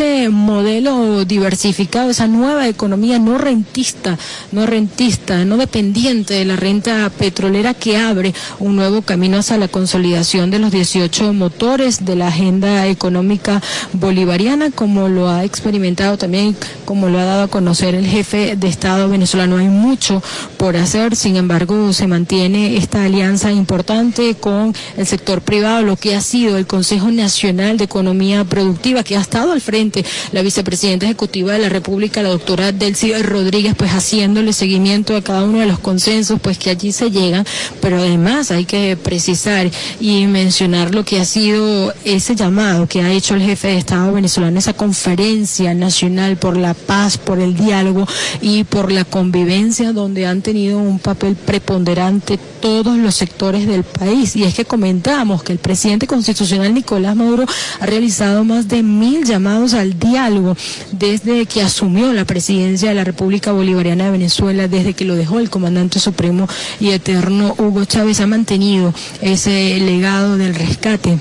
ese 0.00 0.30
modelo 0.30 1.26
diversificado, 1.26 2.08
esa 2.08 2.26
nueva 2.26 2.66
economía 2.66 3.18
no 3.18 3.36
rentista, 3.36 4.16
no 4.50 4.64
rentista, 4.64 5.44
no 5.44 5.58
dependiente 5.58 6.32
de 6.32 6.46
la 6.46 6.56
renta 6.56 7.10
petrolera 7.10 7.74
que 7.74 7.98
abre 7.98 8.32
un 8.60 8.76
nuevo 8.76 9.02
camino 9.02 9.36
hacia 9.36 9.58
la 9.58 9.68
consolidación 9.68 10.50
de 10.50 10.58
los 10.58 10.72
18 10.72 11.34
motores 11.34 12.06
de 12.06 12.16
la 12.16 12.28
agenda 12.28 12.86
económica 12.86 13.60
bolivariana, 13.92 14.70
como 14.70 15.08
lo 15.08 15.28
ha 15.28 15.44
experimentado 15.44 16.16
también, 16.16 16.56
como 16.86 17.10
lo 17.10 17.18
ha 17.18 17.24
dado 17.24 17.42
a 17.42 17.48
conocer 17.48 17.94
el 17.94 18.06
jefe 18.06 18.56
de 18.56 18.68
Estado 18.68 19.06
venezolano. 19.10 19.58
Hay 19.58 19.68
mucho 19.68 20.22
por 20.56 20.78
hacer, 20.78 21.14
sin 21.14 21.36
embargo, 21.36 21.92
se 21.92 22.06
mantiene 22.06 22.78
esta 22.78 23.04
alianza 23.04 23.52
importante 23.52 24.34
con 24.34 24.74
el 24.96 25.06
sector 25.06 25.42
privado, 25.42 25.82
lo 25.82 25.96
que 25.96 26.16
ha 26.16 26.22
sido 26.22 26.56
el 26.56 26.66
Consejo 26.66 27.10
Nacional 27.10 27.76
de 27.76 27.84
Economía 27.84 28.44
Productiva, 28.44 29.04
que 29.04 29.18
ha 29.18 29.20
estado 29.20 29.52
al 29.52 29.60
frente 29.60 29.89
la 30.32 30.42
vicepresidenta 30.42 31.06
ejecutiva 31.06 31.52
de 31.52 31.58
la 31.58 31.68
República, 31.68 32.22
la 32.22 32.30
doctora 32.30 32.72
Delcy 32.72 33.12
Rodríguez, 33.14 33.74
pues 33.76 33.90
haciéndole 33.90 34.52
seguimiento 34.52 35.16
a 35.16 35.22
cada 35.22 35.44
uno 35.44 35.60
de 35.60 35.66
los 35.66 35.78
consensos, 35.78 36.40
pues 36.40 36.58
que 36.58 36.70
allí 36.70 36.92
se 36.92 37.10
llegan, 37.10 37.44
pero 37.80 37.98
además 37.98 38.50
hay 38.50 38.64
que 38.64 38.96
precisar 38.96 39.70
y 40.00 40.26
mencionar 40.26 40.94
lo 40.94 41.04
que 41.04 41.20
ha 41.20 41.24
sido 41.24 41.92
ese 42.04 42.34
llamado 42.36 42.86
que 42.86 43.02
ha 43.02 43.12
hecho 43.12 43.34
el 43.34 43.42
jefe 43.42 43.68
de 43.68 43.78
Estado 43.78 44.12
venezolano, 44.12 44.58
esa 44.58 44.72
conferencia 44.72 45.74
nacional 45.74 46.36
por 46.36 46.56
la 46.56 46.74
paz, 46.74 47.18
por 47.18 47.40
el 47.40 47.56
diálogo 47.56 48.06
y 48.40 48.64
por 48.64 48.92
la 48.92 49.04
convivencia, 49.04 49.92
donde 49.92 50.26
han 50.26 50.42
tenido 50.42 50.78
un 50.78 50.98
papel 50.98 51.36
preponderante 51.36 52.38
todos 52.60 52.96
los 52.98 53.14
sectores 53.14 53.66
del 53.66 53.84
país. 53.84 54.36
Y 54.36 54.44
es 54.44 54.54
que 54.54 54.64
comentamos 54.64 55.42
que 55.42 55.52
el 55.52 55.58
presidente 55.58 56.06
constitucional 56.06 56.72
Nicolás 56.74 57.16
Maduro 57.16 57.44
ha 57.80 57.86
realizado 57.86 58.44
más 58.44 58.68
de 58.68 58.82
mil 58.82 59.24
llamados 59.24 59.74
al 59.80 59.98
diálogo 59.98 60.56
desde 60.92 61.46
que 61.46 61.62
asumió 61.62 62.12
la 62.12 62.24
presidencia 62.24 62.88
de 62.88 62.94
la 62.94 63.04
República 63.04 63.52
Bolivariana 63.52 64.04
de 64.04 64.10
Venezuela, 64.12 64.68
desde 64.68 64.94
que 64.94 65.04
lo 65.04 65.16
dejó 65.16 65.40
el 65.40 65.50
comandante 65.50 65.98
supremo 65.98 66.48
y 66.78 66.90
eterno 66.90 67.54
Hugo 67.58 67.84
Chávez, 67.84 68.20
ha 68.20 68.26
mantenido 68.26 68.94
ese 69.20 69.78
legado 69.80 70.36
del 70.36 70.54
rescate 70.54 71.18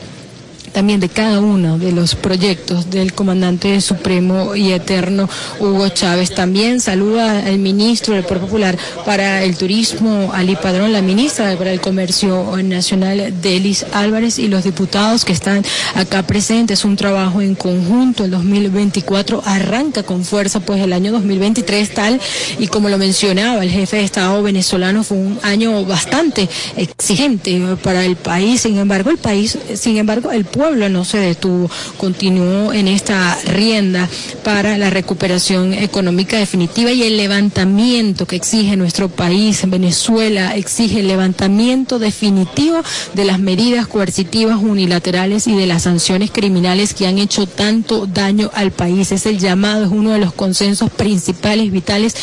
también 0.70 1.00
de 1.00 1.10
cada 1.10 1.40
uno 1.40 1.78
de 1.78 1.92
los 1.92 2.16
proyectos 2.16 2.90
del 2.90 3.14
comandante 3.14 3.82
supremo 3.82 4.56
y 4.56 4.72
eterno 4.72 5.30
Hugo 5.60 5.90
Chávez. 5.90 6.34
También 6.34 6.82
saluda 6.82 7.46
al 7.46 7.60
ministro 7.60 8.16
del 8.16 8.24
Pueblo 8.24 8.46
Popular 8.46 8.78
para 9.06 9.44
el 9.44 9.58
Turismo, 9.58 10.32
Ali 10.34 10.56
Padrón, 10.56 10.94
la 10.94 11.02
ministra 11.02 11.56
para 11.58 11.72
el 11.72 11.82
Comercio 11.82 12.56
Nacional, 12.64 13.34
Delis 13.42 13.86
Álvarez, 13.94 14.40
y 14.40 14.48
los 14.48 14.64
diputados 14.64 15.26
que 15.26 15.34
están 15.34 15.64
acá 15.96 16.24
presentes. 16.24 16.86
Un 16.86 16.96
trabajo 16.96 17.42
en 17.42 17.56
conjunto. 17.56 18.26
El 18.26 18.32
2024 18.32 19.42
arranca 19.46 20.04
con 20.04 20.24
fuerza, 20.24 20.60
pues 20.60 20.82
el 20.82 20.94
año 20.94 21.12
2023 21.12 21.94
tal 21.94 22.20
y 22.58 22.68
como 22.68 22.90
lo 22.90 22.98
mencionaba 22.98 23.64
el 23.64 23.70
jefe 23.70 23.98
de 23.98 24.04
Estado 24.04 24.42
venezolano, 24.44 25.04
fue 25.04 25.18
un 25.18 25.40
año 25.44 25.86
bastante 25.86 26.48
exigente 26.76 27.60
para 27.84 28.06
el 28.06 28.16
país. 28.16 28.62
Sin 28.62 28.78
embargo, 28.78 29.10
el 29.10 29.18
país, 29.18 29.58
sin 29.76 29.98
embargo, 29.98 30.32
el 30.32 30.46
pueblo 30.46 30.59
no 30.60 31.06
se 31.06 31.18
detuvo, 31.20 31.72
continuó 31.98 32.74
en 32.74 32.90
esta 32.90 33.38
rienda 33.46 34.10
para 34.44 34.78
la 34.78 34.90
recuperación 34.90 35.74
económica 35.74 36.38
definitiva 36.38 36.92
y 36.92 37.04
el 37.04 37.16
levantamiento 37.16 38.26
que 38.28 38.36
exige 38.36 38.76
nuestro 38.76 39.08
país, 39.08 39.62
Venezuela, 39.68 40.58
exige 40.58 41.00
el 41.00 41.08
levantamiento 41.08 41.98
definitivo 41.98 42.82
de 43.14 43.24
las 43.24 43.40
medidas 43.40 43.88
coercitivas 43.88 44.58
unilaterales 44.62 45.48
y 45.48 45.56
de 45.56 45.66
las 45.66 45.84
sanciones 45.84 46.30
criminales 46.30 46.94
que 46.94 47.08
han 47.08 47.20
hecho 47.20 47.48
tanto 47.48 48.06
daño 48.06 48.52
al 48.54 48.72
país. 48.72 49.14
Es 49.14 49.26
el 49.26 49.40
llamado, 49.40 49.86
es 49.86 49.92
uno 49.92 50.12
de 50.12 50.20
los 50.20 50.34
consensos 50.34 50.90
principales, 50.92 51.72
vitales, 51.72 52.16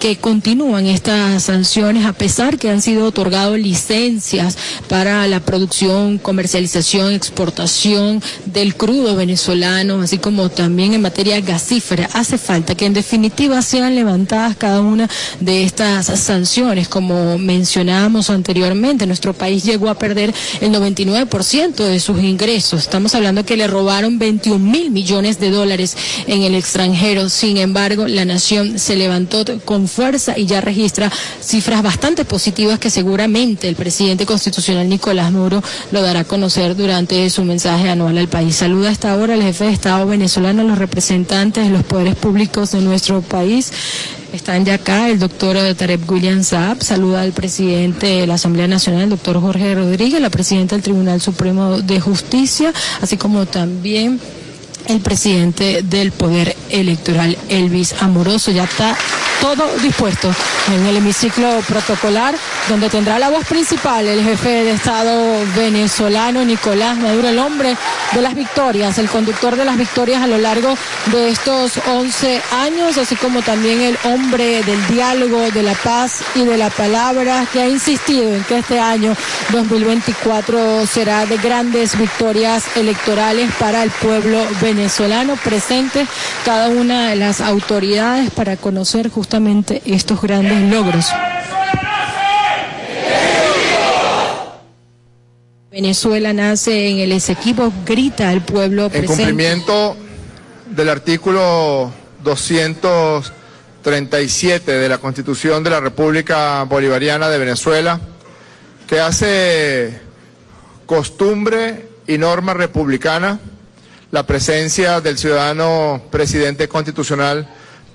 que 0.00 0.16
continúan 0.16 0.86
estas 0.86 1.44
sanciones 1.44 2.06
a 2.06 2.12
pesar 2.12 2.58
que 2.58 2.70
han 2.70 2.82
sido 2.82 3.06
otorgadas 3.06 3.58
licencias 3.58 4.58
para 4.88 5.28
la 5.28 5.38
producción, 5.40 6.18
comercialización, 6.18 7.12
exportación 7.12 7.83
del 8.46 8.76
crudo 8.76 9.14
venezolano, 9.14 10.00
así 10.00 10.16
como 10.16 10.48
también 10.48 10.94
en 10.94 11.02
materia 11.02 11.38
gasífera. 11.42 12.08
Hace 12.14 12.38
falta 12.38 12.74
que 12.74 12.86
en 12.86 12.94
definitiva 12.94 13.60
sean 13.60 13.94
levantadas 13.94 14.56
cada 14.56 14.80
una 14.80 15.08
de 15.40 15.64
estas 15.64 16.06
sanciones. 16.18 16.88
Como 16.88 17.36
mencionábamos 17.36 18.30
anteriormente, 18.30 19.06
nuestro 19.06 19.34
país 19.34 19.64
llegó 19.64 19.90
a 19.90 19.98
perder 19.98 20.32
el 20.62 20.72
99% 20.72 21.74
de 21.74 22.00
sus 22.00 22.22
ingresos. 22.22 22.80
Estamos 22.80 23.14
hablando 23.14 23.44
que 23.44 23.58
le 23.58 23.66
robaron 23.66 24.18
21 24.18 24.58
mil 24.58 24.90
millones 24.90 25.38
de 25.38 25.50
dólares 25.50 25.94
en 26.26 26.42
el 26.42 26.54
extranjero. 26.54 27.28
Sin 27.28 27.58
embargo, 27.58 28.08
la 28.08 28.24
nación 28.24 28.78
se 28.78 28.96
levantó 28.96 29.44
con 29.66 29.88
fuerza 29.88 30.38
y 30.38 30.46
ya 30.46 30.62
registra 30.62 31.12
cifras 31.42 31.82
bastante 31.82 32.24
positivas 32.24 32.78
que 32.78 32.88
seguramente 32.88 33.68
el 33.68 33.74
presidente 33.74 34.24
constitucional 34.24 34.88
Nicolás 34.88 35.30
Maduro 35.30 35.62
lo 35.92 36.00
dará 36.00 36.20
a 36.20 36.24
conocer 36.24 36.74
durante 36.76 37.28
su 37.28 37.44
mensaje 37.44 37.73
anual 37.82 38.18
al 38.18 38.28
país. 38.28 38.56
Saluda 38.56 38.88
a 38.88 38.92
esta 38.92 39.16
hora 39.16 39.34
al 39.34 39.42
jefe 39.42 39.64
de 39.64 39.72
Estado 39.72 40.06
venezolano, 40.06 40.62
los 40.62 40.78
representantes 40.78 41.64
de 41.64 41.70
los 41.70 41.84
poderes 41.84 42.14
públicos 42.16 42.72
de 42.72 42.80
nuestro 42.80 43.20
país. 43.22 43.72
Están 44.32 44.64
ya 44.64 44.74
acá 44.74 45.08
el 45.10 45.18
doctor 45.18 45.56
Tarek 45.74 46.10
William 46.10 46.42
Saab, 46.42 46.82
saluda 46.82 47.22
al 47.22 47.32
presidente 47.32 48.06
de 48.06 48.26
la 48.26 48.34
Asamblea 48.34 48.66
Nacional, 48.66 49.02
el 49.02 49.10
doctor 49.10 49.40
Jorge 49.40 49.74
Rodríguez, 49.74 50.20
la 50.20 50.30
presidenta 50.30 50.74
del 50.74 50.82
Tribunal 50.82 51.20
Supremo 51.20 51.80
de 51.80 52.00
Justicia, 52.00 52.72
así 53.00 53.16
como 53.16 53.46
también 53.46 54.18
el 54.86 55.00
presidente 55.00 55.82
del 55.82 56.12
Poder 56.12 56.56
Electoral, 56.68 57.38
Elvis 57.48 57.94
Amoroso. 58.00 58.50
Ya 58.50 58.64
está 58.64 58.96
todo 59.44 59.76
dispuesto. 59.82 60.30
En 60.72 60.86
el 60.86 60.96
hemiciclo 60.96 61.60
protocolar, 61.68 62.34
donde 62.70 62.88
tendrá 62.88 63.18
la 63.18 63.28
voz 63.28 63.44
principal 63.44 64.06
el 64.06 64.24
jefe 64.24 64.48
de 64.48 64.70
Estado 64.70 65.36
venezolano, 65.54 66.42
Nicolás 66.46 66.96
Maduro, 66.96 67.28
el 67.28 67.38
hombre 67.38 67.76
de 68.12 68.22
las 68.22 68.34
victorias, 68.34 68.96
el 68.96 69.10
conductor 69.10 69.54
de 69.54 69.66
las 69.66 69.76
victorias 69.76 70.22
a 70.22 70.26
lo 70.26 70.38
largo 70.38 70.74
de 71.12 71.28
estos 71.28 71.72
11 71.86 72.40
años, 72.52 72.96
así 72.96 73.16
como 73.16 73.42
también 73.42 73.82
el 73.82 73.98
hombre 74.04 74.62
del 74.62 74.86
diálogo, 74.86 75.50
de 75.50 75.62
la 75.62 75.74
paz 75.74 76.22
y 76.34 76.46
de 76.46 76.56
la 76.56 76.70
palabra, 76.70 77.46
que 77.52 77.60
ha 77.60 77.68
insistido 77.68 78.34
en 78.34 78.44
que 78.44 78.60
este 78.60 78.80
año 78.80 79.14
2024 79.52 80.86
será 80.86 81.26
de 81.26 81.36
grandes 81.36 81.98
victorias 81.98 82.64
electorales 82.76 83.50
para 83.58 83.82
el 83.82 83.90
pueblo 83.90 84.42
venezolano, 84.62 85.36
presente 85.36 86.06
cada 86.46 86.70
una 86.70 87.10
de 87.10 87.16
las 87.16 87.42
autoridades 87.42 88.30
para 88.30 88.56
conocer 88.56 89.10
justamente 89.10 89.33
estos 89.84 90.22
grandes 90.22 90.70
logros. 90.70 91.06
Venezuela 95.72 96.32
nace 96.32 96.90
en 96.90 97.00
el 97.00 97.10
Esequibo, 97.10 97.72
grita 97.84 98.28
al 98.28 98.42
pueblo 98.42 98.88
presente. 98.88 99.24
En 99.24 99.30
cumplimiento 99.30 99.96
del 100.70 100.88
artículo 100.88 101.90
237 102.22 104.70
de 104.70 104.88
la 104.88 104.98
Constitución 104.98 105.64
de 105.64 105.70
la 105.70 105.80
República 105.80 106.62
Bolivariana 106.62 107.28
de 107.28 107.38
Venezuela, 107.38 107.98
que 108.86 109.00
hace 109.00 110.00
costumbre 110.86 111.88
y 112.06 112.18
norma 112.18 112.54
republicana 112.54 113.40
la 114.12 114.24
presencia 114.24 115.00
del 115.00 115.18
ciudadano 115.18 116.04
presidente 116.12 116.68
constitucional 116.68 117.48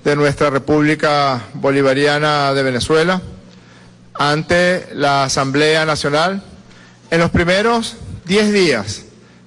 de 0.04 0.16
nuestra 0.16 0.50
República 0.50 1.42
Bolivariana 1.54 2.54
de 2.54 2.62
Venezuela 2.62 3.20
ante 4.14 4.88
la 4.94 5.24
Asamblea 5.24 5.84
Nacional 5.84 6.42
en 7.10 7.20
los 7.20 7.30
primeros 7.30 7.96
10 8.24 8.52
días 8.52 9.02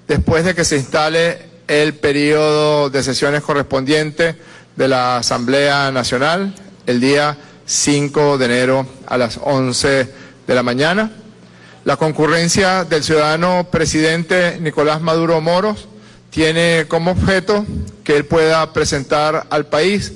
después 0.07 0.45
de 0.45 0.53
que 0.53 0.65
se 0.65 0.77
instale 0.77 1.39
el 1.67 1.95
periodo 1.95 2.89
de 2.89 3.01
sesiones 3.03 3.41
correspondiente 3.41 4.35
de 4.75 4.87
la 4.87 5.17
Asamblea 5.17 5.91
Nacional, 5.91 6.53
el 6.85 6.99
día 6.99 7.37
5 7.65 8.37
de 8.37 8.45
enero 8.45 8.87
a 9.07 9.17
las 9.17 9.39
11 9.41 10.09
de 10.45 10.55
la 10.55 10.63
mañana. 10.63 11.11
La 11.85 11.97
concurrencia 11.97 12.83
del 12.83 13.03
ciudadano 13.03 13.67
presidente 13.71 14.57
Nicolás 14.61 15.01
Maduro 15.01 15.41
Moros 15.41 15.87
tiene 16.29 16.85
como 16.87 17.11
objeto 17.11 17.65
que 18.03 18.17
él 18.17 18.25
pueda 18.25 18.71
presentar 18.73 19.47
al 19.49 19.65
país 19.65 20.13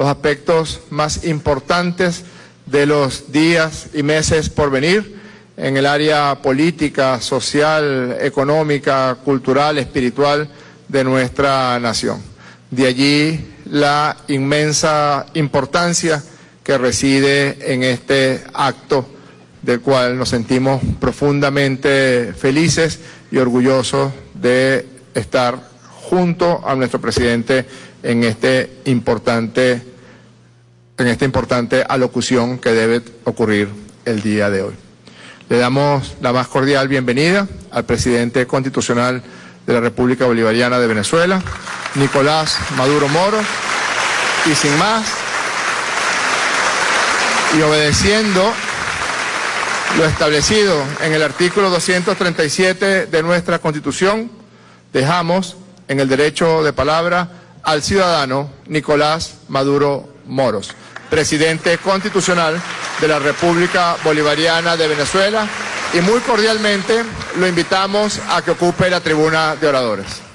los 0.00 0.08
aspectos 0.08 0.80
más 0.88 1.24
importantes 1.26 2.22
de 2.64 2.86
los 2.86 3.32
días 3.32 3.88
y 3.92 4.02
meses 4.02 4.48
por 4.48 4.70
venir 4.70 5.20
en 5.58 5.76
el 5.76 5.84
área 5.84 6.38
política, 6.40 7.20
social, 7.20 8.16
económica, 8.18 9.18
cultural, 9.22 9.76
espiritual 9.76 10.48
de 10.88 11.04
nuestra 11.04 11.78
nación. 11.80 12.22
De 12.70 12.86
allí 12.86 13.46
la 13.66 14.16
inmensa 14.28 15.26
importancia 15.34 16.24
que 16.64 16.78
reside 16.78 17.74
en 17.74 17.82
este 17.82 18.42
acto 18.54 19.06
del 19.60 19.82
cual 19.82 20.16
nos 20.16 20.30
sentimos 20.30 20.80
profundamente 20.98 22.32
felices 22.38 23.00
y 23.30 23.36
orgullosos 23.36 24.12
de 24.32 24.86
estar 25.12 25.58
junto 25.92 26.66
a 26.66 26.74
nuestro 26.74 27.02
presidente 27.02 27.66
en 28.02 28.24
este 28.24 28.78
importante 28.86 29.89
en 31.00 31.08
esta 31.08 31.24
importante 31.24 31.82
alocución 31.88 32.58
que 32.58 32.72
debe 32.72 33.00
ocurrir 33.24 33.70
el 34.04 34.20
día 34.20 34.50
de 34.50 34.62
hoy. 34.62 34.74
Le 35.48 35.56
damos 35.56 36.14
la 36.20 36.32
más 36.32 36.46
cordial 36.46 36.88
bienvenida 36.88 37.48
al 37.70 37.84
presidente 37.84 38.46
constitucional 38.46 39.22
de 39.66 39.72
la 39.72 39.80
República 39.80 40.26
Bolivariana 40.26 40.78
de 40.78 40.86
Venezuela, 40.86 41.42
Nicolás 41.94 42.58
Maduro 42.76 43.08
Moro, 43.08 43.38
y 44.44 44.54
sin 44.54 44.76
más, 44.76 45.06
y 47.56 47.62
obedeciendo 47.62 48.52
lo 49.96 50.04
establecido 50.04 50.84
en 51.00 51.14
el 51.14 51.22
artículo 51.22 51.70
237 51.70 53.06
de 53.06 53.22
nuestra 53.22 53.58
Constitución, 53.58 54.30
dejamos 54.92 55.56
en 55.88 55.98
el 55.98 56.08
derecho 56.08 56.62
de 56.62 56.74
palabra 56.74 57.28
al 57.62 57.82
ciudadano 57.82 58.50
Nicolás 58.66 59.38
Maduro 59.48 60.08
Moros 60.26 60.74
presidente 61.10 61.76
constitucional 61.78 62.60
de 63.00 63.08
la 63.08 63.18
República 63.18 63.96
Bolivariana 64.04 64.76
de 64.76 64.88
Venezuela, 64.88 65.46
y 65.92 66.00
muy 66.00 66.20
cordialmente 66.20 67.04
lo 67.36 67.46
invitamos 67.46 68.20
a 68.30 68.42
que 68.42 68.52
ocupe 68.52 68.88
la 68.88 69.00
tribuna 69.00 69.56
de 69.56 69.66
oradores. 69.66 70.29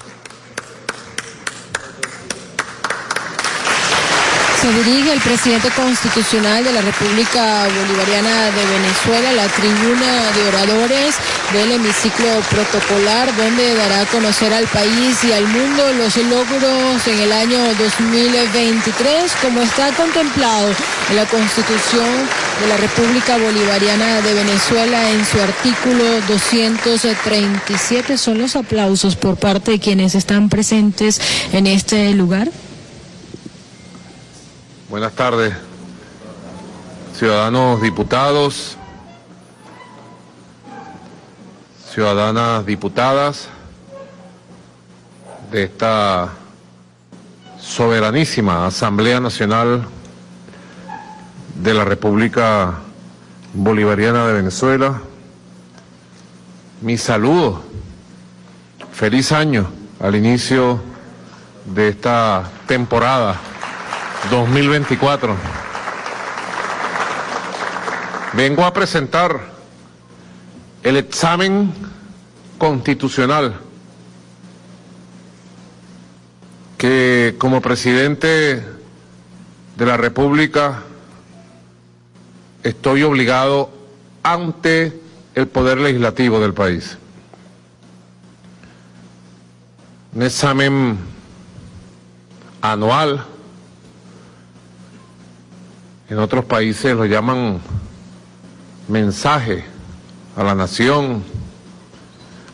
Se 4.66 4.72
dirige 4.82 5.12
el 5.12 5.20
presidente 5.20 5.70
constitucional 5.70 6.64
de 6.64 6.72
la 6.72 6.80
República 6.80 7.68
Bolivariana 7.68 8.46
de 8.46 8.66
Venezuela, 8.66 9.32
la 9.32 9.46
tribuna 9.46 10.32
de 10.32 10.48
oradores 10.48 11.14
del 11.52 11.70
hemiciclo 11.70 12.26
protocolar, 12.50 13.32
donde 13.36 13.76
dará 13.76 14.00
a 14.00 14.06
conocer 14.06 14.52
al 14.52 14.66
país 14.66 15.22
y 15.22 15.30
al 15.30 15.46
mundo 15.46 15.92
los 15.92 16.16
logros 16.16 17.06
en 17.06 17.20
el 17.20 17.30
año 17.30 17.60
2023, 17.78 19.32
como 19.40 19.62
está 19.62 19.92
contemplado 19.92 20.74
en 21.10 21.16
la 21.16 21.26
Constitución 21.26 22.26
de 22.60 22.66
la 22.66 22.76
República 22.76 23.38
Bolivariana 23.38 24.20
de 24.20 24.34
Venezuela 24.34 25.10
en 25.10 25.24
su 25.26 25.40
artículo 25.40 26.02
237. 26.26 28.18
Son 28.18 28.38
los 28.38 28.56
aplausos 28.56 29.14
por 29.14 29.36
parte 29.36 29.70
de 29.70 29.78
quienes 29.78 30.16
están 30.16 30.48
presentes 30.48 31.20
en 31.52 31.68
este 31.68 32.12
lugar. 32.14 32.50
Buenas 34.88 35.14
tardes, 35.14 35.52
ciudadanos 37.18 37.82
diputados, 37.82 38.76
ciudadanas 41.92 42.64
diputadas 42.64 43.48
de 45.50 45.64
esta 45.64 46.28
soberanísima 47.58 48.64
Asamblea 48.64 49.18
Nacional 49.18 49.88
de 51.56 51.74
la 51.74 51.84
República 51.84 52.74
Bolivariana 53.54 54.28
de 54.28 54.34
Venezuela. 54.34 55.00
Mi 56.80 56.96
saludo, 56.96 57.60
feliz 58.92 59.32
año 59.32 59.66
al 59.98 60.14
inicio 60.14 60.80
de 61.64 61.88
esta 61.88 62.44
temporada 62.68 63.40
2024. 64.30 65.36
Vengo 68.34 68.64
a 68.64 68.72
presentar 68.72 69.40
el 70.82 70.96
examen 70.96 71.72
constitucional 72.58 73.60
que 76.78 77.34
como 77.38 77.60
presidente 77.60 78.62
de 79.76 79.86
la 79.86 79.96
República 79.96 80.82
estoy 82.62 83.02
obligado 83.02 83.70
ante 84.22 85.00
el 85.34 85.46
poder 85.48 85.78
legislativo 85.78 86.40
del 86.40 86.52
país. 86.52 86.98
Un 90.14 90.22
examen 90.22 90.98
anual 92.60 93.24
en 96.08 96.18
otros 96.18 96.44
países 96.44 96.94
lo 96.94 97.04
llaman 97.04 97.60
mensaje 98.88 99.64
a 100.36 100.44
la 100.44 100.54
nación. 100.54 101.22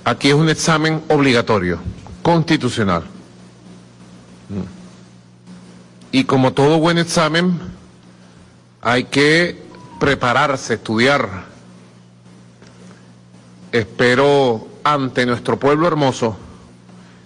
Aquí 0.04 0.28
es 0.28 0.34
un 0.34 0.48
examen 0.48 1.02
obligatorio, 1.08 1.78
constitucional. 2.22 3.04
Y 6.10 6.24
como 6.24 6.52
todo 6.52 6.78
buen 6.78 6.98
examen, 6.98 7.58
hay 8.80 9.04
que 9.04 9.62
prepararse, 10.00 10.74
estudiar. 10.74 11.44
Espero 13.70 14.66
ante 14.84 15.24
nuestro 15.24 15.58
pueblo 15.58 15.86
hermoso 15.86 16.36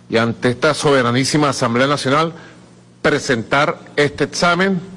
y 0.08 0.16
ante 0.18 0.50
esta 0.50 0.74
soberanísima 0.74 1.48
Asamblea 1.48 1.86
Nacional 1.88 2.32
presentar 3.02 3.80
este 3.96 4.24
examen 4.24 4.95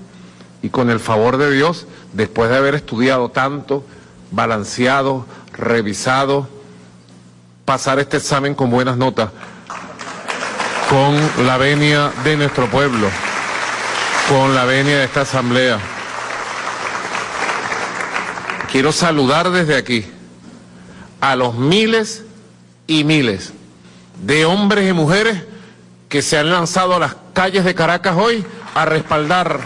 y 0.62 0.70
con 0.70 0.90
el 0.90 1.00
favor 1.00 1.38
de 1.38 1.52
Dios, 1.52 1.88
después 2.14 2.50
de 2.50 2.58
haber 2.58 2.76
estudiado 2.76 3.30
tanto, 3.30 3.84
balanceado, 4.32 5.26
revisado, 5.54 6.48
pasar 7.66 8.00
este 8.00 8.18
examen 8.18 8.56
con 8.56 8.70
buenas 8.70 8.98
notas, 8.98 9.30
con 10.90 11.46
la 11.46 11.58
venia 11.58 12.12
de 12.24 12.36
nuestro 12.38 12.68
pueblo, 12.68 13.08
con 14.28 14.56
la 14.56 14.66
venia 14.66 14.98
de 14.98 15.04
esta 15.06 15.22
asamblea. 15.22 15.80
Quiero 18.72 18.92
saludar 18.92 19.50
desde 19.52 19.76
aquí 19.76 20.06
a 21.22 21.36
los 21.36 21.56
miles 21.56 22.24
y 22.88 23.04
miles 23.04 23.54
de 24.24 24.46
hombres 24.46 24.90
y 24.90 24.94
mujeres 24.94 25.44
que 26.08 26.22
se 26.22 26.38
han 26.38 26.50
lanzado 26.50 26.96
a 26.96 27.00
las 27.00 27.16
calles 27.34 27.64
de 27.64 27.76
Caracas 27.76 28.16
hoy 28.18 28.44
a 28.76 28.86
respaldar 28.86 29.60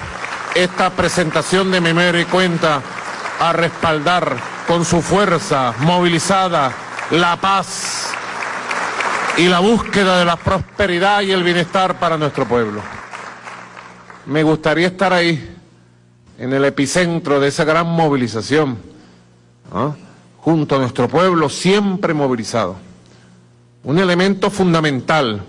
esta 0.56 0.90
presentación 0.92 1.72
de 1.72 1.82
Memero 1.82 2.20
y 2.20 2.26
Cuenta 2.26 2.82
a 3.40 3.54
respaldar 3.54 4.38
con 4.68 4.86
su 4.86 5.02
fuerza 5.02 5.74
movilizada 5.80 6.72
la 7.12 7.36
paz 7.38 8.12
y 9.38 9.48
la 9.48 9.60
búsqueda 9.60 10.20
de 10.20 10.26
la 10.26 10.36
prosperidad 10.36 11.22
y 11.22 11.32
el 11.32 11.44
bienestar 11.44 12.00
para 12.00 12.18
nuestro 12.18 12.48
pueblo. 12.48 12.82
Me 14.26 14.44
gustaría 14.44 14.88
estar 14.88 15.12
ahí, 15.12 15.58
en 16.38 16.54
el 16.54 16.66
epicentro 16.66 17.40
de 17.40 17.48
esa 17.48 17.64
gran 17.64 17.88
movilización, 17.88 18.78
¿ah? 19.74 19.92
junto 20.40 20.76
a 20.76 20.80
nuestro 20.80 21.08
pueblo 21.08 21.50
siempre 21.50 22.14
movilizado. 22.14 22.76
Un 23.84 24.00
elemento 24.00 24.50
fundamental 24.50 25.44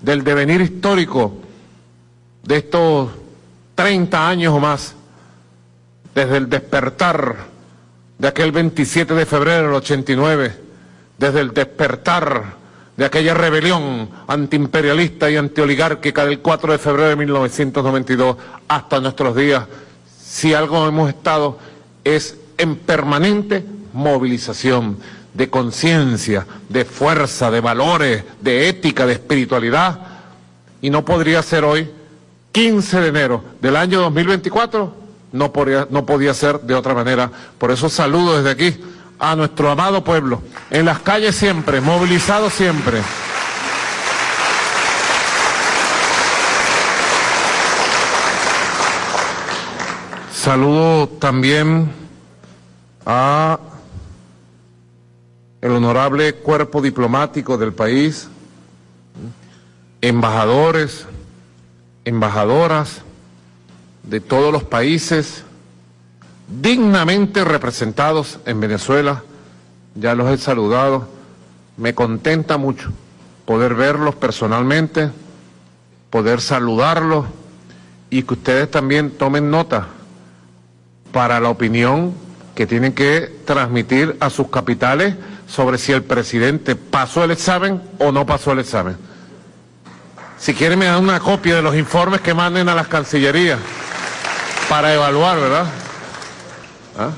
del 0.00 0.22
devenir 0.22 0.60
histórico 0.60 1.34
de 2.44 2.56
estos 2.58 3.10
30 3.78 4.28
años 4.28 4.52
o 4.52 4.58
más, 4.58 4.96
desde 6.12 6.36
el 6.36 6.50
despertar 6.50 7.36
de 8.18 8.26
aquel 8.26 8.50
27 8.50 9.14
de 9.14 9.24
febrero 9.24 9.68
del 9.68 9.74
89, 9.76 10.52
desde 11.16 11.40
el 11.40 11.54
despertar 11.54 12.56
de 12.96 13.04
aquella 13.04 13.34
rebelión 13.34 14.10
antiimperialista 14.26 15.30
y 15.30 15.36
antioligárquica 15.36 16.26
del 16.26 16.40
4 16.40 16.72
de 16.72 16.78
febrero 16.78 17.08
de 17.10 17.14
1992 17.14 18.36
hasta 18.66 18.98
nuestros 18.98 19.36
días, 19.36 19.62
si 20.20 20.54
algo 20.54 20.88
hemos 20.88 21.10
estado 21.10 21.56
es 22.02 22.36
en 22.56 22.74
permanente 22.74 23.64
movilización 23.92 24.98
de 25.34 25.50
conciencia, 25.50 26.44
de 26.68 26.84
fuerza, 26.84 27.48
de 27.52 27.60
valores, 27.60 28.24
de 28.40 28.68
ética, 28.68 29.06
de 29.06 29.12
espiritualidad, 29.12 30.00
y 30.82 30.90
no 30.90 31.04
podría 31.04 31.44
ser 31.44 31.62
hoy 31.62 31.88
15 32.58 33.00
de 33.02 33.06
enero 33.06 33.44
del 33.60 33.76
año 33.76 34.00
2024 34.00 34.92
no 35.30 35.52
podía, 35.52 35.86
no 35.90 36.04
podía 36.04 36.34
ser 36.34 36.60
de 36.62 36.74
otra 36.74 36.92
manera. 36.92 37.30
Por 37.56 37.70
eso 37.70 37.88
saludo 37.88 38.36
desde 38.36 38.50
aquí 38.50 38.84
a 39.16 39.36
nuestro 39.36 39.70
amado 39.70 40.02
pueblo, 40.02 40.42
en 40.68 40.84
las 40.84 40.98
calles 40.98 41.36
siempre, 41.36 41.80
movilizado 41.80 42.50
siempre. 42.50 43.00
Saludo 50.32 51.06
también 51.10 51.92
a 53.06 53.60
el 55.60 55.70
honorable 55.70 56.32
cuerpo 56.32 56.82
diplomático 56.82 57.56
del 57.56 57.72
país, 57.72 58.28
embajadores, 60.00 61.06
embajadoras 62.08 63.02
de 64.02 64.20
todos 64.20 64.52
los 64.52 64.64
países 64.64 65.44
dignamente 66.48 67.44
representados 67.44 68.38
en 68.46 68.60
Venezuela. 68.60 69.22
Ya 69.94 70.14
los 70.14 70.30
he 70.30 70.38
saludado. 70.38 71.08
Me 71.76 71.94
contenta 71.94 72.56
mucho 72.56 72.90
poder 73.44 73.74
verlos 73.74 74.14
personalmente 74.14 75.10
poder 76.10 76.40
saludarlos 76.40 77.26
y 78.10 78.22
que 78.22 78.34
ustedes 78.34 78.70
también 78.70 79.10
tomen 79.10 79.50
nota 79.50 79.88
para 81.12 81.40
la 81.40 81.50
opinión 81.50 82.14
que 82.54 82.66
tienen 82.66 82.92
que 82.92 83.40
transmitir 83.44 84.16
a 84.20 84.30
sus 84.30 84.48
capitales 84.48 85.14
sobre 85.46 85.78
si 85.78 85.92
el 85.92 86.02
presidente 86.02 86.76
pasó 86.76 87.24
el 87.24 87.30
examen 87.30 87.82
o 87.98 88.12
no 88.12 88.26
pasó 88.26 88.52
el 88.52 88.58
examen. 88.60 88.96
Si 90.38 90.54
quieren 90.54 90.78
me 90.78 90.86
dan 90.86 91.02
una 91.02 91.18
copia 91.18 91.56
de 91.56 91.62
los 91.62 91.74
informes 91.74 92.20
que 92.20 92.32
manden 92.32 92.68
a 92.68 92.74
las 92.74 92.86
cancillerías 92.86 93.58
para 94.68 94.94
evaluar, 94.94 95.40
¿verdad? 95.40 95.66
¿Ah? 96.96 97.10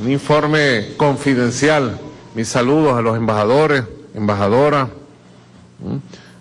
Un 0.00 0.10
informe 0.10 0.94
confidencial. 0.96 1.98
Mis 2.34 2.48
saludos 2.48 2.96
a 2.96 3.02
los 3.02 3.16
embajadores, 3.16 3.82
embajadoras. 4.14 4.88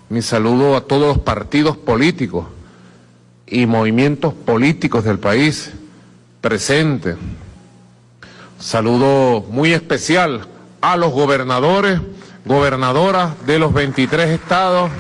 Mis 0.09 0.25
saludos 0.25 0.77
a 0.77 0.81
todos 0.85 1.07
los 1.07 1.17
partidos 1.19 1.75
políticos 1.75 2.45
y 3.47 3.65
movimientos 3.65 4.33
políticos 4.33 5.03
del 5.05 5.17
país 5.17 5.71
presentes. 6.41 7.17
Saludo 8.59 9.41
muy 9.49 9.73
especial 9.73 10.47
a 10.81 10.97
los 10.97 11.11
gobernadores, 11.11 11.99
gobernadoras 12.45 13.45
de 13.47 13.57
los 13.57 13.73
23 13.73 14.29
estados. 14.29 14.91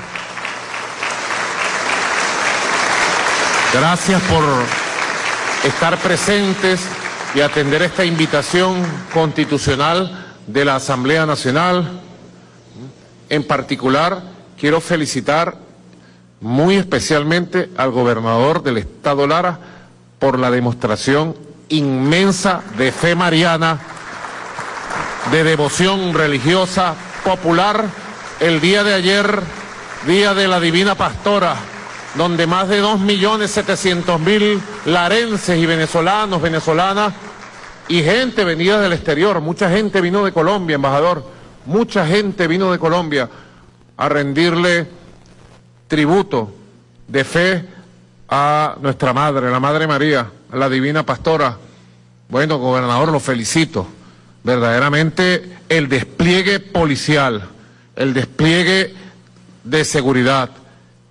Gracias 3.73 4.21
por 4.23 4.43
estar 5.65 5.97
presentes 5.97 6.81
y 7.35 7.41
atender 7.41 7.81
esta 7.81 8.05
invitación 8.05 8.81
constitucional 9.13 10.25
de 10.47 10.63
la 10.63 10.77
Asamblea 10.77 11.25
Nacional. 11.25 11.99
En 13.29 13.43
particular, 13.43 14.23
quiero 14.57 14.79
felicitar 14.79 15.55
muy 16.39 16.77
especialmente 16.77 17.69
al 17.75 17.91
gobernador 17.91 18.63
del 18.63 18.77
Estado 18.77 19.27
Lara 19.27 19.59
por 20.17 20.39
la 20.39 20.49
demostración 20.49 21.35
inmensa 21.67 22.61
de 22.77 22.93
fe 22.93 23.15
mariana, 23.15 23.79
de 25.29 25.43
devoción 25.43 26.13
religiosa 26.13 26.95
popular 27.25 27.83
el 28.39 28.61
día 28.61 28.85
de 28.85 28.93
ayer, 28.93 29.41
día 30.05 30.33
de 30.33 30.47
la 30.47 30.61
Divina 30.61 30.95
Pastora, 30.95 31.57
donde 32.15 32.47
más 32.47 32.67
de 32.67 32.79
dos 32.79 32.99
millones 32.99 33.51
setecientos 33.51 34.19
mil 34.19 34.61
larenses 34.85 35.57
y 35.57 35.65
venezolanos, 35.65 36.41
venezolanas 36.41 37.13
y 37.87 38.01
gente 38.01 38.43
venida 38.43 38.79
del 38.79 38.93
exterior, 38.93 39.41
mucha 39.41 39.69
gente 39.69 40.01
vino 40.01 40.25
de 40.25 40.31
Colombia, 40.31 40.75
embajador, 40.75 41.23
mucha 41.65 42.05
gente 42.05 42.47
vino 42.47 42.71
de 42.71 42.79
Colombia 42.79 43.29
a 43.97 44.09
rendirle 44.09 44.87
tributo 45.87 46.53
de 47.07 47.23
fe 47.23 47.65
a 48.29 48.75
nuestra 48.81 49.13
Madre, 49.13 49.49
la 49.49 49.59
Madre 49.59 49.87
María, 49.87 50.29
la 50.53 50.69
Divina 50.69 51.05
Pastora. 51.05 51.57
Bueno, 52.29 52.57
gobernador, 52.57 53.09
lo 53.09 53.19
felicito. 53.19 53.87
Verdaderamente 54.43 55.57
el 55.69 55.89
despliegue 55.89 56.59
policial, 56.59 57.43
el 57.95 58.13
despliegue 58.13 58.93
de 59.63 59.85
seguridad, 59.85 60.49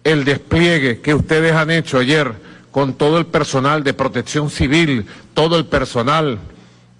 el 0.07 0.25
despliegue 0.25 1.01
que 1.01 1.15
ustedes 1.15 1.53
han 1.53 1.69
hecho 1.69 1.99
ayer 1.99 2.33
con 2.71 2.95
todo 2.95 3.19
el 3.19 3.27
personal 3.27 3.83
de 3.83 3.93
protección 3.93 4.51
civil, 4.51 5.05
todo 5.35 5.59
el 5.59 5.67
personal 5.67 6.39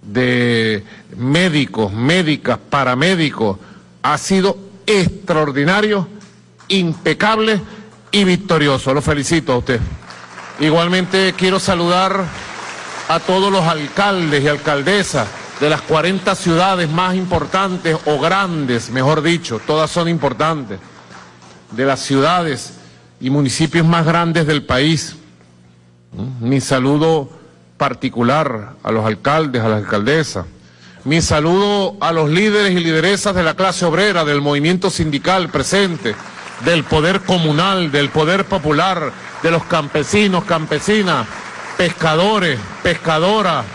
de 0.01 0.83
médicos, 1.15 1.93
médicas, 1.93 2.59
paramédicos, 2.69 3.59
ha 4.03 4.17
sido 4.17 4.57
extraordinario, 4.85 6.05
impecable 6.67 7.61
y 8.11 8.25
victorioso. 8.25 8.93
Lo 8.93 9.01
felicito 9.01 9.53
a 9.53 9.57
usted. 9.59 9.79
Igualmente 10.59 11.33
quiero 11.37 11.61
saludar 11.61 12.25
a 13.07 13.19
todos 13.21 13.49
los 13.49 13.63
alcaldes 13.63 14.43
y 14.43 14.49
alcaldesas 14.49 15.29
de 15.61 15.69
las 15.69 15.81
40 15.83 16.35
ciudades 16.35 16.89
más 16.89 17.15
importantes 17.15 17.95
o 18.05 18.19
grandes, 18.19 18.89
mejor 18.89 19.21
dicho, 19.21 19.61
todas 19.65 19.89
son 19.89 20.09
importantes, 20.09 20.77
de 21.71 21.85
las 21.85 22.01
ciudades 22.01 22.76
y 23.19 23.29
municipios 23.29 23.85
más 23.85 24.05
grandes 24.05 24.45
del 24.45 24.63
país. 24.63 25.15
Mi 26.39 26.61
saludo 26.61 27.29
particular 27.77 28.73
a 28.83 28.91
los 28.91 29.05
alcaldes, 29.05 29.61
a 29.61 29.69
las 29.69 29.83
alcaldesas. 29.83 30.45
Mi 31.03 31.21
saludo 31.21 31.95
a 32.01 32.11
los 32.11 32.29
líderes 32.29 32.73
y 32.73 32.79
lideresas 32.79 33.33
de 33.33 33.43
la 33.43 33.53
clase 33.53 33.85
obrera, 33.85 34.25
del 34.25 34.41
movimiento 34.41 34.89
sindical 34.89 35.49
presente, 35.49 36.15
del 36.65 36.83
poder 36.83 37.21
comunal, 37.21 37.91
del 37.91 38.09
poder 38.09 38.45
popular, 38.45 39.13
de 39.41 39.51
los 39.51 39.63
campesinos, 39.65 40.43
campesinas, 40.43 41.27
pescadores, 41.77 42.59
pescadoras. 42.83 43.65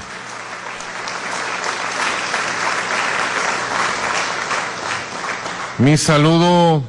Mi 5.78 5.96
saludo 5.96 6.82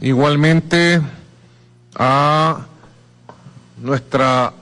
igualmente 0.00 1.02
a 1.98 2.58
nuestra 3.78 4.52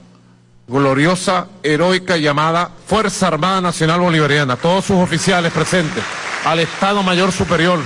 gloriosa, 0.67 1.47
heroica 1.63 2.17
llamada 2.17 2.69
Fuerza 2.87 3.27
Armada 3.27 3.61
Nacional 3.61 3.99
Bolivariana, 3.99 4.55
todos 4.57 4.85
sus 4.85 4.97
oficiales 4.97 5.51
presentes, 5.53 6.03
al 6.45 6.59
Estado 6.59 7.03
Mayor 7.03 7.31
Superior, 7.31 7.79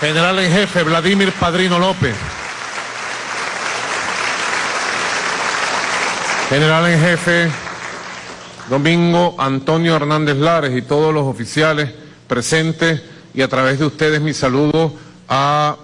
General 0.00 0.38
en 0.38 0.52
Jefe 0.52 0.82
Vladimir 0.82 1.32
Padrino 1.32 1.78
López, 1.78 2.14
General 6.50 6.86
en 6.86 7.00
Jefe 7.00 7.50
Domingo 8.68 9.34
Antonio 9.38 9.96
Hernández 9.96 10.36
Lares 10.36 10.76
y 10.76 10.82
todos 10.82 11.12
los 11.12 11.24
oficiales 11.24 11.90
presentes. 12.26 13.02
Y 13.34 13.42
a 13.42 13.48
través 13.48 13.78
de 13.78 13.86
ustedes 13.86 14.20
mi 14.20 14.32
saludo 14.32 14.92
a 15.28 15.76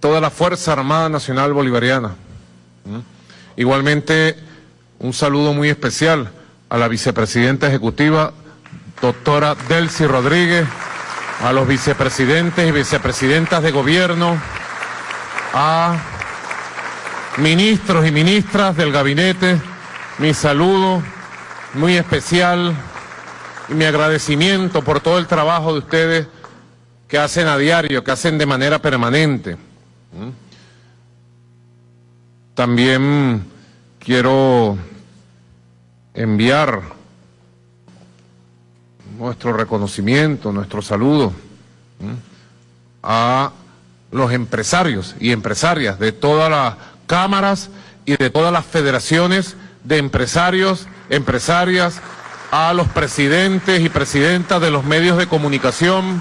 toda 0.00 0.20
la 0.20 0.30
Fuerza 0.30 0.72
Armada 0.72 1.08
Nacional 1.08 1.52
Bolivariana. 1.52 2.16
Igualmente 3.56 4.36
un 4.98 5.12
saludo 5.12 5.52
muy 5.52 5.68
especial 5.68 6.30
a 6.68 6.78
la 6.78 6.88
vicepresidenta 6.88 7.68
ejecutiva, 7.68 8.32
doctora 9.00 9.54
Delcy 9.68 10.06
Rodríguez, 10.06 10.66
a 11.42 11.52
los 11.52 11.66
vicepresidentes 11.66 12.68
y 12.68 12.72
vicepresidentas 12.72 13.62
de 13.62 13.70
gobierno, 13.70 14.40
a 15.54 15.96
ministros 17.38 18.06
y 18.06 18.10
ministras 18.10 18.76
del 18.76 18.92
gabinete, 18.92 19.60
mi 20.18 20.34
saludo 20.34 21.02
muy 21.74 21.96
especial 21.96 22.74
y 23.68 23.74
mi 23.74 23.84
agradecimiento 23.84 24.82
por 24.82 25.00
todo 25.00 25.18
el 25.18 25.26
trabajo 25.26 25.72
de 25.72 25.78
ustedes 25.78 26.26
que 27.06 27.18
hacen 27.18 27.46
a 27.46 27.56
diario, 27.56 28.02
que 28.02 28.10
hacen 28.10 28.36
de 28.36 28.46
manera 28.46 28.80
permanente. 28.80 29.56
También 32.58 33.44
quiero 34.00 34.76
enviar 36.12 36.82
nuestro 39.16 39.52
reconocimiento, 39.52 40.50
nuestro 40.50 40.82
saludo 40.82 41.32
a 43.00 43.52
los 44.10 44.32
empresarios 44.32 45.14
y 45.20 45.30
empresarias 45.30 46.00
de 46.00 46.10
todas 46.10 46.50
las 46.50 46.74
cámaras 47.06 47.70
y 48.04 48.16
de 48.16 48.28
todas 48.28 48.52
las 48.52 48.66
federaciones 48.66 49.54
de 49.84 49.98
empresarios, 49.98 50.88
empresarias, 51.10 52.00
a 52.50 52.74
los 52.74 52.88
presidentes 52.88 53.82
y 53.82 53.88
presidentas 53.88 54.60
de 54.60 54.72
los 54.72 54.82
medios 54.82 55.16
de 55.16 55.28
comunicación, 55.28 56.20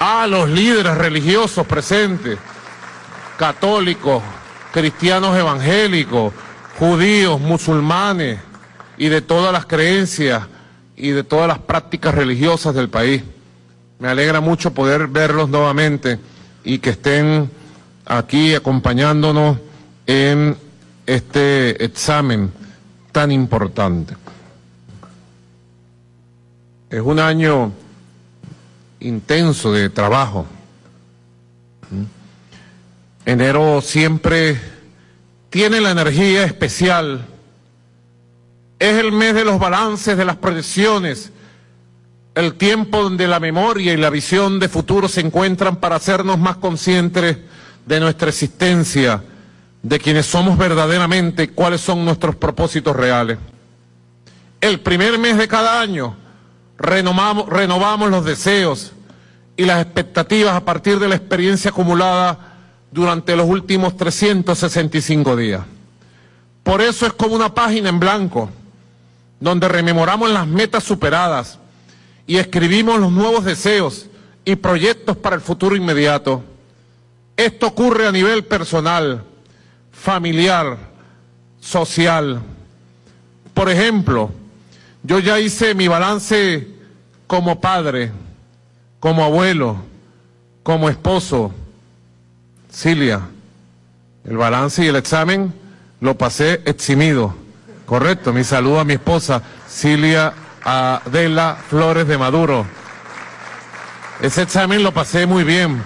a 0.00 0.26
los 0.26 0.48
líderes 0.48 0.96
religiosos 0.96 1.66
presentes, 1.66 2.38
católicos, 3.36 4.22
cristianos 4.72 5.36
evangélicos, 5.36 6.32
judíos, 6.78 7.40
musulmanes 7.40 8.40
y 8.96 9.08
de 9.08 9.20
todas 9.20 9.52
las 9.52 9.66
creencias 9.66 10.42
y 10.96 11.10
de 11.10 11.22
todas 11.22 11.46
las 11.46 11.58
prácticas 11.58 12.14
religiosas 12.14 12.74
del 12.74 12.88
país. 12.88 13.22
Me 13.98 14.08
alegra 14.08 14.40
mucho 14.40 14.74
poder 14.74 15.06
verlos 15.06 15.48
nuevamente 15.48 16.18
y 16.64 16.78
que 16.78 16.90
estén 16.90 17.50
aquí 18.06 18.54
acompañándonos 18.54 19.58
en 20.06 20.56
este 21.06 21.84
examen 21.84 22.50
tan 23.12 23.30
importante. 23.30 24.16
Es 26.90 27.00
un 27.00 27.18
año 27.20 27.72
intenso 29.00 29.72
de 29.72 29.88
trabajo. 29.90 30.46
Enero 33.24 33.80
siempre 33.80 34.60
tiene 35.48 35.80
la 35.80 35.90
energía 35.90 36.44
especial. 36.44 37.24
Es 38.80 38.96
el 38.96 39.12
mes 39.12 39.34
de 39.34 39.44
los 39.44 39.60
balances, 39.60 40.16
de 40.16 40.24
las 40.24 40.36
proyecciones, 40.36 41.30
el 42.34 42.54
tiempo 42.54 43.00
donde 43.00 43.28
la 43.28 43.38
memoria 43.38 43.92
y 43.92 43.96
la 43.96 44.10
visión 44.10 44.58
de 44.58 44.68
futuro 44.68 45.06
se 45.06 45.20
encuentran 45.20 45.76
para 45.76 45.96
hacernos 45.96 46.38
más 46.38 46.56
conscientes 46.56 47.36
de 47.86 48.00
nuestra 48.00 48.30
existencia, 48.30 49.22
de 49.82 49.98
quienes 50.00 50.26
somos 50.26 50.58
verdaderamente, 50.58 51.50
cuáles 51.50 51.80
son 51.80 52.04
nuestros 52.04 52.34
propósitos 52.34 52.96
reales. 52.96 53.38
El 54.60 54.80
primer 54.80 55.18
mes 55.18 55.36
de 55.38 55.46
cada 55.46 55.80
año 55.80 56.16
renovamos, 56.76 57.48
renovamos 57.48 58.10
los 58.10 58.24
deseos 58.24 58.92
y 59.56 59.64
las 59.64 59.80
expectativas 59.80 60.54
a 60.54 60.64
partir 60.64 60.98
de 60.98 61.08
la 61.08 61.14
experiencia 61.14 61.70
acumulada 61.70 62.51
durante 62.92 63.34
los 63.34 63.48
últimos 63.48 63.96
365 63.96 65.36
días. 65.36 65.62
Por 66.62 66.80
eso 66.80 67.06
es 67.06 67.12
como 67.14 67.34
una 67.34 67.54
página 67.54 67.88
en 67.88 67.98
blanco, 67.98 68.50
donde 69.40 69.68
rememoramos 69.68 70.30
las 70.30 70.46
metas 70.46 70.84
superadas 70.84 71.58
y 72.26 72.36
escribimos 72.36 73.00
los 73.00 73.10
nuevos 73.10 73.44
deseos 73.44 74.06
y 74.44 74.56
proyectos 74.56 75.16
para 75.16 75.34
el 75.34 75.42
futuro 75.42 75.74
inmediato. 75.74 76.44
Esto 77.36 77.68
ocurre 77.68 78.06
a 78.06 78.12
nivel 78.12 78.44
personal, 78.44 79.24
familiar, 79.90 80.78
social. 81.60 82.42
Por 83.54 83.70
ejemplo, 83.70 84.30
yo 85.02 85.18
ya 85.18 85.40
hice 85.40 85.74
mi 85.74 85.88
balance 85.88 86.68
como 87.26 87.60
padre, 87.60 88.12
como 89.00 89.24
abuelo, 89.24 89.76
como 90.62 90.88
esposo. 90.88 91.52
Cilia, 92.72 93.20
el 94.24 94.36
balance 94.36 94.84
y 94.84 94.88
el 94.88 94.96
examen 94.96 95.52
lo 96.00 96.16
pasé 96.16 96.62
eximido. 96.64 97.34
Correcto, 97.86 98.32
mi 98.32 98.44
saludo 98.44 98.80
a 98.80 98.84
mi 98.84 98.94
esposa, 98.94 99.42
Cilia 99.68 100.32
Adela 100.64 101.58
Flores 101.68 102.06
de 102.06 102.16
Maduro. 102.16 102.66
Ese 104.20 104.42
examen 104.42 104.82
lo 104.82 104.92
pasé 104.92 105.26
muy 105.26 105.44
bien. 105.44 105.82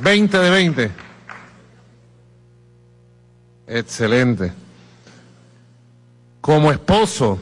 20 0.00 0.38
de 0.38 0.50
20. 0.50 0.90
Excelente. 3.68 4.52
Como 6.40 6.70
esposo, 6.72 7.38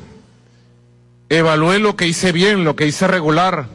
evalué 1.28 1.78
lo 1.78 1.96
que 1.96 2.06
hice 2.06 2.32
bien, 2.32 2.64
lo 2.64 2.76
que 2.76 2.86
hice 2.86 3.06
regular, 3.08 3.66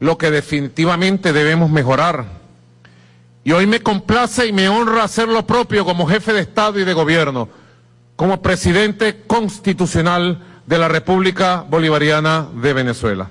lo 0.00 0.18
que 0.18 0.30
definitivamente 0.30 1.32
debemos 1.32 1.70
mejorar. 1.70 2.26
Y 3.44 3.52
hoy 3.52 3.66
me 3.66 3.80
complace 3.80 4.46
y 4.46 4.52
me 4.52 4.68
honra 4.68 5.04
hacer 5.04 5.28
lo 5.28 5.46
propio 5.46 5.84
como 5.84 6.06
jefe 6.06 6.32
de 6.32 6.40
Estado 6.40 6.78
y 6.78 6.84
de 6.84 6.92
Gobierno, 6.92 7.48
como 8.16 8.42
presidente 8.42 9.22
constitucional 9.26 10.42
de 10.66 10.78
la 10.78 10.88
República 10.88 11.64
Bolivariana 11.68 12.46
de 12.54 12.72
Venezuela. 12.72 13.30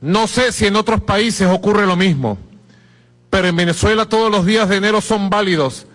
No 0.00 0.26
sé 0.26 0.52
si 0.52 0.66
en 0.66 0.76
otros 0.76 1.00
países 1.02 1.48
ocurre 1.48 1.86
lo 1.86 1.96
mismo, 1.96 2.38
pero 3.30 3.48
en 3.48 3.56
Venezuela 3.56 4.06
todos 4.06 4.30
los 4.30 4.46
días 4.46 4.68
de 4.68 4.76
enero 4.76 5.00
son 5.00 5.30
válidos 5.30 5.86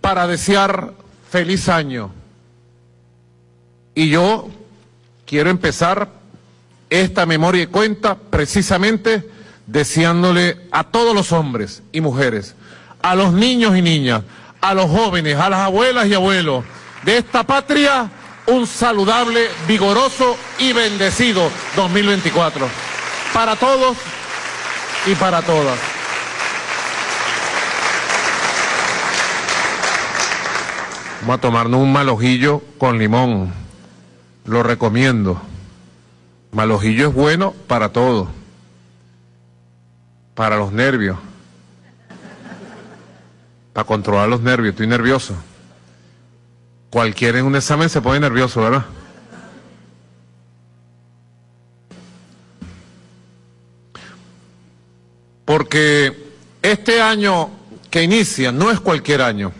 para 0.00 0.26
desear 0.26 0.92
feliz 1.30 1.68
año. 1.68 2.10
Y 3.94 4.08
yo 4.08 4.48
quiero 5.26 5.50
empezar 5.50 6.19
esta 6.90 7.24
memoria 7.24 7.68
cuenta 7.68 8.16
precisamente 8.16 9.28
deseándole 9.66 10.56
a 10.72 10.84
todos 10.84 11.14
los 11.14 11.30
hombres 11.32 11.82
y 11.92 12.00
mujeres, 12.00 12.56
a 13.00 13.14
los 13.14 13.32
niños 13.32 13.76
y 13.76 13.82
niñas, 13.82 14.22
a 14.60 14.74
los 14.74 14.90
jóvenes, 14.90 15.36
a 15.36 15.48
las 15.48 15.60
abuelas 15.60 16.08
y 16.08 16.14
abuelos 16.14 16.64
de 17.04 17.18
esta 17.18 17.44
patria, 17.44 18.10
un 18.46 18.66
saludable, 18.66 19.48
vigoroso 19.68 20.36
y 20.58 20.72
bendecido 20.72 21.48
2024. 21.76 22.68
Para 23.32 23.54
todos 23.54 23.96
y 25.06 25.14
para 25.14 25.40
todas. 25.42 25.78
Vamos 31.20 31.36
a 31.36 31.40
tomarnos 31.40 31.80
un 31.80 31.92
malojillo 31.92 32.62
con 32.78 32.98
limón. 32.98 33.52
Lo 34.46 34.62
recomiendo. 34.62 35.40
Malojillo 36.52 37.08
es 37.08 37.14
bueno 37.14 37.52
para 37.66 37.90
todo. 37.90 38.28
Para 40.34 40.56
los 40.56 40.72
nervios. 40.72 41.18
Para 43.72 43.86
controlar 43.86 44.28
los 44.28 44.40
nervios. 44.40 44.72
Estoy 44.72 44.86
nervioso. 44.86 45.34
Cualquiera 46.90 47.38
en 47.38 47.44
un 47.44 47.54
examen 47.54 47.88
se 47.88 48.00
pone 48.00 48.18
nervioso, 48.18 48.62
¿verdad? 48.62 48.84
Porque 55.44 56.32
este 56.62 57.00
año 57.00 57.50
que 57.90 58.02
inicia 58.02 58.52
no 58.52 58.70
es 58.70 58.80
cualquier 58.80 59.22
año. 59.22 59.52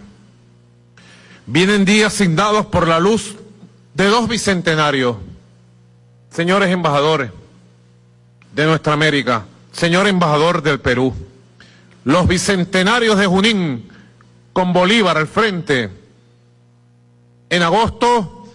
Vienen 1.47 1.85
días 1.85 2.13
signados 2.13 2.67
por 2.67 2.87
la 2.87 3.01
luz 3.01 3.37
de 3.95 4.07
dos 4.07 4.29
bicentenarios, 4.29 5.17
señores 6.31 6.71
embajadores 6.71 7.31
de 8.55 8.67
nuestra 8.67 8.93
América, 8.93 9.45
señor 9.73 10.07
embajador 10.07 10.63
del 10.63 10.81
Perú, 10.81 11.15
los 12.05 12.27
bicentenarios 12.27 13.19
de 13.19 13.27
Junín 13.27 13.91
con 14.53 14.73
Bolívar 14.73 15.17
al 15.17 15.27
frente 15.27 15.91
en 17.49 17.63
agosto 17.63 18.49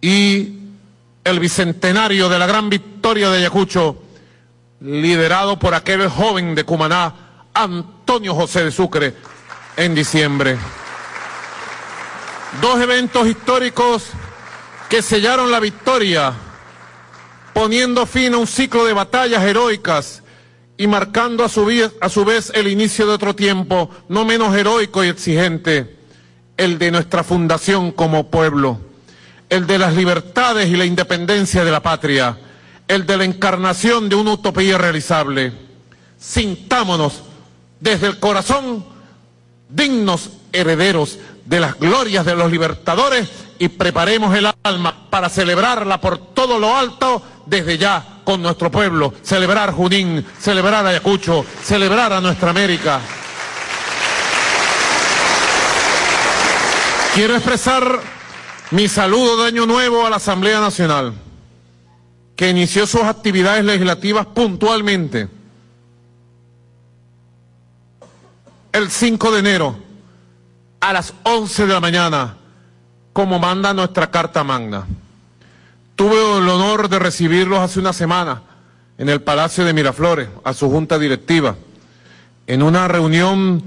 y 0.00 0.58
el 1.24 1.40
bicentenario 1.40 2.28
de 2.28 2.38
la 2.38 2.46
gran 2.46 2.70
victoria 2.70 3.30
de 3.30 3.38
Ayacucho, 3.38 4.02
liderado 4.80 5.58
por 5.58 5.74
aquel 5.74 6.08
joven 6.08 6.54
de 6.54 6.64
Cumaná, 6.64 7.12
Antonio 7.52 8.34
José 8.34 8.64
de 8.64 8.70
Sucre, 8.70 9.14
en 9.76 9.94
diciembre. 9.94 10.56
Dos 12.60 12.80
eventos 12.80 13.26
históricos 13.26 14.04
que 14.88 15.02
sellaron 15.02 15.50
la 15.50 15.58
victoria, 15.58 16.32
poniendo 17.56 18.04
fin 18.04 18.34
a 18.34 18.36
un 18.36 18.46
ciclo 18.46 18.84
de 18.84 18.92
batallas 18.92 19.42
heroicas 19.42 20.22
y 20.76 20.86
marcando 20.86 21.42
a 21.42 21.48
su, 21.48 21.64
vez, 21.64 22.52
el 22.52 22.68
inicio 22.68 23.06
de 23.06 23.14
otro 23.14 23.34
tiempo 23.34 23.88
no 24.10 24.26
menos 24.26 24.54
heroico 24.54 25.02
y 25.02 25.08
exigente, 25.08 25.96
el 26.58 26.78
de 26.78 26.90
nuestra 26.90 27.24
fundación 27.24 27.92
como 27.92 28.30
pueblo, 28.30 28.78
el 29.48 29.66
de 29.66 29.78
las 29.78 29.94
libertades 29.94 30.68
y 30.68 30.76
la 30.76 30.84
independencia 30.84 31.64
de 31.64 31.70
la 31.70 31.82
patria, 31.82 32.38
el 32.88 33.06
de 33.06 33.16
la 33.16 33.24
encarnación 33.24 34.10
de 34.10 34.16
una 34.16 34.32
utopía 34.34 34.76
realizable. 34.76 35.54
Sintámonos 36.18 37.22
desde 37.80 38.08
el 38.08 38.18
corazón 38.18 38.84
dignos 39.70 40.28
herederos 40.52 41.18
de 41.46 41.60
las 41.60 41.78
glorias 41.78 42.26
de 42.26 42.36
los 42.36 42.50
libertadores 42.52 43.30
y 43.58 43.68
preparemos 43.68 44.36
el 44.36 44.46
alma 44.62 45.08
para 45.08 45.30
celebrarla 45.30 46.02
por 46.02 46.18
todo 46.18 46.58
lo 46.58 46.76
alto 46.76 47.22
desde 47.46 47.78
ya 47.78 48.20
con 48.24 48.42
nuestro 48.42 48.70
pueblo, 48.70 49.14
celebrar 49.22 49.72
Junín, 49.72 50.26
celebrar 50.38 50.84
Ayacucho, 50.84 51.46
celebrar 51.62 52.12
a 52.12 52.20
nuestra 52.20 52.50
América. 52.50 53.00
Quiero 57.14 57.36
expresar 57.36 58.00
mi 58.72 58.88
saludo 58.88 59.42
de 59.42 59.48
Año 59.48 59.64
Nuevo 59.64 60.04
a 60.04 60.10
la 60.10 60.16
Asamblea 60.16 60.60
Nacional, 60.60 61.14
que 62.34 62.50
inició 62.50 62.86
sus 62.86 63.02
actividades 63.04 63.64
legislativas 63.64 64.26
puntualmente 64.26 65.28
el 68.72 68.90
5 68.90 69.30
de 69.32 69.38
enero 69.38 69.76
a 70.80 70.92
las 70.92 71.14
11 71.22 71.66
de 71.66 71.72
la 71.72 71.80
mañana 71.80 72.36
como 73.14 73.38
manda 73.38 73.72
nuestra 73.72 74.10
Carta 74.10 74.44
Magna. 74.44 74.86
Tuve 75.96 76.38
el 76.38 76.46
honor 76.46 76.90
de 76.90 76.98
recibirlos 76.98 77.58
hace 77.58 77.80
una 77.80 77.94
semana 77.94 78.42
en 78.98 79.08
el 79.08 79.22
Palacio 79.22 79.64
de 79.64 79.72
Miraflores, 79.72 80.28
a 80.44 80.52
su 80.52 80.70
junta 80.70 80.98
directiva, 80.98 81.56
en 82.46 82.62
una 82.62 82.86
reunión 82.86 83.62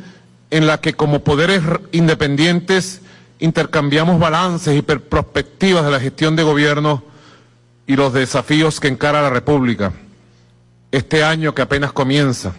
en 0.51 0.67
la 0.67 0.79
que 0.79 0.93
como 0.93 1.23
poderes 1.23 1.63
independientes 1.91 3.01
intercambiamos 3.39 4.19
balances 4.19 4.77
y 4.77 4.83
perspectivas 4.83 5.83
de 5.83 5.89
la 5.89 5.99
gestión 5.99 6.35
de 6.35 6.43
gobierno 6.43 7.03
y 7.87 7.95
los 7.95 8.13
desafíos 8.13 8.79
que 8.79 8.89
encara 8.89 9.23
la 9.23 9.31
República. 9.31 9.91
Este 10.91 11.23
año 11.23 11.55
que 11.55 11.63
apenas 11.63 11.91
comienza. 11.93 12.53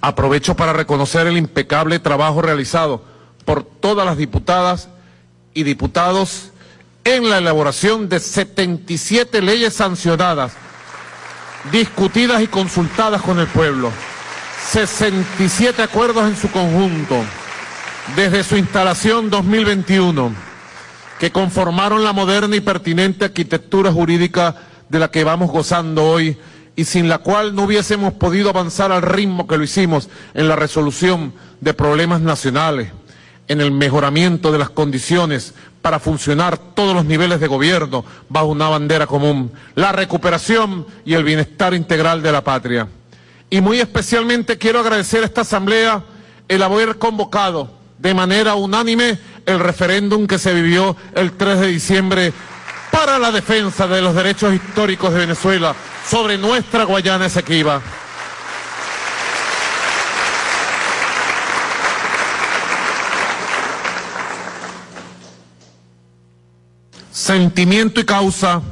Aprovecho 0.00 0.56
para 0.56 0.72
reconocer 0.72 1.28
el 1.28 1.36
impecable 1.36 2.00
trabajo 2.00 2.42
realizado 2.42 3.04
por 3.44 3.62
todas 3.62 4.04
las 4.04 4.16
diputadas 4.16 4.88
y 5.54 5.62
diputados 5.62 6.50
en 7.04 7.28
la 7.28 7.38
elaboración 7.38 8.08
de 8.08 8.20
77 8.20 9.40
leyes 9.42 9.74
sancionadas, 9.74 10.52
discutidas 11.72 12.42
y 12.42 12.46
consultadas 12.46 13.22
con 13.22 13.38
el 13.38 13.46
pueblo, 13.46 13.90
67 14.70 15.82
acuerdos 15.82 16.28
en 16.28 16.36
su 16.36 16.50
conjunto, 16.50 17.24
desde 18.16 18.42
su 18.44 18.56
instalación 18.56 19.30
2021, 19.30 20.32
que 21.18 21.32
conformaron 21.32 22.04
la 22.04 22.12
moderna 22.12 22.56
y 22.56 22.60
pertinente 22.60 23.24
arquitectura 23.24 23.92
jurídica 23.92 24.54
de 24.88 24.98
la 24.98 25.10
que 25.10 25.24
vamos 25.24 25.50
gozando 25.50 26.04
hoy 26.04 26.36
y 26.76 26.84
sin 26.84 27.08
la 27.08 27.18
cual 27.18 27.54
no 27.54 27.64
hubiésemos 27.64 28.12
podido 28.14 28.50
avanzar 28.50 28.92
al 28.92 29.02
ritmo 29.02 29.46
que 29.46 29.58
lo 29.58 29.64
hicimos 29.64 30.08
en 30.34 30.48
la 30.48 30.54
resolución 30.54 31.34
de 31.60 31.74
problemas 31.74 32.20
nacionales, 32.20 32.92
en 33.48 33.60
el 33.60 33.72
mejoramiento 33.72 34.52
de 34.52 34.58
las 34.58 34.70
condiciones 34.70 35.54
para 35.82 35.98
funcionar 35.98 36.58
todos 36.58 36.94
los 36.94 37.04
niveles 37.04 37.40
de 37.40 37.46
gobierno 37.46 38.04
bajo 38.28 38.46
una 38.46 38.68
bandera 38.68 39.06
común, 39.06 39.52
la 39.74 39.92
recuperación 39.92 40.86
y 41.04 41.14
el 41.14 41.24
bienestar 41.24 41.74
integral 41.74 42.22
de 42.22 42.32
la 42.32 42.42
patria. 42.42 42.88
Y 43.50 43.60
muy 43.60 43.80
especialmente 43.80 44.58
quiero 44.58 44.80
agradecer 44.80 45.22
a 45.22 45.26
esta 45.26 45.40
Asamblea 45.42 46.02
el 46.48 46.62
haber 46.62 46.98
convocado 46.98 47.70
de 47.98 48.14
manera 48.14 48.54
unánime 48.54 49.18
el 49.46 49.58
referéndum 49.58 50.26
que 50.26 50.38
se 50.38 50.54
vivió 50.54 50.96
el 51.14 51.32
3 51.32 51.60
de 51.60 51.66
diciembre 51.68 52.32
para 52.90 53.18
la 53.18 53.32
defensa 53.32 53.86
de 53.86 54.02
los 54.02 54.14
derechos 54.14 54.54
históricos 54.54 55.12
de 55.12 55.20
Venezuela 55.20 55.74
sobre 56.06 56.38
nuestra 56.38 56.84
Guayana 56.84 57.26
Esequiba. 57.26 57.80
Sentimiento 67.28 68.00
y 68.00 68.04
causa 68.04 68.62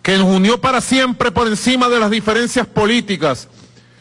que 0.00 0.16
nos 0.16 0.28
unió 0.28 0.60
para 0.60 0.80
siempre 0.80 1.32
por 1.32 1.48
encima 1.48 1.88
de 1.88 1.98
las 1.98 2.08
diferencias 2.08 2.68
políticas, 2.68 3.48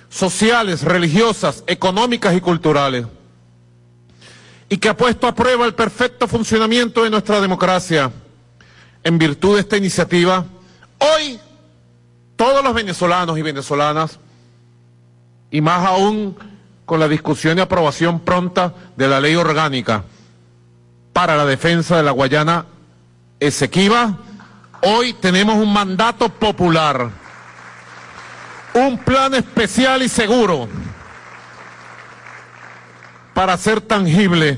sociales, 0.10 0.84
religiosas, 0.84 1.64
económicas 1.66 2.38
y 2.38 2.40
culturales, 2.40 3.08
y 4.70 4.78
que 4.78 4.90
ha 4.90 4.96
puesto 4.96 5.26
a 5.26 5.34
prueba 5.34 5.66
el 5.66 5.74
perfecto 5.74 6.28
funcionamiento 6.28 7.04
de 7.04 7.10
nuestra 7.10 7.42
democracia. 7.42 8.12
En 9.04 9.18
virtud 9.18 9.56
de 9.56 9.62
esta 9.62 9.78
iniciativa, 9.78 10.46
hoy 11.00 11.40
todos 12.36 12.64
los 12.64 12.76
venezolanos 12.76 13.40
y 13.40 13.42
venezolanas, 13.42 14.20
y 15.50 15.62
más 15.62 15.84
aún 15.84 16.38
con 16.86 17.00
la 17.00 17.08
discusión 17.08 17.58
y 17.58 17.62
aprobación 17.62 18.20
pronta 18.20 18.76
de 18.96 19.08
la 19.08 19.20
ley 19.20 19.34
orgánica 19.34 20.04
para 21.12 21.36
la 21.36 21.48
defensa 21.48 21.98
de 21.98 22.04
la 22.04 22.12
Guayana 22.12 22.66
Esequiba, 23.40 24.18
Hoy 24.82 25.14
tenemos 25.14 25.56
un 25.56 25.74
mandato 25.74 26.30
popular, 26.30 27.10
un 28.74 28.98
plan 28.98 29.34
especial 29.34 30.02
y 30.02 30.08
seguro 30.08 30.70
para 33.34 33.58
ser 33.58 33.82
tangible 33.82 34.58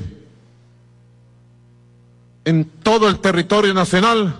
en 2.45 2.65
todo 2.83 3.09
el 3.09 3.19
territorio 3.19 3.73
nacional, 3.73 4.39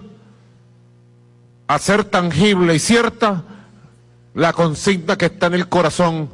hacer 1.68 2.04
tangible 2.04 2.76
y 2.76 2.80
cierta 2.80 3.44
la 4.36 4.54
consigna 4.54 5.18
que 5.18 5.26
está 5.26 5.48
en 5.48 5.56
el 5.56 5.68
corazón 5.68 6.30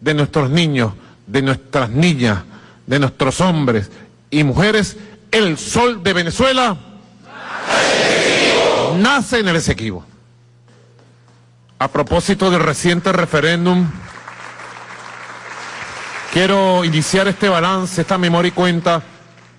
de 0.00 0.14
nuestros 0.14 0.48
niños, 0.48 0.92
de 1.26 1.42
nuestras 1.42 1.90
niñas, 1.90 2.44
de 2.86 3.00
nuestros 3.00 3.40
hombres 3.40 3.90
y 4.30 4.44
mujeres, 4.44 4.96
el 5.32 5.58
sol 5.58 6.04
de 6.04 6.12
Venezuela 6.12 6.91
nace 8.98 9.40
en 9.40 9.48
el 9.48 9.56
Esequibo. 9.56 10.04
A 11.78 11.88
propósito 11.88 12.50
del 12.50 12.60
reciente 12.60 13.12
referéndum, 13.12 13.86
quiero 16.32 16.84
iniciar 16.84 17.26
este 17.28 17.48
balance, 17.48 18.00
esta 18.00 18.18
memoria 18.18 18.48
y 18.48 18.52
cuenta, 18.52 19.02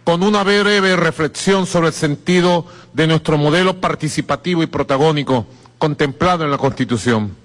con 0.03 0.23
una 0.23 0.43
breve 0.43 0.95
reflexión 0.95 1.65
sobre 1.65 1.87
el 1.87 1.93
sentido 1.93 2.65
de 2.93 3.07
nuestro 3.07 3.37
modelo 3.37 3.79
participativo 3.79 4.63
y 4.63 4.67
protagónico 4.67 5.45
contemplado 5.77 6.43
en 6.45 6.51
la 6.51 6.57
Constitución, 6.57 7.35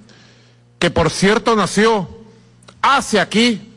que 0.78 0.90
por 0.90 1.10
cierto 1.10 1.56
nació 1.56 2.08
hace 2.80 3.20
aquí 3.20 3.72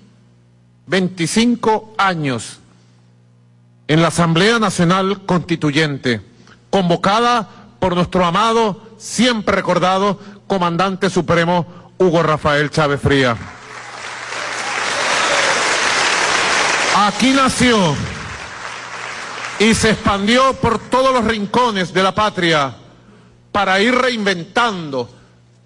25 0.88 1.96
años 1.98 2.60
en 3.88 4.02
la 4.02 4.10
Asamblea 4.10 4.60
Nacional 4.60 5.26
Constituyente, 5.26 6.22
convocada 6.72 7.48
por 7.80 7.96
nuestro 7.96 8.26
amado, 8.26 8.82
siempre 8.98 9.56
recordado, 9.56 10.18
comandante 10.48 11.10
supremo 11.10 11.66
Hugo 12.00 12.24
Rafael 12.24 12.72
Chávez 12.72 13.00
Fría. 13.00 13.38
Aquí 16.96 17.32
nació 17.32 17.96
y 19.60 19.74
se 19.76 19.92
expandió 19.92 20.54
por 20.54 20.80
todos 20.80 21.14
los 21.14 21.26
rincones 21.26 21.94
de 21.94 22.04
la 22.04 22.16
patria 22.16 22.74
para 23.52 23.80
ir 23.80 23.94
reinventando 23.94 25.10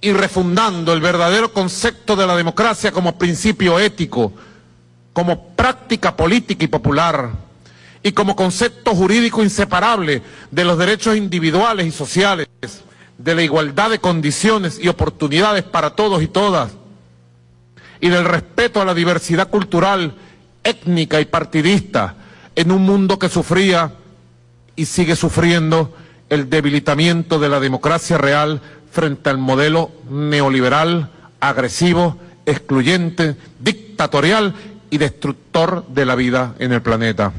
y 0.01 0.11
refundando 0.11 0.93
el 0.93 1.01
verdadero 1.01 1.53
concepto 1.53 2.15
de 2.15 2.27
la 2.27 2.35
democracia 2.35 2.91
como 2.91 3.17
principio 3.17 3.79
ético, 3.79 4.33
como 5.13 5.49
práctica 5.49 6.15
política 6.15 6.65
y 6.65 6.67
popular 6.67 7.44
y 8.05 8.11
como 8.11 8.35
concepto 8.35 8.93
jurídico 8.93 9.41
inseparable 9.41 10.21
de 10.51 10.63
los 10.63 10.77
derechos 10.77 11.17
individuales 11.17 11.87
y 11.87 11.91
sociales, 11.91 12.47
de 13.17 13.33
la 13.33 13.41
igualdad 13.41 13.89
de 13.89 13.97
condiciones 13.97 14.77
y 14.79 14.89
oportunidades 14.89 15.63
para 15.63 15.89
todos 15.95 16.21
y 16.21 16.27
todas, 16.27 16.73
y 17.99 18.09
del 18.09 18.25
respeto 18.25 18.79
a 18.79 18.85
la 18.85 18.93
diversidad 18.93 19.49
cultural, 19.49 20.13
étnica 20.63 21.19
y 21.19 21.25
partidista 21.25 22.13
en 22.55 22.71
un 22.71 22.83
mundo 22.83 23.17
que 23.17 23.27
sufría 23.27 23.93
y 24.75 24.85
sigue 24.85 25.15
sufriendo 25.15 25.91
el 26.29 26.47
debilitamiento 26.47 27.39
de 27.39 27.49
la 27.49 27.59
democracia 27.59 28.19
real 28.19 28.61
frente 28.91 29.31
al 29.31 29.39
modelo 29.39 29.89
neoliberal, 30.11 31.09
agresivo, 31.39 32.19
excluyente, 32.45 33.35
dictatorial 33.59 34.53
y 34.91 34.99
destructor 34.99 35.87
de 35.87 36.05
la 36.05 36.13
vida 36.13 36.53
en 36.59 36.71
el 36.71 36.83
planeta. 36.83 37.33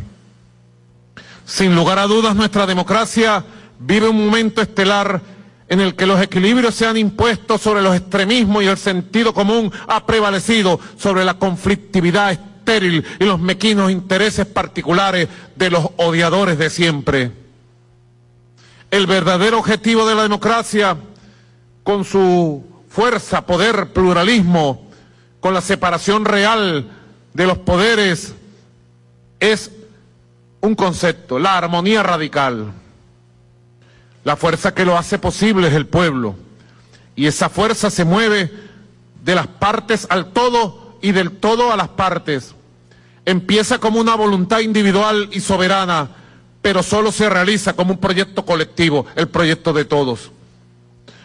Sin 1.46 1.76
lugar 1.76 2.00
a 2.00 2.08
dudas, 2.08 2.34
nuestra 2.34 2.66
democracia 2.66 3.44
vive 3.78 4.08
un 4.08 4.26
momento 4.26 4.60
estelar 4.60 5.22
en 5.68 5.80
el 5.80 5.94
que 5.94 6.04
los 6.04 6.20
equilibrios 6.20 6.74
se 6.74 6.86
han 6.86 6.96
impuesto 6.96 7.56
sobre 7.56 7.82
los 7.82 7.94
extremismos 7.94 8.64
y 8.64 8.66
el 8.66 8.76
sentido 8.76 9.32
común 9.32 9.72
ha 9.86 10.04
prevalecido 10.04 10.80
sobre 10.98 11.24
la 11.24 11.34
conflictividad 11.34 12.32
estéril 12.32 13.04
y 13.20 13.24
los 13.24 13.38
mequinos 13.38 13.92
intereses 13.92 14.44
particulares 14.44 15.28
de 15.54 15.70
los 15.70 15.88
odiadores 15.98 16.58
de 16.58 16.68
siempre. 16.68 17.30
El 18.90 19.06
verdadero 19.06 19.60
objetivo 19.60 20.04
de 20.04 20.16
la 20.16 20.24
democracia, 20.24 20.96
con 21.84 22.04
su 22.04 22.64
fuerza, 22.88 23.46
poder, 23.46 23.92
pluralismo, 23.92 24.90
con 25.38 25.54
la 25.54 25.60
separación 25.60 26.24
real 26.24 26.90
de 27.34 27.46
los 27.46 27.58
poderes, 27.58 28.34
es 29.38 29.70
un 30.66 30.74
concepto, 30.74 31.38
la 31.38 31.56
armonía 31.56 32.02
radical. 32.02 32.72
La 34.24 34.36
fuerza 34.36 34.74
que 34.74 34.84
lo 34.84 34.98
hace 34.98 35.18
posible 35.18 35.68
es 35.68 35.74
el 35.74 35.86
pueblo. 35.86 36.34
Y 37.14 37.26
esa 37.26 37.48
fuerza 37.48 37.90
se 37.90 38.04
mueve 38.04 38.52
de 39.24 39.34
las 39.34 39.46
partes 39.46 40.06
al 40.10 40.32
todo 40.32 40.98
y 41.00 41.12
del 41.12 41.30
todo 41.30 41.72
a 41.72 41.76
las 41.76 41.88
partes. 41.88 42.54
Empieza 43.24 43.78
como 43.78 44.00
una 44.00 44.14
voluntad 44.14 44.60
individual 44.60 45.28
y 45.32 45.40
soberana, 45.40 46.10
pero 46.62 46.82
solo 46.82 47.12
se 47.12 47.28
realiza 47.28 47.74
como 47.74 47.92
un 47.92 47.98
proyecto 47.98 48.44
colectivo, 48.44 49.06
el 49.14 49.28
proyecto 49.28 49.72
de 49.72 49.84
todos. 49.84 50.30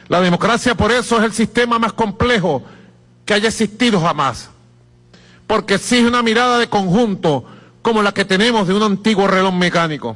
La 0.07 0.21
democracia 0.21 0.75
por 0.75 0.91
eso 0.91 1.17
es 1.17 1.23
el 1.23 1.33
sistema 1.33 1.79
más 1.79 1.93
complejo 1.93 2.63
que 3.25 3.33
haya 3.33 3.47
existido 3.47 3.99
jamás, 4.01 4.49
porque 5.47 5.75
exige 5.75 6.05
una 6.05 6.21
mirada 6.21 6.59
de 6.59 6.69
conjunto, 6.69 7.45
como 7.81 8.01
la 8.01 8.13
que 8.13 8.25
tenemos 8.25 8.67
de 8.67 8.73
un 8.73 8.83
antiguo 8.83 9.27
reloj 9.27 9.53
mecánico, 9.53 10.15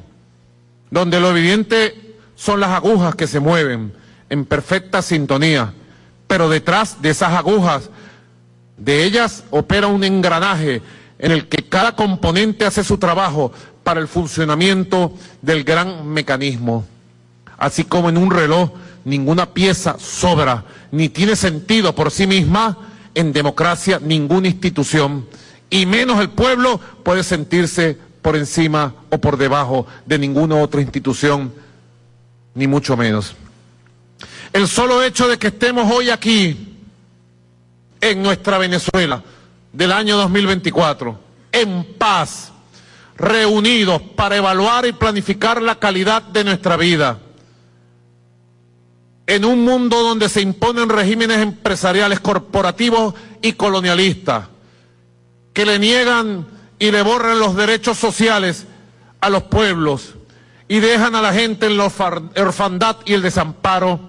donde 0.91 1.19
lo 1.19 1.35
evidente 1.35 2.15
son 2.35 2.59
las 2.59 2.71
agujas 2.71 3.15
que 3.15 3.27
se 3.27 3.39
mueven 3.39 3.93
en 4.29 4.45
perfecta 4.45 5.01
sintonía, 5.01 5.73
pero 6.27 6.49
detrás 6.49 7.01
de 7.01 7.09
esas 7.09 7.33
agujas, 7.33 7.89
de 8.77 9.03
ellas 9.03 9.43
opera 9.51 9.87
un 9.87 10.03
engranaje 10.03 10.81
en 11.17 11.31
el 11.31 11.47
que 11.47 11.63
cada 11.63 11.95
componente 11.95 12.65
hace 12.65 12.83
su 12.83 12.97
trabajo 12.97 13.51
para 13.83 13.99
el 13.99 14.07
funcionamiento 14.07 15.13
del 15.41 15.63
gran 15.63 16.07
mecanismo. 16.07 16.85
Así 17.57 17.85
como 17.85 18.09
en 18.09 18.17
un 18.17 18.31
reloj 18.31 18.71
ninguna 19.05 19.53
pieza 19.53 19.97
sobra 19.99 20.65
ni 20.91 21.09
tiene 21.09 21.35
sentido 21.35 21.95
por 21.95 22.11
sí 22.11 22.27
misma, 22.27 22.77
en 23.13 23.31
democracia 23.31 23.99
ninguna 24.01 24.49
institución 24.49 25.25
y 25.69 25.85
menos 25.85 26.19
el 26.19 26.29
pueblo 26.29 26.79
puede 27.03 27.23
sentirse 27.23 27.97
por 28.21 28.35
encima 28.35 28.93
o 29.09 29.19
por 29.19 29.37
debajo 29.37 29.85
de 30.05 30.17
ninguna 30.17 30.55
otra 30.55 30.81
institución, 30.81 31.53
ni 32.53 32.67
mucho 32.67 32.97
menos. 32.97 33.35
El 34.53 34.67
solo 34.67 35.03
hecho 35.03 35.27
de 35.27 35.37
que 35.37 35.47
estemos 35.47 35.91
hoy 35.91 36.09
aquí, 36.09 36.77
en 38.01 38.23
nuestra 38.23 38.57
Venezuela, 38.57 39.23
del 39.73 39.91
año 39.91 40.17
2024, 40.17 41.19
en 41.51 41.85
paz, 41.97 42.51
reunidos 43.17 44.01
para 44.01 44.37
evaluar 44.37 44.85
y 44.85 44.93
planificar 44.93 45.61
la 45.61 45.75
calidad 45.75 46.21
de 46.23 46.43
nuestra 46.43 46.77
vida, 46.77 47.19
en 49.27 49.45
un 49.45 49.63
mundo 49.63 50.01
donde 50.01 50.29
se 50.29 50.41
imponen 50.41 50.89
regímenes 50.89 51.39
empresariales 51.39 52.19
corporativos 52.19 53.13
y 53.41 53.53
colonialistas, 53.53 54.47
que 55.55 55.65
le 55.65 55.79
niegan 55.79 56.45
y 56.77 56.91
le 56.91 57.01
borran 57.01 57.39
los 57.39 57.55
derechos 57.55 57.97
sociales 57.97 58.67
a 59.21 59.29
los 59.29 59.43
pueblos 59.43 60.15
y 60.67 60.81
dejan 60.81 61.15
a 61.15 61.21
la 61.21 61.33
gente 61.33 61.67
en 61.67 61.77
la 61.77 61.85
orfandad 61.85 62.97
y 63.05 63.13
el 63.13 63.21
desamparo, 63.21 63.99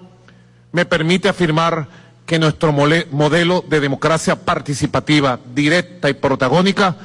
me 0.72 0.84
permite 0.84 1.28
afirmar 1.28 1.86
que 2.26 2.40
nuestro 2.40 2.72
modelo 2.72 3.64
de 3.68 3.78
democracia 3.78 4.34
participativa, 4.34 5.38
directa 5.54 6.10
y 6.10 6.14
protagónica 6.14 6.96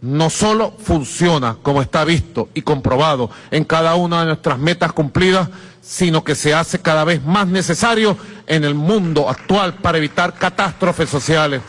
no 0.00 0.30
solo 0.30 0.72
funciona 0.82 1.58
como 1.62 1.82
está 1.82 2.02
visto 2.06 2.48
y 2.54 2.62
comprobado 2.62 3.30
en 3.50 3.64
cada 3.64 3.94
una 3.96 4.20
de 4.20 4.26
nuestras 4.26 4.58
metas 4.58 4.94
cumplidas, 4.94 5.50
sino 5.82 6.24
que 6.24 6.34
se 6.34 6.54
hace 6.54 6.80
cada 6.80 7.04
vez 7.04 7.22
más 7.22 7.46
necesario 7.46 8.16
en 8.46 8.64
el 8.64 8.74
mundo 8.74 9.28
actual 9.28 9.74
para 9.74 9.98
evitar 9.98 10.32
catástrofes 10.32 11.10
sociales. 11.10 11.60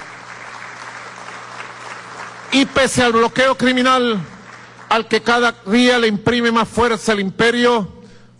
Y 2.51 2.65
pese 2.65 3.03
al 3.03 3.13
bloqueo 3.13 3.55
criminal 3.55 4.19
al 4.89 5.07
que 5.07 5.21
cada 5.21 5.53
día 5.65 5.99
le 5.99 6.07
imprime 6.07 6.51
más 6.51 6.67
fuerza 6.67 7.11
el 7.13 7.19
imperio, 7.19 7.87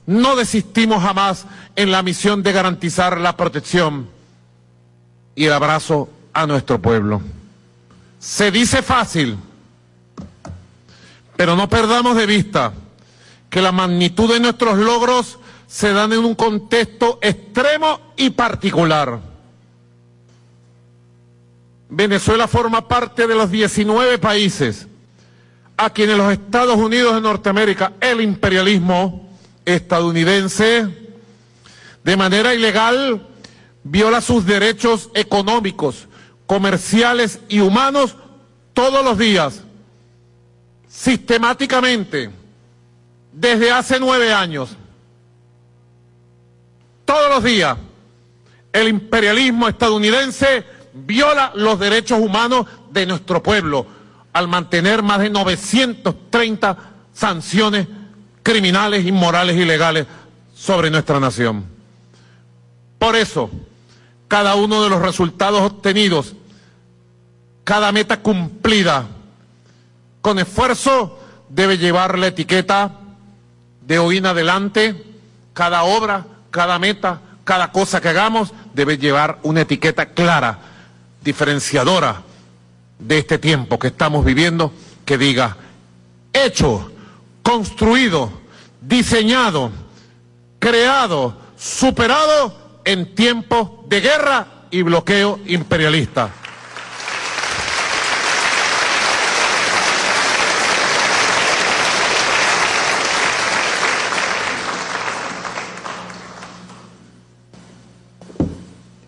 no 0.05 0.35
desistimos 0.35 1.03
jamás 1.03 1.45
en 1.75 1.91
la 1.91 2.01
misión 2.01 2.41
de 2.41 2.53
garantizar 2.53 3.19
la 3.19 3.35
protección 3.35 4.09
y 5.35 5.45
el 5.45 5.53
abrazo 5.53 6.09
a 6.33 6.47
nuestro 6.47 6.81
pueblo. 6.81 7.21
Se 8.19 8.49
dice 8.49 8.81
fácil, 8.81 9.37
pero 11.35 11.55
no 11.55 11.69
perdamos 11.69 12.15
de 12.15 12.25
vista 12.25 12.73
que 13.49 13.61
la 13.61 13.71
magnitud 13.71 14.31
de 14.31 14.39
nuestros 14.39 14.77
logros 14.77 15.37
se 15.67 15.91
dan 15.91 16.13
en 16.13 16.19
un 16.19 16.35
contexto 16.35 17.19
extremo 17.21 17.99
y 18.15 18.29
particular. 18.31 19.19
Venezuela 21.89 22.47
forma 22.47 22.87
parte 22.87 23.27
de 23.27 23.35
los 23.35 23.49
19 23.49 24.17
países 24.17 24.87
a 25.77 25.89
quienes 25.91 26.17
los 26.17 26.33
Estados 26.33 26.75
Unidos 26.75 27.15
de 27.15 27.21
Norteamérica, 27.21 27.93
el 28.01 28.21
imperialismo 28.21 29.29
estadounidense, 29.63 30.87
de 32.03 32.17
manera 32.17 32.53
ilegal 32.53 33.27
viola 33.83 34.21
sus 34.21 34.45
derechos 34.45 35.09
económicos, 35.13 36.07
comerciales 36.45 37.39
y 37.47 37.59
humanos 37.59 38.15
todos 38.73 39.05
los 39.05 39.17
días, 39.17 39.61
sistemáticamente, 40.89 42.31
desde 43.31 43.71
hace 43.71 43.99
nueve 43.99 44.33
años. 44.33 44.75
Todos 47.05 47.29
los 47.29 47.43
días, 47.43 47.77
el 48.73 48.87
imperialismo 48.87 49.67
estadounidense 49.67 50.65
viola 50.93 51.51
los 51.55 51.79
derechos 51.79 52.19
humanos 52.19 52.65
de 52.91 53.05
nuestro 53.05 53.41
pueblo 53.43 53.85
al 54.33 54.47
mantener 54.47 55.03
más 55.03 55.19
de 55.19 55.29
930 55.29 56.77
sanciones 57.13 57.87
criminales, 58.43 59.05
inmorales 59.05 59.57
y 59.57 59.65
legales 59.65 60.05
sobre 60.55 60.89
nuestra 60.89 61.19
nación. 61.19 61.65
Por 62.99 63.15
eso, 63.15 63.49
cada 64.27 64.55
uno 64.55 64.83
de 64.83 64.89
los 64.89 65.01
resultados 65.01 65.61
obtenidos, 65.61 66.35
cada 67.63 67.91
meta 67.91 68.21
cumplida, 68.21 69.05
con 70.21 70.39
esfuerzo 70.39 71.19
debe 71.49 71.77
llevar 71.77 72.17
la 72.17 72.27
etiqueta 72.27 72.91
de 73.81 73.99
hoy 73.99 74.17
en 74.17 74.25
adelante, 74.25 75.03
cada 75.53 75.83
obra, 75.83 76.25
cada 76.51 76.77
meta, 76.79 77.21
cada 77.43 77.71
cosa 77.71 78.01
que 78.01 78.09
hagamos 78.09 78.53
debe 78.73 78.97
llevar 78.97 79.39
una 79.43 79.61
etiqueta 79.61 80.07
clara, 80.07 80.59
diferenciadora 81.27 82.21
de 82.99 83.17
este 83.17 83.37
tiempo 83.37 83.77
que 83.77 83.87
estamos 83.87 84.23
viviendo, 84.23 84.71
que 85.03 85.17
diga, 85.17 85.57
hecho, 86.31 86.89
construido, 87.43 88.31
diseñado, 88.79 89.69
creado, 90.57 91.37
superado 91.57 92.79
en 92.85 93.13
tiempos 93.13 93.89
de 93.89 93.99
guerra 93.99 94.47
y 94.71 94.83
bloqueo 94.83 95.37
imperialista. 95.47 96.31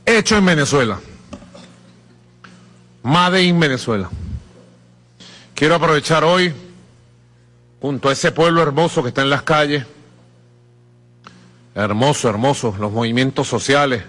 Hecho 0.05 0.35
en 0.35 0.45
Venezuela. 0.45 0.99
Made 3.03 3.43
in 3.43 3.59
Venezuela. 3.59 4.09
Quiero 5.55 5.75
aprovechar 5.75 6.23
hoy, 6.23 6.53
junto 7.81 8.09
a 8.09 8.13
ese 8.13 8.31
pueblo 8.31 8.61
hermoso 8.61 9.01
que 9.01 9.09
está 9.09 9.21
en 9.21 9.29
las 9.29 9.43
calles, 9.43 9.85
hermoso, 11.75 12.29
hermoso, 12.29 12.75
los 12.79 12.91
movimientos 12.91 13.47
sociales, 13.47 14.03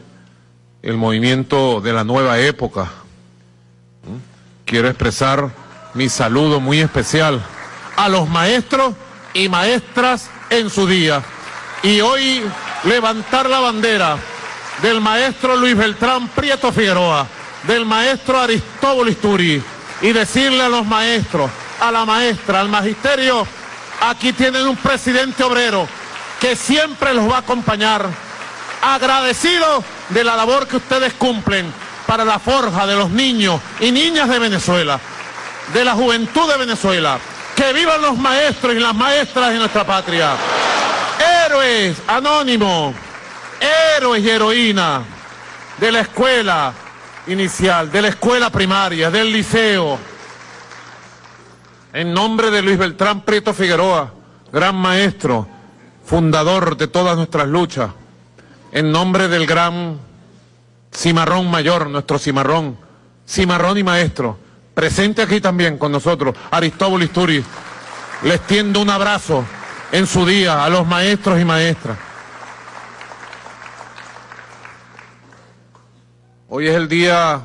el 0.83 0.97
movimiento 0.97 1.81
de 1.81 1.93
la 1.93 2.05
nueva 2.05 2.39
época. 2.39 2.85
¿Mm? 2.85 4.65
Quiero 4.65 4.89
expresar 4.89 5.51
mi 5.95 6.09
saludo 6.09 6.61
muy 6.61 6.81
especial 6.81 7.41
a 7.97 8.09
los 8.09 8.29
maestros 8.29 8.95
y 9.35 9.49
maestras 9.49 10.31
en 10.51 10.71
su 10.71 10.87
día. 10.87 11.23
Y 11.83 12.01
hoy 12.01 12.43
levantar 12.85 13.49
la 13.49 13.61
bandera 13.61 14.17
del 14.83 15.01
maestro 15.01 15.57
Luis 15.57 15.77
Beltrán 15.77 16.29
Prieto 16.29 16.73
Figueroa, 16.73 17.27
del 17.65 17.85
maestro 17.85 18.41
Aristóbulo 18.41 19.11
Isturi, 19.11 19.63
y 20.03 20.13
decirle 20.13 20.63
a 20.63 20.69
los 20.69 20.87
maestros, 20.87 21.51
a 21.81 21.91
la 21.91 22.05
maestra, 22.05 22.61
al 22.61 22.69
magisterio, 22.69 23.47
aquí 24.01 24.33
tienen 24.33 24.67
un 24.67 24.77
presidente 24.77 25.45
obrero 25.45 25.87
que 26.41 26.57
siempre 26.57 27.13
los 27.13 27.31
va 27.31 27.37
a 27.37 27.41
acompañar, 27.41 28.09
agradecido 28.83 29.85
de 30.09 30.25
la 30.25 30.37
labor 30.37 30.67
que 30.67 30.77
ustedes 30.77 31.13
cumplen 31.15 31.71
para 32.07 32.25
la 32.25 32.39
forja 32.39 32.87
de 32.87 32.97
los 32.97 33.11
niños 33.11 33.61
y 33.79 33.93
niñas 33.93 34.29
de 34.29 34.39
Venezuela, 34.39 34.99
de 35.73 35.85
la 35.85 35.93
juventud 35.93 36.51
de 36.51 36.59
Venezuela. 36.59 37.19
Que 37.55 37.75
vivan 37.75 38.01
los 38.01 38.17
maestros 38.17 38.75
y 38.75 38.79
las 38.79 38.95
maestras 38.95 39.51
de 39.51 39.59
nuestra 39.59 39.85
patria. 39.85 40.31
Héroes 41.45 41.95
anónimos, 42.07 42.95
héroes 43.97 44.25
y 44.25 44.31
heroínas 44.31 45.03
de 45.79 45.93
la 45.93 46.01
escuela 46.01 46.73
inicial, 47.27 47.91
de 47.91 48.03
la 48.03 48.09
escuela 48.09 48.51
primaria, 48.51 49.11
del 49.11 49.33
liceo. 49.33 49.99
En 51.93 52.13
nombre 52.13 52.51
de 52.51 52.63
Luis 52.63 52.79
Beltrán 52.79 53.23
Prieto 53.23 53.53
Figueroa, 53.53 54.13
gran 54.53 54.77
maestro, 54.77 55.47
fundador 56.05 56.77
de 56.77 56.89
todas 56.89 57.17
nuestras 57.17 57.49
luchas, 57.49 57.91
en 58.73 58.93
nombre 58.93 59.29
del 59.29 59.47
gran 59.47 59.99
cimarrón 60.93 61.51
mayor, 61.51 61.89
nuestro 61.89 62.19
cimarrón, 62.19 62.77
cimarrón 63.27 63.79
y 63.79 63.83
maestro, 63.83 64.39
presente 64.75 65.23
aquí 65.23 65.41
también 65.41 65.79
con 65.79 65.93
nosotros, 65.93 66.35
Aristóbulo 66.51 67.05
Isturi, 67.05 67.45
les 68.23 68.41
tiendo 68.47 68.81
un 68.81 68.91
abrazo 68.91 69.45
en 69.93 70.07
su 70.07 70.25
día 70.25 70.65
a 70.65 70.69
los 70.69 70.87
maestros 70.87 71.41
y 71.41 71.45
maestras. 71.45 72.10
Hoy 76.53 76.67
es 76.67 76.75
el 76.75 76.89
día 76.89 77.43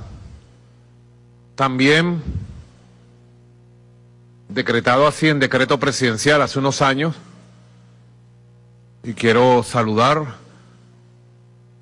también 1.53 2.23
decretado 4.49 5.05
así 5.05 5.29
en 5.29 5.39
decreto 5.39 5.79
presidencial 5.79 6.41
hace 6.41 6.57
unos 6.57 6.81
años, 6.81 7.13
y 9.03 9.13
quiero 9.13 9.61
saludar 9.61 10.25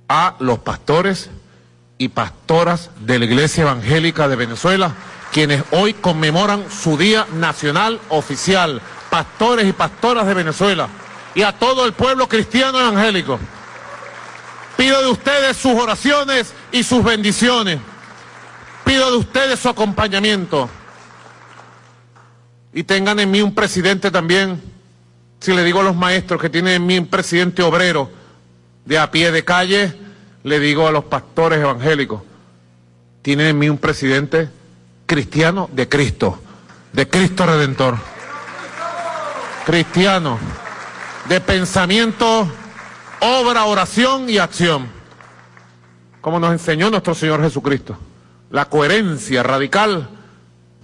a 0.09 0.35
los 0.39 0.59
pastores 0.59 1.29
y 1.97 2.09
pastoras 2.09 2.89
de 2.99 3.19
la 3.19 3.23
Iglesia 3.23 3.61
Evangélica 3.61 4.27
de 4.27 4.35
Venezuela, 4.35 4.93
quienes 5.31 5.63
hoy 5.71 5.93
conmemoran 5.93 6.69
su 6.69 6.97
Día 6.97 7.25
Nacional 7.35 8.01
Oficial, 8.09 8.81
pastores 9.09 9.65
y 9.65 9.71
pastoras 9.71 10.27
de 10.27 10.33
Venezuela, 10.33 10.89
y 11.35 11.43
a 11.43 11.57
todo 11.57 11.85
el 11.85 11.93
pueblo 11.93 12.27
cristiano 12.27 12.81
evangélico. 12.81 13.39
Pido 14.75 15.01
de 15.01 15.07
ustedes 15.07 15.55
sus 15.55 15.71
oraciones 15.71 16.53
y 16.73 16.83
sus 16.83 17.01
bendiciones. 17.01 17.79
Pido 18.83 19.09
de 19.09 19.17
ustedes 19.17 19.59
su 19.61 19.69
acompañamiento. 19.69 20.69
Y 22.73 22.83
tengan 22.83 23.21
en 23.21 23.31
mí 23.31 23.41
un 23.41 23.55
presidente 23.55 24.11
también 24.11 24.73
si 25.43 25.53
le 25.53 25.65
digo 25.65 25.81
a 25.81 25.83
los 25.83 25.95
maestros 25.97 26.41
que 26.41 26.49
tienen 26.49 26.75
en 26.75 26.85
mí 26.85 26.97
un 26.97 27.07
presidente 27.07 27.61
obrero 27.63 28.09
de 28.85 28.97
a 28.97 29.11
pie 29.11 29.29
de 29.29 29.43
calle, 29.43 29.93
le 30.41 30.57
digo 30.57 30.87
a 30.87 30.91
los 30.91 31.03
pastores 31.03 31.59
evangélicos, 31.59 32.21
tienen 33.21 33.47
en 33.47 33.59
mí 33.59 33.67
un 33.67 33.77
presidente 33.77 34.47
cristiano 35.05 35.69
de 35.73 35.89
Cristo, 35.89 36.39
de 36.93 37.09
Cristo 37.09 37.45
Redentor. 37.45 37.97
Cristiano, 39.65 40.39
de 41.27 41.41
pensamiento 41.41 42.49
obra, 43.19 43.65
oración 43.65 44.29
y 44.29 44.37
acción, 44.37 44.87
como 46.23 46.39
nos 46.39 46.53
enseñó 46.53 46.89
nuestro 46.89 47.13
Señor 47.13 47.41
Jesucristo. 47.41 47.97
La 48.49 48.69
coherencia 48.69 49.43
radical 49.43 50.07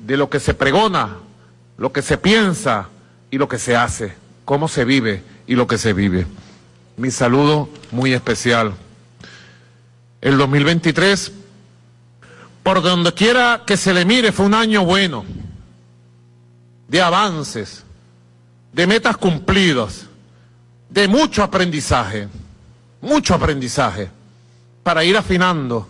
de 0.06 0.18
lo 0.18 0.30
que 0.30 0.42
se 0.42 0.54
pregona, 0.54 1.16
lo 1.78 1.94
que 1.94 2.02
se 2.02 2.18
piensa 2.18 2.90
y 3.32 3.38
lo 3.38 3.48
que 3.48 3.58
se 3.58 3.74
hace, 3.74 4.14
cómo 4.44 4.68
se 4.68 4.84
vive 4.84 5.24
y 5.48 5.56
lo 5.56 5.66
que 5.66 5.78
se 5.78 5.94
vive. 5.94 6.28
Mi 6.98 7.10
saludo 7.10 7.70
muy 7.92 8.14
especial. 8.14 8.74
El 10.20 10.38
2023, 10.38 11.32
por 12.62 12.82
donde 12.82 13.14
quiera 13.14 13.64
que 13.66 13.78
se 13.78 13.94
le 13.94 14.04
mire, 14.04 14.34
fue 14.34 14.46
un 14.46 14.54
año 14.54 14.84
bueno, 14.84 15.24
de 16.90 17.02
avances, 17.02 17.86
de 18.74 18.86
metas 18.86 19.16
cumplidas, 19.16 20.06
de 20.90 21.08
mucho 21.08 21.44
aprendizaje, 21.44 22.28
mucho 23.00 23.36
aprendizaje, 23.36 24.19
para 24.90 25.04
ir 25.04 25.16
afinando 25.18 25.88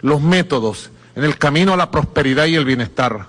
los 0.00 0.20
métodos 0.20 0.90
en 1.14 1.22
el 1.22 1.38
camino 1.38 1.72
a 1.72 1.76
la 1.76 1.92
prosperidad 1.92 2.46
y 2.46 2.56
el 2.56 2.64
bienestar, 2.64 3.26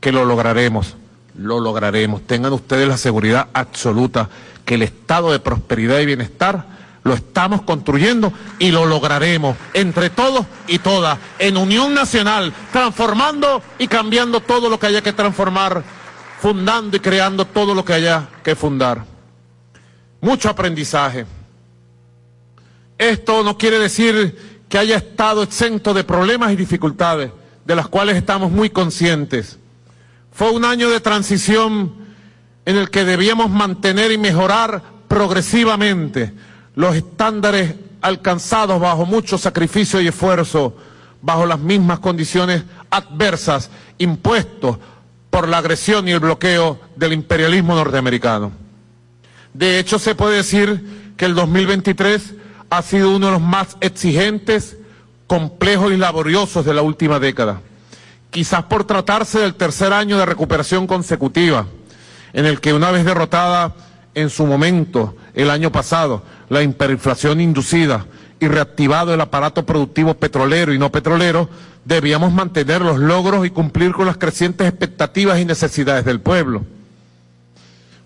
que 0.00 0.10
lo 0.10 0.24
lograremos, 0.24 0.96
lo 1.36 1.60
lograremos. 1.60 2.26
Tengan 2.26 2.54
ustedes 2.54 2.88
la 2.88 2.96
seguridad 2.96 3.48
absoluta 3.52 4.30
que 4.64 4.76
el 4.76 4.84
estado 4.84 5.32
de 5.32 5.38
prosperidad 5.38 5.98
y 5.98 6.06
bienestar 6.06 6.64
lo 7.04 7.12
estamos 7.12 7.60
construyendo 7.60 8.32
y 8.58 8.70
lo 8.70 8.86
lograremos 8.86 9.54
entre 9.74 10.08
todos 10.08 10.46
y 10.66 10.78
todas, 10.78 11.18
en 11.38 11.58
unión 11.58 11.92
nacional, 11.92 12.54
transformando 12.72 13.60
y 13.78 13.86
cambiando 13.86 14.40
todo 14.40 14.70
lo 14.70 14.80
que 14.80 14.86
haya 14.86 15.02
que 15.02 15.12
transformar, 15.12 15.84
fundando 16.40 16.96
y 16.96 17.00
creando 17.00 17.44
todo 17.44 17.74
lo 17.74 17.84
que 17.84 17.92
haya 17.92 18.28
que 18.42 18.56
fundar. 18.56 19.04
Mucho 20.22 20.48
aprendizaje. 20.48 21.26
Esto 22.98 23.44
no 23.44 23.56
quiere 23.56 23.78
decir 23.78 24.36
que 24.68 24.76
haya 24.76 24.96
estado 24.96 25.42
exento 25.42 25.94
de 25.94 26.04
problemas 26.04 26.52
y 26.52 26.56
dificultades, 26.56 27.30
de 27.64 27.76
las 27.76 27.88
cuales 27.88 28.16
estamos 28.16 28.50
muy 28.50 28.70
conscientes. 28.70 29.58
Fue 30.32 30.50
un 30.50 30.64
año 30.64 30.90
de 30.90 31.00
transición 31.00 31.94
en 32.66 32.76
el 32.76 32.90
que 32.90 33.04
debíamos 33.04 33.48
mantener 33.48 34.12
y 34.12 34.18
mejorar 34.18 34.82
progresivamente 35.06 36.32
los 36.74 36.94
estándares 36.96 37.74
alcanzados 38.00 38.80
bajo 38.80 39.06
mucho 39.06 39.38
sacrificio 39.38 40.00
y 40.00 40.08
esfuerzo, 40.08 40.76
bajo 41.22 41.46
las 41.46 41.58
mismas 41.58 42.00
condiciones 42.00 42.62
adversas 42.90 43.70
impuestos 43.98 44.78
por 45.30 45.48
la 45.48 45.58
agresión 45.58 46.08
y 46.08 46.12
el 46.12 46.20
bloqueo 46.20 46.80
del 46.96 47.12
imperialismo 47.12 47.74
norteamericano. 47.74 48.52
De 49.54 49.78
hecho, 49.78 49.98
se 49.98 50.14
puede 50.14 50.36
decir 50.36 51.14
que 51.16 51.24
el 51.24 51.34
2023 51.34 52.34
ha 52.70 52.82
sido 52.82 53.14
uno 53.14 53.26
de 53.26 53.32
los 53.32 53.40
más 53.40 53.76
exigentes, 53.80 54.76
complejos 55.26 55.92
y 55.92 55.96
laboriosos 55.96 56.64
de 56.64 56.74
la 56.74 56.82
última 56.82 57.18
década. 57.18 57.60
Quizás 58.30 58.64
por 58.64 58.84
tratarse 58.84 59.38
del 59.40 59.54
tercer 59.54 59.92
año 59.92 60.18
de 60.18 60.26
recuperación 60.26 60.86
consecutiva, 60.86 61.66
en 62.32 62.46
el 62.46 62.60
que 62.60 62.74
una 62.74 62.90
vez 62.90 63.04
derrotada 63.04 63.74
en 64.14 64.30
su 64.30 64.46
momento, 64.46 65.16
el 65.34 65.50
año 65.50 65.72
pasado, 65.72 66.22
la 66.48 66.62
hiperinflación 66.62 67.40
inducida 67.40 68.06
y 68.40 68.48
reactivado 68.48 69.14
el 69.14 69.20
aparato 69.20 69.64
productivo 69.64 70.14
petrolero 70.14 70.72
y 70.72 70.78
no 70.78 70.92
petrolero, 70.92 71.48
debíamos 71.84 72.32
mantener 72.32 72.82
los 72.82 72.98
logros 72.98 73.46
y 73.46 73.50
cumplir 73.50 73.92
con 73.92 74.06
las 74.06 74.18
crecientes 74.18 74.68
expectativas 74.68 75.38
y 75.38 75.44
necesidades 75.44 76.04
del 76.04 76.20
pueblo. 76.20 76.64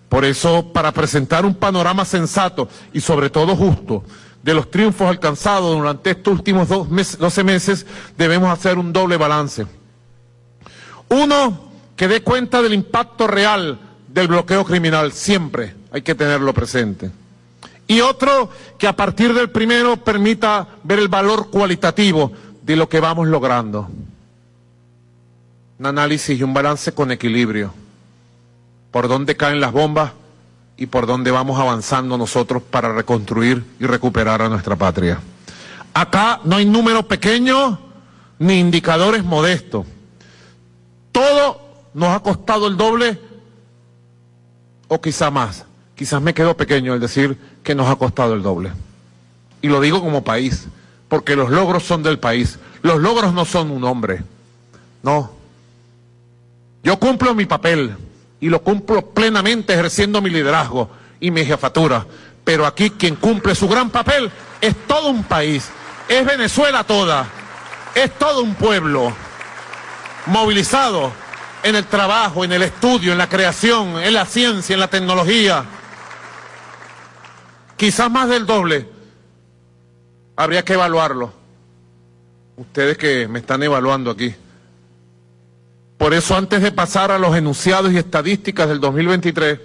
Por 0.07 0.25
eso, 0.25 0.71
para 0.71 0.91
presentar 0.91 1.45
un 1.45 1.55
panorama 1.55 2.05
sensato 2.05 2.69
y 2.93 3.01
sobre 3.01 3.29
todo 3.29 3.55
justo 3.55 4.03
de 4.43 4.53
los 4.53 4.69
triunfos 4.69 5.09
alcanzados 5.09 5.75
durante 5.75 6.11
estos 6.11 6.33
últimos 6.33 6.67
dos 6.67 6.87
12 6.89 7.43
meses, 7.43 7.85
debemos 8.17 8.51
hacer 8.51 8.77
un 8.77 8.93
doble 8.93 9.17
balance. 9.17 9.65
Uno, 11.09 11.71
que 11.95 12.07
dé 12.07 12.21
cuenta 12.21 12.61
del 12.61 12.73
impacto 12.73 13.25
real 13.25 13.79
del 14.07 14.27
bloqueo 14.27 14.65
criminal, 14.65 15.13
siempre 15.13 15.75
hay 15.91 16.01
que 16.01 16.13
tenerlo 16.13 16.53
presente. 16.53 17.09
Y 17.87 18.01
otro, 18.01 18.49
que 18.77 18.87
a 18.87 18.95
partir 18.95 19.33
del 19.33 19.49
primero 19.49 19.97
permita 19.97 20.67
ver 20.83 20.99
el 20.99 21.07
valor 21.07 21.49
cualitativo 21.49 22.31
de 22.61 22.75
lo 22.75 22.87
que 22.89 22.99
vamos 22.99 23.27
logrando. 23.27 23.89
Un 25.79 25.85
análisis 25.85 26.37
y 26.37 26.43
un 26.43 26.53
balance 26.53 26.93
con 26.93 27.11
equilibrio 27.11 27.73
por 28.91 29.07
dónde 29.07 29.35
caen 29.35 29.59
las 29.59 29.71
bombas 29.71 30.11
y 30.77 30.87
por 30.87 31.05
dónde 31.05 31.31
vamos 31.31 31.59
avanzando 31.59 32.17
nosotros 32.17 32.63
para 32.63 32.93
reconstruir 32.93 33.63
y 33.79 33.85
recuperar 33.85 34.41
a 34.41 34.49
nuestra 34.49 34.75
patria. 34.75 35.19
Acá 35.93 36.41
no 36.43 36.55
hay 36.55 36.65
números 36.65 37.05
pequeños 37.05 37.77
ni 38.39 38.59
indicadores 38.59 39.23
modestos. 39.23 39.85
Todo 41.11 41.61
nos 41.93 42.09
ha 42.09 42.19
costado 42.21 42.67
el 42.67 42.75
doble 42.75 43.19
o 44.87 44.99
quizá 44.99 45.29
más. 45.29 45.65
Quizás 45.95 46.21
me 46.21 46.33
quedo 46.33 46.57
pequeño 46.57 46.93
el 46.93 46.99
decir 46.99 47.37
que 47.63 47.75
nos 47.75 47.87
ha 47.87 47.95
costado 47.95 48.33
el 48.33 48.41
doble. 48.41 48.71
Y 49.61 49.67
lo 49.67 49.79
digo 49.79 50.01
como 50.01 50.23
país, 50.23 50.67
porque 51.07 51.35
los 51.35 51.51
logros 51.51 51.83
son 51.83 52.01
del 52.01 52.19
país. 52.19 52.57
Los 52.81 52.99
logros 52.99 53.33
no 53.33 53.45
son 53.45 53.69
un 53.69 53.83
hombre. 53.83 54.23
No. 55.03 55.31
Yo 56.83 56.97
cumplo 56.99 57.35
mi 57.35 57.45
papel 57.45 57.95
y 58.43 58.49
lo 58.49 58.61
cumplo 58.61 59.01
plenamente 59.11 59.71
ejerciendo 59.71 60.21
mi 60.21 60.29
liderazgo 60.29 60.89
y 61.21 61.31
mi 61.31 61.45
jefatura. 61.45 62.05
Pero 62.43 62.65
aquí 62.65 62.89
quien 62.89 63.15
cumple 63.15 63.55
su 63.55 63.69
gran 63.69 63.89
papel 63.89 64.29
es 64.59 64.75
todo 64.85 65.11
un 65.11 65.23
país, 65.23 65.69
es 66.09 66.25
Venezuela 66.25 66.83
toda, 66.83 67.25
es 67.95 68.11
todo 68.19 68.41
un 68.43 68.53
pueblo 68.55 69.13
movilizado 70.25 71.13
en 71.63 71.77
el 71.77 71.85
trabajo, 71.85 72.43
en 72.43 72.51
el 72.51 72.63
estudio, 72.63 73.13
en 73.13 73.17
la 73.17 73.29
creación, 73.29 73.97
en 73.97 74.13
la 74.13 74.25
ciencia, 74.25 74.73
en 74.73 74.81
la 74.81 74.89
tecnología. 74.89 75.63
Quizás 77.77 78.11
más 78.11 78.27
del 78.27 78.45
doble. 78.45 78.89
Habría 80.35 80.65
que 80.65 80.73
evaluarlo. 80.73 81.31
Ustedes 82.57 82.97
que 82.97 83.25
me 83.29 83.39
están 83.39 83.63
evaluando 83.63 84.11
aquí. 84.11 84.35
Por 86.03 86.13
eso, 86.13 86.35
antes 86.35 86.61
de 86.61 86.73
pasar 86.73 87.13
a 87.13 87.17
los 87.17 87.33
enunciados 87.33 87.93
y 87.93 87.97
estadísticas 87.97 88.67
del 88.67 88.81
2023, 88.81 89.57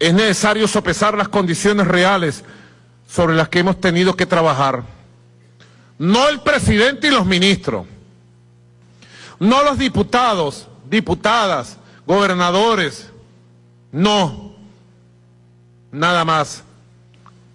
es 0.00 0.12
necesario 0.12 0.66
sopesar 0.66 1.16
las 1.16 1.28
condiciones 1.28 1.86
reales 1.86 2.42
sobre 3.08 3.36
las 3.36 3.48
que 3.48 3.60
hemos 3.60 3.80
tenido 3.80 4.16
que 4.16 4.26
trabajar. 4.26 4.82
No 5.96 6.28
el 6.28 6.40
presidente 6.40 7.06
y 7.06 7.12
los 7.12 7.24
ministros, 7.24 7.86
no 9.38 9.62
los 9.62 9.78
diputados, 9.78 10.66
diputadas, 10.90 11.76
gobernadores, 12.04 13.12
no, 13.92 14.56
nada 15.92 16.24
más. 16.24 16.64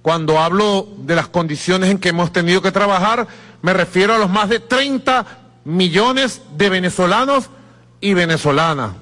Cuando 0.01 0.39
hablo 0.39 0.87
de 0.99 1.17
las 1.17 1.27
condiciones 1.27 1.89
en 1.89 1.97
que 1.97 2.07
hemos 2.07 2.31
tenido 2.31 2.61
que 2.61 2.71
trabajar, 2.71 3.27
me 3.61 3.73
refiero 3.73 4.15
a 4.15 4.17
los 4.17 4.29
más 4.29 4.47
de 4.47 4.61
30 4.61 5.25
millones 5.65 6.41
de 6.55 6.69
venezolanos 6.69 7.49
y 8.01 8.13
venezolana. 8.13 8.93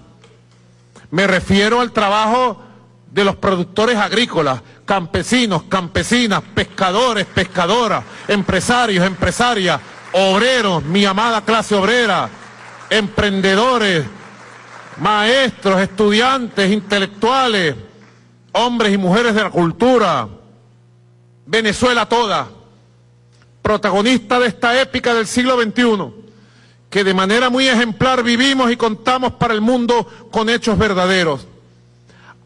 Me 1.12 1.28
refiero 1.28 1.80
al 1.80 1.92
trabajo 1.92 2.62
de 3.12 3.24
los 3.24 3.36
productores 3.38 3.98
agrícolas, 3.98 4.62
campesinos, 4.86 5.64
campesinas, 5.64 6.44
pescadores, 6.54 7.26
pescadoras, 7.26 8.04
empresarios, 8.28 9.06
empresarias, 9.06 9.80
obreros, 10.12 10.84
mi 10.84 11.06
amada 11.06 11.42
clase 11.42 11.76
obrera, 11.76 12.30
emprendedores, 12.90 14.06
maestros, 15.00 15.82
estudiantes, 15.82 16.72
intelectuales, 16.72 17.76
hombres 18.52 18.94
y 18.94 18.98
mujeres 18.98 19.36
de 19.36 19.44
la 19.44 19.50
cultura, 19.50 20.28
Venezuela 21.46 22.08
toda, 22.08 22.50
protagonista 23.62 24.40
de 24.40 24.48
esta 24.48 24.82
épica 24.82 25.14
del 25.14 25.28
siglo 25.28 25.62
XXI 25.62 26.17
que 26.90 27.04
de 27.04 27.14
manera 27.14 27.50
muy 27.50 27.68
ejemplar 27.68 28.24
vivimos 28.24 28.72
y 28.72 28.78
contamos 28.78 29.34
para 29.34 29.54
el 29.54 29.62
mundo 29.62 30.08
con 30.32 30.50
hechos 30.50 30.78
verdaderos. 30.78 31.48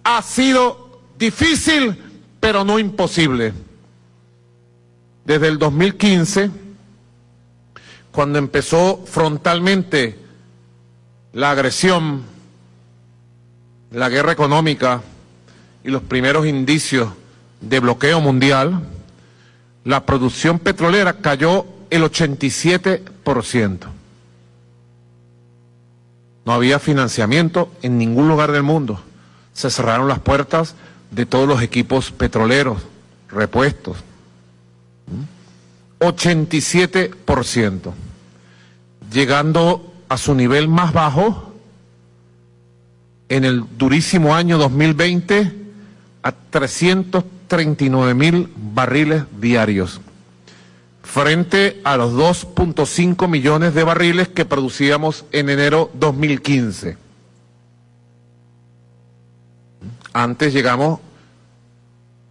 Ha 0.03 0.21
sido 0.21 1.01
difícil, 1.17 1.95
pero 2.39 2.63
no 2.63 2.79
imposible. 2.79 3.53
Desde 5.25 5.47
el 5.47 5.59
2015, 5.59 6.49
cuando 8.11 8.39
empezó 8.39 9.03
frontalmente 9.05 10.17
la 11.33 11.51
agresión, 11.51 12.23
la 13.91 14.09
guerra 14.09 14.31
económica 14.31 15.01
y 15.83 15.89
los 15.89 16.01
primeros 16.01 16.47
indicios 16.47 17.09
de 17.61 17.79
bloqueo 17.79 18.19
mundial, 18.19 18.81
la 19.83 20.05
producción 20.05 20.57
petrolera 20.57 21.13
cayó 21.13 21.65
el 21.91 22.03
87%. 22.03 24.00
No 26.45 26.53
había 26.53 26.79
financiamiento 26.79 27.71
en 27.81 27.97
ningún 27.97 28.27
lugar 28.27 28.51
del 28.51 28.63
mundo. 28.63 29.01
Se 29.53 29.69
cerraron 29.69 30.07
las 30.07 30.19
puertas 30.19 30.75
de 31.11 31.25
todos 31.25 31.47
los 31.47 31.61
equipos 31.61 32.11
petroleros, 32.11 32.81
repuestos, 33.29 33.97
87%, 35.99 37.93
llegando 39.11 39.93
a 40.09 40.17
su 40.17 40.33
nivel 40.33 40.67
más 40.67 40.93
bajo 40.93 41.53
en 43.29 43.45
el 43.45 43.63
durísimo 43.77 44.35
año 44.35 44.57
2020 44.57 45.53
a 46.23 46.31
339 46.31 48.13
mil 48.13 48.49
barriles 48.73 49.23
diarios, 49.39 50.01
frente 51.03 51.81
a 51.83 51.97
los 51.97 52.13
2.5 52.13 53.27
millones 53.27 53.73
de 53.73 53.83
barriles 53.83 54.27
que 54.27 54.45
producíamos 54.45 55.25
en 55.31 55.49
enero 55.49 55.89
2015. 55.93 56.97
Antes 60.13 60.53
llegamos 60.53 60.99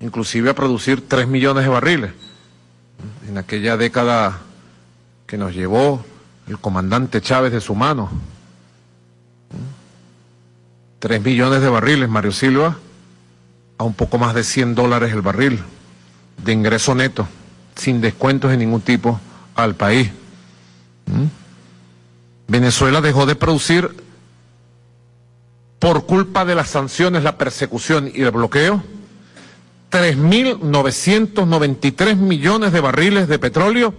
inclusive 0.00 0.50
a 0.50 0.54
producir 0.54 1.06
3 1.06 1.28
millones 1.28 1.64
de 1.64 1.70
barriles. 1.70 2.10
En 3.28 3.38
aquella 3.38 3.76
década 3.76 4.40
que 5.26 5.38
nos 5.38 5.54
llevó 5.54 6.04
el 6.48 6.58
comandante 6.58 7.20
Chávez 7.20 7.52
de 7.52 7.60
su 7.60 7.74
mano. 7.74 8.10
3 10.98 11.22
millones 11.22 11.62
de 11.62 11.68
barriles, 11.68 12.08
Mario 12.08 12.32
Silva, 12.32 12.76
a 13.78 13.84
un 13.84 13.94
poco 13.94 14.18
más 14.18 14.34
de 14.34 14.44
100 14.44 14.74
dólares 14.74 15.12
el 15.12 15.22
barril 15.22 15.62
de 16.44 16.52
ingreso 16.52 16.94
neto, 16.94 17.26
sin 17.76 18.00
descuentos 18.00 18.50
de 18.50 18.56
ningún 18.56 18.80
tipo 18.80 19.20
al 19.54 19.74
país. 19.74 20.10
¿Mm? 21.06 21.26
Venezuela 22.48 23.00
dejó 23.00 23.26
de 23.26 23.36
producir 23.36 23.90
por 25.78 26.06
culpa 26.06 26.44
de 26.44 26.54
las 26.54 26.68
sanciones, 26.68 27.22
la 27.22 27.38
persecución 27.38 28.10
y 28.14 28.22
el 28.22 28.30
bloqueo, 28.30 28.82
3.993 29.90 32.16
millones 32.16 32.72
de 32.72 32.80
barriles 32.80 33.28
de 33.28 33.38
petróleo, 33.38 33.94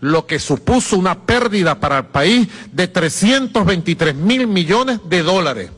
lo 0.00 0.26
que 0.26 0.38
supuso 0.38 0.96
una 0.96 1.26
pérdida 1.26 1.78
para 1.78 1.98
el 1.98 2.06
país 2.06 2.48
de 2.72 2.88
323 2.88 4.14
mil 4.14 4.48
millones 4.48 5.00
de 5.08 5.22
dólares. 5.22 5.70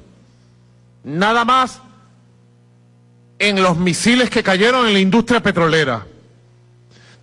Nada 1.05 1.45
más 1.45 1.81
en 3.39 3.62
los 3.62 3.77
misiles 3.77 4.31
que 4.31 4.43
cayeron 4.43 4.87
en 4.87 4.95
la 4.95 5.01
industria 5.01 5.43
petrolera. 5.43 6.07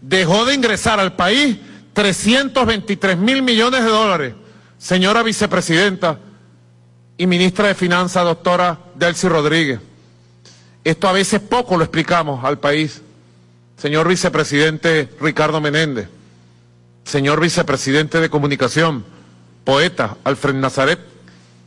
Dejó 0.01 0.45
de 0.45 0.55
ingresar 0.55 0.99
al 0.99 1.15
país 1.15 1.57
323 1.93 3.17
mil 3.17 3.41
millones 3.41 3.83
de 3.83 3.89
dólares. 3.89 4.33
Señora 4.77 5.23
vicepresidenta 5.23 6.17
y 7.17 7.27
ministra 7.27 7.67
de 7.67 7.75
Finanzas, 7.75 8.23
doctora 8.23 8.79
Delcy 8.95 9.27
Rodríguez. 9.27 9.79
Esto 10.83 11.07
a 11.07 11.11
veces 11.11 11.39
poco 11.39 11.77
lo 11.77 11.83
explicamos 11.83 12.43
al 12.43 12.59
país. 12.59 13.01
Señor 13.77 14.07
vicepresidente 14.07 15.09
Ricardo 15.19 15.59
Menéndez, 15.59 16.07
señor 17.03 17.39
vicepresidente 17.39 18.19
de 18.19 18.29
Comunicación, 18.29 19.03
poeta 19.63 20.17
Alfred 20.23 20.55
Nazaret, 20.55 20.99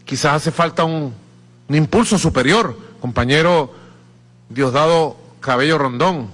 quizás 0.04 0.34
hace 0.34 0.52
falta 0.52 0.84
un, 0.84 1.14
un 1.68 1.74
impulso 1.74 2.18
superior, 2.18 2.78
compañero 3.00 3.74
Diosdado 4.48 5.16
Cabello 5.40 5.78
Rondón. 5.78 6.30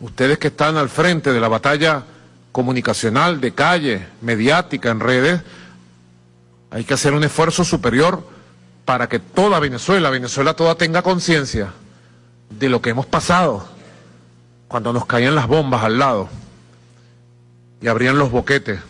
Ustedes 0.00 0.38
que 0.38 0.48
están 0.48 0.76
al 0.76 0.88
frente 0.88 1.32
de 1.32 1.40
la 1.40 1.48
batalla 1.48 2.04
comunicacional, 2.52 3.40
de 3.40 3.52
calle, 3.52 4.06
mediática, 4.22 4.90
en 4.90 5.00
redes, 5.00 5.42
hay 6.70 6.84
que 6.84 6.94
hacer 6.94 7.12
un 7.12 7.22
esfuerzo 7.24 7.64
superior 7.64 8.26
para 8.84 9.08
que 9.08 9.18
toda 9.18 9.60
Venezuela, 9.60 10.10
Venezuela 10.10 10.54
toda 10.54 10.74
tenga 10.74 11.02
conciencia 11.02 11.72
de 12.48 12.68
lo 12.68 12.80
que 12.80 12.90
hemos 12.90 13.06
pasado 13.06 13.68
cuando 14.68 14.92
nos 14.92 15.04
caían 15.06 15.34
las 15.34 15.46
bombas 15.46 15.84
al 15.84 15.98
lado 15.98 16.28
y 17.82 17.88
abrían 17.88 18.18
los 18.18 18.30
boquetes. 18.30 18.80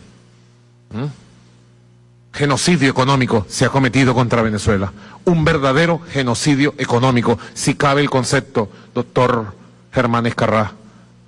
Genocidio 2.32 2.88
económico 2.88 3.46
se 3.48 3.64
ha 3.64 3.68
cometido 3.68 4.14
contra 4.14 4.42
Venezuela. 4.42 4.92
Un 5.24 5.44
verdadero 5.44 6.00
genocidio 6.10 6.74
económico, 6.78 7.38
si 7.54 7.74
cabe 7.74 8.00
el 8.00 8.10
concepto, 8.10 8.70
doctor 8.94 9.54
Germán 9.92 10.26
Escarrá, 10.26 10.72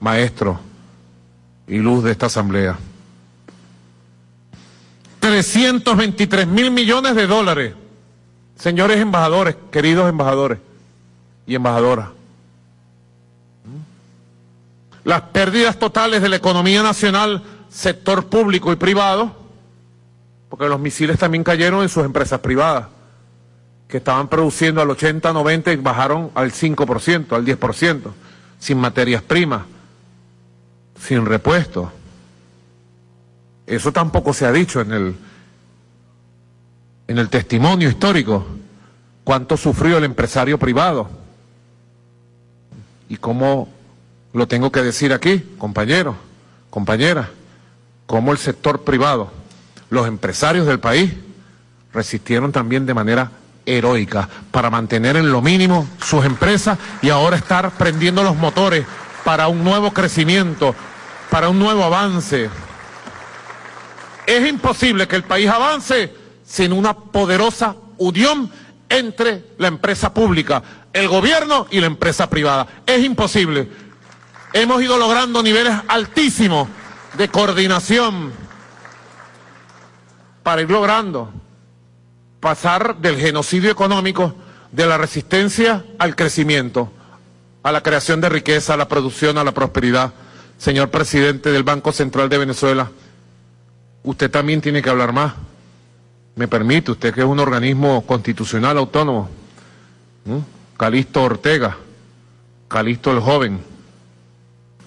maestro 0.03 0.59
y 1.69 1.79
luz 1.79 2.03
de 2.03 2.11
esta 2.11 2.27
asamblea. 2.27 2.77
323 5.21 6.49
mil 6.49 6.73
millones 6.73 7.15
de 7.15 7.27
dólares. 7.29 7.75
Señores 8.57 8.99
embajadores, 8.99 9.57
queridos 9.71 10.09
embajadores 10.09 10.59
y 11.47 11.55
embajadoras, 11.55 12.09
las 15.05 15.23
pérdidas 15.23 15.79
totales 15.79 16.23
de 16.23 16.29
la 16.29 16.37
economía 16.37 16.83
nacional, 16.83 17.43
sector 17.69 18.27
público 18.27 18.73
y 18.73 18.77
privado, 18.77 19.35
porque 20.49 20.69
los 20.69 20.79
misiles 20.79 21.19
también 21.19 21.43
cayeron 21.43 21.83
en 21.83 21.89
sus 21.89 22.05
empresas 22.05 22.41
privadas, 22.41 22.87
que 23.89 23.97
estaban 23.97 24.29
produciendo 24.29 24.81
al 24.81 24.91
80, 24.91 25.33
90 25.33 25.73
y 25.73 25.77
bajaron 25.77 26.31
al 26.35 26.53
5%, 26.53 27.33
al 27.33 27.45
10%, 27.45 28.01
sin 28.59 28.79
materias 28.79 29.23
primas, 29.23 29.63
sin 31.05 31.27
repuestos. 31.27 31.89
Eso 33.67 33.93
tampoco 33.93 34.33
se 34.33 34.47
ha 34.47 34.53
dicho 34.53 34.81
en 34.81 34.93
el 34.93 35.17
en 37.09 37.19
el 37.19 37.29
testimonio 37.29 37.89
histórico 37.89 38.47
cuánto 39.25 39.57
sufrió 39.57 39.99
el 39.99 40.05
empresario 40.05 40.59
privado. 40.59 41.11
Y 43.09 43.17
cómo 43.17 43.69
lo 44.33 44.49
tengo 44.49 44.73
que 44.73 44.83
decir 44.83 45.13
aquí, 45.13 45.55
compañeros, 45.59 46.17
compañeras, 46.71 47.29
cómo 48.07 48.33
el 48.33 48.39
sector 48.39 48.83
privado, 48.83 49.31
los 49.91 50.07
empresarios 50.07 50.67
del 50.67 50.81
país, 50.81 51.13
resistieron 51.93 52.53
también 52.53 52.87
de 52.87 52.95
manera 52.95 53.31
heroica 53.67 54.29
para 54.51 54.71
mantener 54.71 55.17
en 55.17 55.31
lo 55.31 55.43
mínimo 55.43 55.87
sus 56.03 56.25
empresas 56.25 56.79
y 57.03 57.11
ahora 57.11 57.37
estar 57.37 57.71
prendiendo 57.73 58.23
los 58.23 58.37
motores 58.37 58.87
para 59.25 59.49
un 59.49 59.63
nuevo 59.63 59.93
crecimiento, 59.93 60.75
para 61.33 61.49
un 61.49 61.59
nuevo 61.59 61.83
avance. 61.83 62.51
Es 64.27 64.47
imposible 64.47 65.09
que 65.09 65.17
el 65.17 65.25
país 65.25 65.49
avance 65.49 66.15
sin 66.45 66.75
una 66.75 66.93
poderosa 66.93 67.75
unión 67.97 68.51
entre 68.91 69.47
la 69.57 69.69
empresa 69.69 70.13
pública, 70.13 70.63
el 70.93 71.09
gobierno 71.09 71.67
y 71.71 71.81
la 71.81 71.87
empresa 71.87 72.29
privada. 72.29 72.67
Es 72.85 73.03
imposible. 73.03 73.67
Hemos 74.53 74.83
ido 74.83 74.99
logrando 74.99 75.43
niveles 75.43 75.73
altísimos 75.89 76.69
de 77.17 77.29
coordinación 77.31 78.31
para 80.43 80.61
ir 80.61 80.71
logrando 80.71 81.33
pasar 82.41 82.97
del 82.99 83.17
genocidio 83.17 83.71
económico, 83.71 84.35
de 84.71 84.85
la 84.85 84.99
resistencia 84.99 85.83
al 85.99 86.15
crecimiento, 86.15 86.93
a 87.63 87.73
la 87.73 87.83
creación 87.83 88.21
de 88.21 88.29
riqueza, 88.29 88.75
a 88.75 88.77
la 88.77 88.87
producción, 88.89 89.39
a 89.39 89.45
la 89.45 89.53
prosperidad. 89.53 90.13
Señor 90.63 90.91
presidente 90.91 91.51
del 91.51 91.65
Banco 91.65 91.91
Central 91.91 92.29
de 92.29 92.39
Venezuela, 92.39 92.89
usted 94.05 94.31
también 94.31 94.61
tiene 94.61 94.81
que 94.81 94.91
hablar 94.91 95.13
más 95.13 95.33
me 96.35 96.49
permite, 96.49 96.93
usted 96.93 97.13
que 97.13 97.21
es 97.21 97.27
un 97.27 97.41
organismo 97.41 98.07
constitucional 98.07 98.79
autónomo, 98.79 99.29
Calisto 100.77 101.23
Ortega, 101.23 101.77
Calisto 102.69 103.13
el 103.13 103.21
joven, 103.21 103.61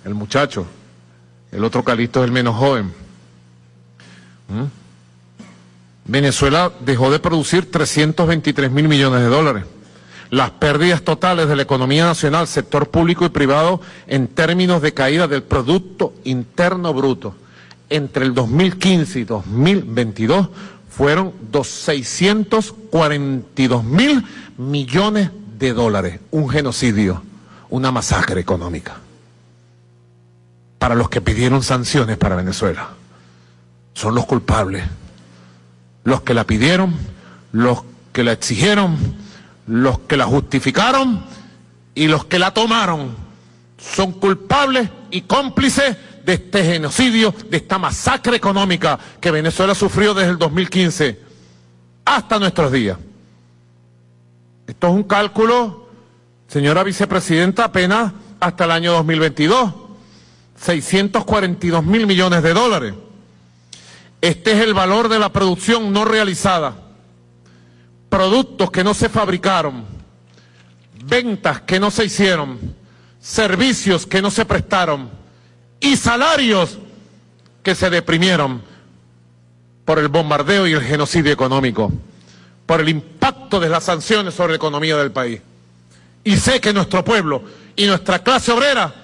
el 0.05 0.15
muchacho, 0.15 0.65
el 1.51 1.63
otro 1.63 1.84
Calisto 1.84 2.21
es 2.21 2.26
el 2.26 2.32
menos 2.32 2.55
joven. 2.55 2.91
Venezuela 6.05 6.71
dejó 6.80 7.11
de 7.11 7.19
producir 7.19 7.69
323 7.69 8.71
mil 8.71 8.88
millones 8.88 9.21
de 9.21 9.28
dólares. 9.28 9.65
Las 10.32 10.51
pérdidas 10.51 11.03
totales 11.03 11.47
de 11.47 11.55
la 11.55 11.63
economía 11.63 12.05
nacional, 12.05 12.47
sector 12.47 12.89
público 12.89 13.26
y 13.26 13.30
privado, 13.30 13.82
en 14.07 14.28
términos 14.28 14.82
de 14.82 14.93
caída 14.93 15.28
del 15.28 15.43
Producto 15.43 16.13
Interno 16.23 16.93
Bruto 16.93 17.36
entre 17.89 18.26
el 18.26 18.34
2015 18.34 19.19
y 19.19 19.26
2022 19.26 20.49
fueron 20.89 21.34
642 21.61 23.84
mil 23.84 24.26
millones 24.57 25.30
de 25.57 25.73
dólares. 25.73 26.19
Un 26.32 26.49
genocidio, 26.49 27.21
una 27.69 27.91
masacre 27.91 28.41
económica. 28.41 28.95
Para 30.80 30.95
los 30.95 31.09
que 31.09 31.21
pidieron 31.21 31.61
sanciones 31.63 32.17
para 32.17 32.36
Venezuela. 32.36 32.89
Son 33.93 34.15
los 34.15 34.26
culpables. 34.26 34.84
Los 36.03 36.21
que 36.21 36.34
la 36.34 36.45
pidieron, 36.45 36.95
los 37.51 37.84
que 38.13 38.23
la 38.23 38.32
exigieron, 38.34 38.97
los 39.68 39.99
que 39.99 40.18
la 40.18 40.26
justificaron 40.26 41.24
y 41.93 42.07
los 42.07 42.26
que 42.26 42.39
la 42.39 42.53
tomaron. 42.53 43.16
Son 43.78 44.13
culpables 44.13 44.89
y 45.11 45.22
cómplices 45.22 45.97
de 46.26 46.34
este 46.34 46.63
genocidio, 46.63 47.34
de 47.49 47.57
esta 47.57 47.78
masacre 47.78 48.36
económica 48.36 48.97
que 49.20 49.32
Venezuela 49.32 49.76
sufrió 49.76 50.13
desde 50.13 50.32
el 50.32 50.38
2015 50.38 51.20
hasta 52.03 52.39
nuestros 52.39 52.72
días. 52.72 52.97
Esto 54.68 54.88
es 54.88 54.93
un 54.93 55.03
cálculo, 55.03 55.89
señora 56.47 56.84
vicepresidenta, 56.84 57.66
apenas 57.66 58.13
hasta 58.39 58.66
el 58.66 58.72
año 58.72 58.93
2022. 58.93 59.74
642 60.59 61.84
mil 61.84 62.07
millones 62.07 62.41
de 62.41 62.53
dólares. 62.53 62.93
Este 64.22 64.53
es 64.53 64.59
el 64.59 64.74
valor 64.74 65.09
de 65.09 65.20
la 65.20 65.30
producción 65.30 65.91
no 65.91 66.05
realizada. 66.05 66.84
Productos 68.16 68.72
que 68.72 68.82
no 68.82 68.93
se 68.93 69.09
fabricaron, 69.09 69.84
ventas 71.03 71.59
que 71.59 71.82
no 71.82 71.91
se 71.91 72.05
hicieron, 72.05 72.74
servicios 73.20 74.05
que 74.05 74.22
no 74.22 74.32
se 74.32 74.45
prestaron 74.45 75.09
y 75.82 75.97
salarios 75.97 76.78
que 77.61 77.76
se 77.76 77.89
deprimieron 77.89 78.61
por 79.84 79.99
el 79.99 80.07
bombardeo 80.07 80.66
y 80.66 80.72
el 80.72 80.82
genocidio 80.82 81.34
económico, 81.34 81.91
por 82.66 82.80
el 82.80 82.88
impacto 82.88 83.59
de 83.59 83.68
las 83.68 83.84
sanciones 83.84 84.34
sobre 84.34 84.53
la 84.53 84.57
economía 84.57 84.95
del 84.95 85.11
país. 85.11 85.41
Y 86.24 86.38
sé 86.38 86.61
que 86.61 86.72
nuestro 86.72 87.03
pueblo 87.03 87.43
y 87.76 87.86
nuestra 87.86 88.20
clase 88.20 88.53
obrera, 88.53 88.95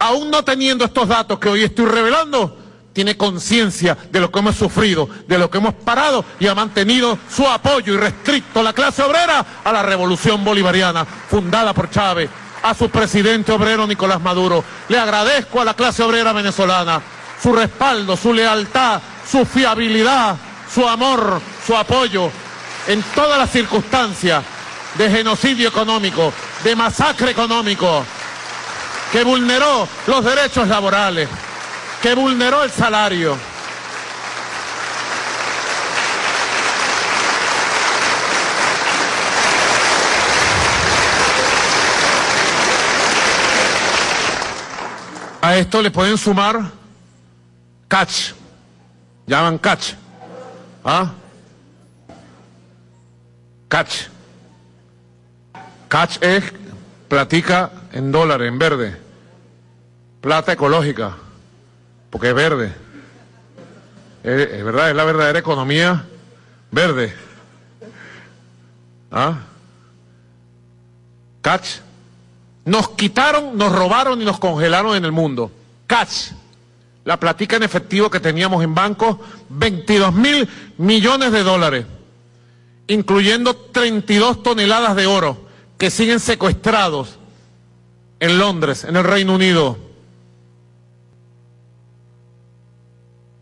aún 0.00 0.28
no 0.28 0.42
teniendo 0.42 0.84
estos 0.84 1.06
datos 1.06 1.38
que 1.38 1.48
hoy 1.48 1.62
estoy 1.62 1.86
revelando, 1.86 2.61
tiene 2.92 3.16
conciencia 3.16 3.96
de 4.10 4.20
lo 4.20 4.30
que 4.30 4.38
hemos 4.38 4.56
sufrido, 4.56 5.08
de 5.26 5.38
lo 5.38 5.50
que 5.50 5.58
hemos 5.58 5.74
parado 5.74 6.24
y 6.38 6.46
ha 6.46 6.54
mantenido 6.54 7.18
su 7.30 7.46
apoyo 7.46 7.94
irrestricto 7.94 8.62
la 8.62 8.72
clase 8.72 9.02
obrera 9.02 9.44
a 9.64 9.72
la 9.72 9.82
revolución 9.82 10.44
bolivariana 10.44 11.04
fundada 11.04 11.72
por 11.72 11.90
Chávez, 11.90 12.30
a 12.62 12.74
su 12.74 12.90
presidente 12.90 13.52
obrero 13.52 13.86
Nicolás 13.86 14.20
Maduro. 14.20 14.64
Le 14.88 14.98
agradezco 14.98 15.60
a 15.60 15.64
la 15.64 15.74
clase 15.74 16.02
obrera 16.02 16.32
venezolana 16.32 17.00
su 17.42 17.52
respaldo, 17.52 18.16
su 18.16 18.32
lealtad, 18.32 19.00
su 19.28 19.44
fiabilidad, 19.44 20.36
su 20.72 20.86
amor, 20.86 21.40
su 21.66 21.76
apoyo 21.76 22.30
en 22.86 23.02
todas 23.14 23.38
las 23.38 23.50
circunstancias 23.50 24.44
de 24.96 25.10
genocidio 25.10 25.68
económico, 25.68 26.32
de 26.62 26.76
masacre 26.76 27.30
económico, 27.30 28.04
que 29.10 29.24
vulneró 29.24 29.88
los 30.06 30.24
derechos 30.24 30.68
laborales, 30.68 31.28
que 32.02 32.14
vulneró 32.16 32.64
el 32.64 32.70
salario. 32.70 33.38
A 45.40 45.56
esto 45.56 45.80
le 45.80 45.90
pueden 45.90 46.18
sumar 46.18 46.60
catch, 47.86 48.32
llaman 49.26 49.58
catch, 49.58 49.92
¿ah? 50.84 51.12
Catch. 53.68 54.08
Catch 55.88 56.22
es 56.22 56.52
platica 57.08 57.70
en 57.92 58.12
dólares, 58.12 58.48
en 58.48 58.58
verde. 58.58 58.96
Plata 60.20 60.52
ecológica, 60.52 61.16
porque 62.12 62.28
es 62.28 62.34
verde. 62.34 62.70
Es, 64.22 64.62
verdad, 64.62 64.90
es 64.90 64.94
la 64.94 65.04
verdadera 65.04 65.38
economía 65.38 66.04
verde. 66.70 67.14
¿Ah? 69.10 69.38
Catch. 71.40 71.78
Nos 72.66 72.90
quitaron, 72.90 73.56
nos 73.56 73.72
robaron 73.72 74.20
y 74.20 74.26
nos 74.26 74.38
congelaron 74.38 74.94
en 74.94 75.06
el 75.06 75.10
mundo. 75.10 75.50
Catch. 75.86 76.32
La 77.04 77.18
platica 77.18 77.56
en 77.56 77.62
efectivo 77.62 78.10
que 78.10 78.20
teníamos 78.20 78.62
en 78.62 78.74
bancos, 78.74 79.16
22 79.48 80.12
mil 80.12 80.46
millones 80.76 81.32
de 81.32 81.42
dólares, 81.42 81.86
incluyendo 82.88 83.56
32 83.56 84.42
toneladas 84.42 84.94
de 84.96 85.06
oro 85.06 85.48
que 85.78 85.90
siguen 85.90 86.20
secuestrados 86.20 87.18
en 88.20 88.38
Londres, 88.38 88.84
en 88.84 88.96
el 88.96 89.02
Reino 89.02 89.34
Unido, 89.34 89.91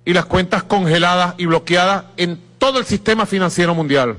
y 0.05 0.13
las 0.13 0.27
cuentas 0.27 0.63
congeladas 0.63 1.35
y 1.39 1.47
bloqueadas 1.47 2.05
en 2.17 2.41
todo 2.59 2.79
el 2.79 2.85
sistema 2.85 3.27
financiero 3.27 3.75
mundial. 3.75 4.17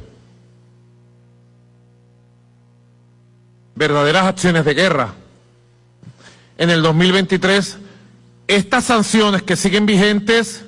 Verdaderas 3.76 4.26
acciones 4.26 4.66
de 4.66 4.74
guerra. 4.74 5.14
En 6.58 6.70
el 6.70 6.82
2023, 6.82 7.78
estas 8.48 8.86
sanciones 8.86 9.42
que 9.44 9.56
siguen 9.56 9.86
vigentes 9.86 10.66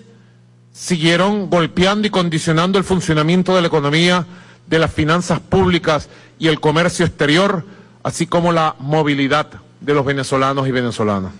siguieron 0.72 1.49
golpeando 1.49 2.07
y 2.07 2.11
condicionando 2.11 2.80
el 2.80 2.84
funcionamiento 2.84 3.55
de 3.55 3.61
la 3.61 3.68
economía, 3.68 4.26
de 4.66 4.80
las 4.80 4.91
finanzas 4.91 5.39
públicas 5.39 6.09
y 6.39 6.47
el 6.47 6.59
comercio 6.59 7.05
exterior, 7.05 7.64
así 8.01 8.26
como 8.26 8.51
la 8.51 8.76
movilidad 8.80 9.47
de 9.80 9.93
los 9.93 10.05
venezolanos 10.05 10.68
y 10.68 10.72
venezolanas. 10.72 11.32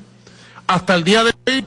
Hasta 0.68 0.96
el 0.96 1.04
día 1.04 1.24
de 1.24 1.34
hoy, 1.48 1.66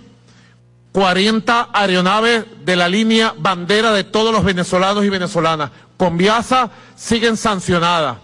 40 0.96 1.68
aeronaves 1.74 2.46
de 2.64 2.74
la 2.74 2.88
línea 2.88 3.34
bandera 3.36 3.92
de 3.92 4.02
todos 4.02 4.32
los 4.32 4.42
venezolanos 4.42 5.04
y 5.04 5.10
venezolanas. 5.10 5.70
Con 5.98 6.16
Viasa 6.16 6.70
siguen 6.94 7.36
sancionadas. 7.36 8.16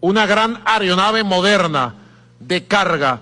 Una 0.00 0.24
gran 0.24 0.62
aeronave 0.64 1.24
moderna 1.24 1.96
de 2.38 2.64
carga 2.68 3.18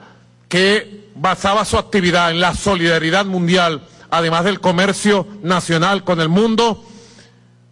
que 0.51 1.09
basaba 1.15 1.65
su 1.65 1.79
actividad 1.79 2.31
en 2.31 2.43
la 2.43 2.55
solidaridad 2.55 3.25
mundial, 3.25 3.89
además 4.11 4.45
del 4.45 4.61
comercio 4.61 5.27
nacional 5.43 6.05
con 6.05 6.21
el 6.21 6.29
mundo, 6.29 6.85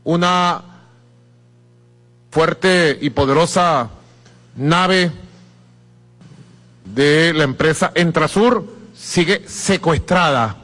una 0.04 0.62
fuerte 2.30 2.96
y 3.02 3.10
poderosa 3.10 3.90
nave 4.56 5.12
de 6.86 7.34
la 7.34 7.44
empresa 7.44 7.92
Entrasur 7.94 8.64
sigue 8.94 9.46
secuestrada 9.46 10.59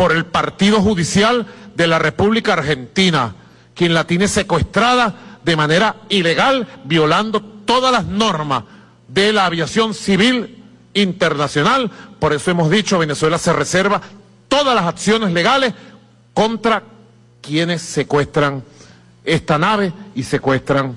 por 0.00 0.12
el 0.12 0.24
Partido 0.24 0.80
Judicial 0.80 1.44
de 1.76 1.86
la 1.86 1.98
República 1.98 2.54
Argentina, 2.54 3.34
quien 3.74 3.92
la 3.92 4.06
tiene 4.06 4.28
secuestrada 4.28 5.14
de 5.44 5.56
manera 5.56 5.96
ilegal, 6.08 6.66
violando 6.84 7.42
todas 7.42 7.92
las 7.92 8.06
normas 8.06 8.64
de 9.08 9.30
la 9.34 9.44
aviación 9.44 9.92
civil 9.92 10.64
internacional. 10.94 11.90
Por 12.18 12.32
eso 12.32 12.50
hemos 12.50 12.70
dicho, 12.70 12.98
Venezuela 12.98 13.36
se 13.36 13.52
reserva 13.52 14.00
todas 14.48 14.74
las 14.74 14.86
acciones 14.86 15.34
legales 15.34 15.74
contra 16.32 16.82
quienes 17.42 17.82
secuestran 17.82 18.64
esta 19.22 19.58
nave 19.58 19.92
y 20.14 20.22
secuestran 20.22 20.96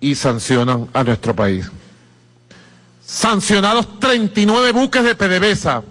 y 0.00 0.14
sancionan 0.14 0.86
a 0.92 1.02
nuestro 1.02 1.34
país. 1.34 1.68
Sancionados 3.04 3.98
39 3.98 4.70
buques 4.70 5.02
de 5.02 5.16
PDVSA, 5.16 5.82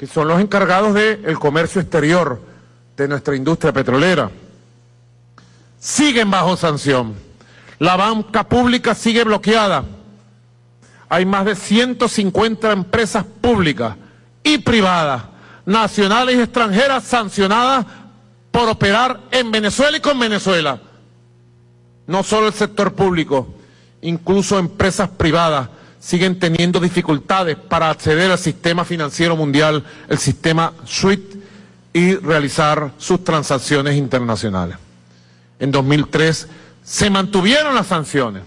que 0.00 0.06
son 0.06 0.28
los 0.28 0.40
encargados 0.40 0.94
del 0.94 1.38
comercio 1.38 1.78
exterior 1.78 2.40
de 2.96 3.06
nuestra 3.06 3.36
industria 3.36 3.70
petrolera. 3.70 4.30
Siguen 5.78 6.30
bajo 6.30 6.56
sanción. 6.56 7.14
La 7.78 7.96
banca 7.96 8.48
pública 8.48 8.94
sigue 8.94 9.24
bloqueada. 9.24 9.84
Hay 11.06 11.26
más 11.26 11.44
de 11.44 11.54
150 11.54 12.72
empresas 12.72 13.26
públicas 13.42 13.94
y 14.42 14.56
privadas, 14.56 15.24
nacionales 15.66 16.36
y 16.36 16.40
extranjeras 16.40 17.04
sancionadas 17.04 17.84
por 18.50 18.70
operar 18.70 19.20
en 19.30 19.50
Venezuela 19.50 19.98
y 19.98 20.00
con 20.00 20.18
Venezuela. 20.18 20.80
No 22.06 22.22
solo 22.22 22.46
el 22.46 22.54
sector 22.54 22.94
público, 22.94 23.48
incluso 24.00 24.58
empresas 24.58 25.10
privadas 25.10 25.68
siguen 26.00 26.38
teniendo 26.38 26.80
dificultades 26.80 27.56
para 27.56 27.90
acceder 27.90 28.30
al 28.30 28.38
sistema 28.38 28.84
financiero 28.84 29.36
mundial, 29.36 29.84
el 30.08 30.18
sistema 30.18 30.72
SWIFT, 30.84 31.36
y 31.92 32.14
realizar 32.14 32.92
sus 32.98 33.22
transacciones 33.24 33.96
internacionales. 33.96 34.76
En 35.58 35.70
2003 35.70 36.48
se 36.84 37.10
mantuvieron 37.10 37.74
las 37.74 37.88
sanciones 37.88 38.42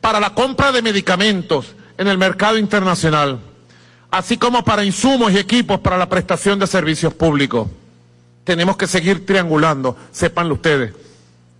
para 0.00 0.20
la 0.20 0.34
compra 0.34 0.70
de 0.70 0.82
medicamentos 0.82 1.74
en 1.96 2.08
el 2.08 2.18
mercado 2.18 2.58
internacional, 2.58 3.40
así 4.10 4.36
como 4.36 4.64
para 4.64 4.84
insumos 4.84 5.32
y 5.32 5.38
equipos 5.38 5.80
para 5.80 5.98
la 5.98 6.08
prestación 6.08 6.58
de 6.58 6.66
servicios 6.66 7.14
públicos 7.14 7.68
tenemos 8.48 8.78
que 8.78 8.86
seguir 8.86 9.26
triangulando, 9.26 9.94
sépanlo 10.10 10.54
ustedes, 10.54 10.94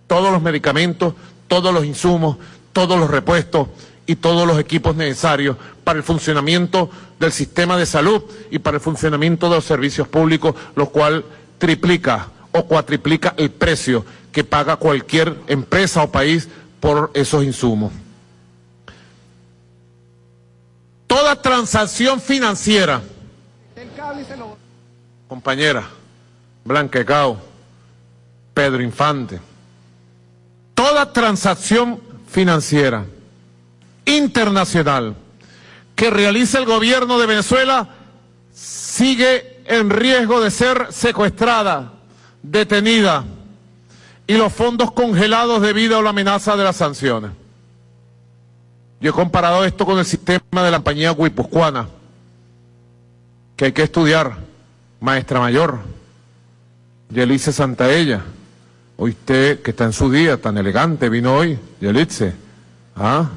todos 0.07 0.31
los 0.31 0.41
medicamentos, 0.41 1.13
todos 1.47 1.71
los 1.71 1.85
insumos, 1.85 2.37
todos 2.73 2.99
los 2.99 3.11
repuestos 3.11 3.67
y 4.09 4.15
todos 4.15 4.47
los 4.47 4.57
equipos 4.57 4.95
necesarios 4.95 5.55
para 5.83 5.99
el 5.99 6.03
funcionamiento 6.03 6.89
del 7.19 7.31
sistema 7.31 7.77
de 7.77 7.85
salud 7.85 8.23
y 8.49 8.57
para 8.57 8.77
el 8.77 8.81
funcionamiento 8.81 9.47
de 9.47 9.57
los 9.57 9.65
servicios 9.65 10.07
públicos, 10.07 10.55
lo 10.75 10.89
cual 10.89 11.23
triplica 11.59 12.27
o 12.51 12.65
cuatriplica 12.65 13.35
el 13.37 13.51
precio 13.51 14.03
que 14.31 14.43
paga 14.43 14.77
cualquier 14.77 15.35
empresa 15.45 16.01
o 16.01 16.11
país 16.11 16.49
por 16.79 17.11
esos 17.13 17.43
insumos. 17.43 17.91
Toda 21.05 21.39
transacción 21.39 22.19
financiera, 22.19 23.03
compañera, 25.27 25.87
Blanquecao, 26.65 27.37
Pedro 28.55 28.81
Infante. 28.81 29.39
Toda 30.73 31.13
transacción 31.13 32.01
financiera 32.27 33.05
internacional 34.17 35.15
que 35.95 36.09
realice 36.09 36.57
el 36.57 36.65
gobierno 36.65 37.19
de 37.19 37.27
Venezuela 37.27 37.89
sigue 38.53 39.61
en 39.65 39.89
riesgo 39.89 40.41
de 40.41 40.51
ser 40.51 40.87
secuestrada, 40.91 41.93
detenida 42.41 43.25
y 44.27 44.37
los 44.37 44.53
fondos 44.53 44.91
congelados 44.91 45.61
debido 45.61 45.97
a 45.97 46.01
la 46.01 46.11
amenaza 46.11 46.55
de 46.55 46.63
las 46.63 46.75
sanciones. 46.75 47.31
Yo 49.01 49.11
he 49.11 49.13
comparado 49.13 49.63
esto 49.63 49.85
con 49.85 49.97
el 49.99 50.05
sistema 50.05 50.63
de 50.63 50.71
la 50.71 50.77
compañía 50.77 51.13
guipuzcoana, 51.13 51.87
que 53.55 53.65
hay 53.65 53.71
que 53.71 53.83
estudiar, 53.83 54.37
maestra 54.99 55.39
mayor, 55.39 55.79
Yelice 57.09 57.51
Santaella. 57.51 58.21
Hoy 58.97 59.11
usted, 59.11 59.61
que 59.61 59.71
está 59.71 59.85
en 59.85 59.93
su 59.93 60.11
día, 60.11 60.41
tan 60.41 60.57
elegante, 60.57 61.09
vino 61.09 61.35
hoy, 61.35 61.57
Yelice. 61.79 62.33
¿Ah? 62.95 63.29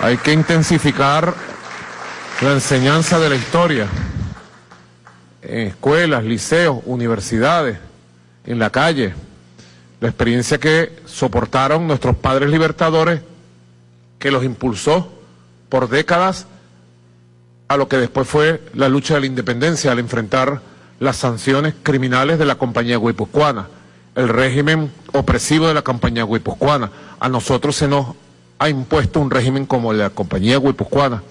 Hay 0.00 0.16
que 0.18 0.32
intensificar 0.32 1.34
la 2.40 2.52
enseñanza 2.52 3.18
de 3.18 3.28
la 3.28 3.34
historia 3.34 3.88
en 5.42 5.66
escuelas, 5.66 6.22
liceos, 6.22 6.78
universidades, 6.84 7.78
en 8.46 8.60
la 8.60 8.70
calle. 8.70 9.12
La 10.00 10.08
experiencia 10.08 10.58
que 10.58 10.96
soportaron 11.04 11.88
nuestros 11.88 12.16
padres 12.16 12.48
libertadores, 12.48 13.22
que 14.20 14.30
los 14.30 14.44
impulsó 14.44 15.12
por 15.68 15.88
décadas 15.88 16.46
a 17.66 17.76
lo 17.76 17.88
que 17.88 17.96
después 17.96 18.28
fue 18.28 18.62
la 18.74 18.88
lucha 18.88 19.14
de 19.14 19.20
la 19.20 19.26
independencia 19.26 19.90
al 19.90 19.98
enfrentar 19.98 20.60
las 21.00 21.16
sanciones 21.16 21.74
criminales 21.82 22.38
de 22.38 22.44
la 22.44 22.54
compañía 22.54 22.98
guipuzcoana, 22.98 23.66
el 24.14 24.28
régimen 24.28 24.92
opresivo 25.12 25.66
de 25.66 25.74
la 25.74 25.82
compañía 25.82 26.24
guipuzcoana. 26.24 26.90
A 27.18 27.28
nosotros 27.28 27.74
se 27.74 27.88
nos 27.88 28.14
ha 28.58 28.68
impuesto 28.68 29.20
un 29.20 29.30
régimen 29.30 29.66
como 29.66 29.92
la 29.92 30.10
compañía 30.10 30.58
guipuzcoana 30.58 31.22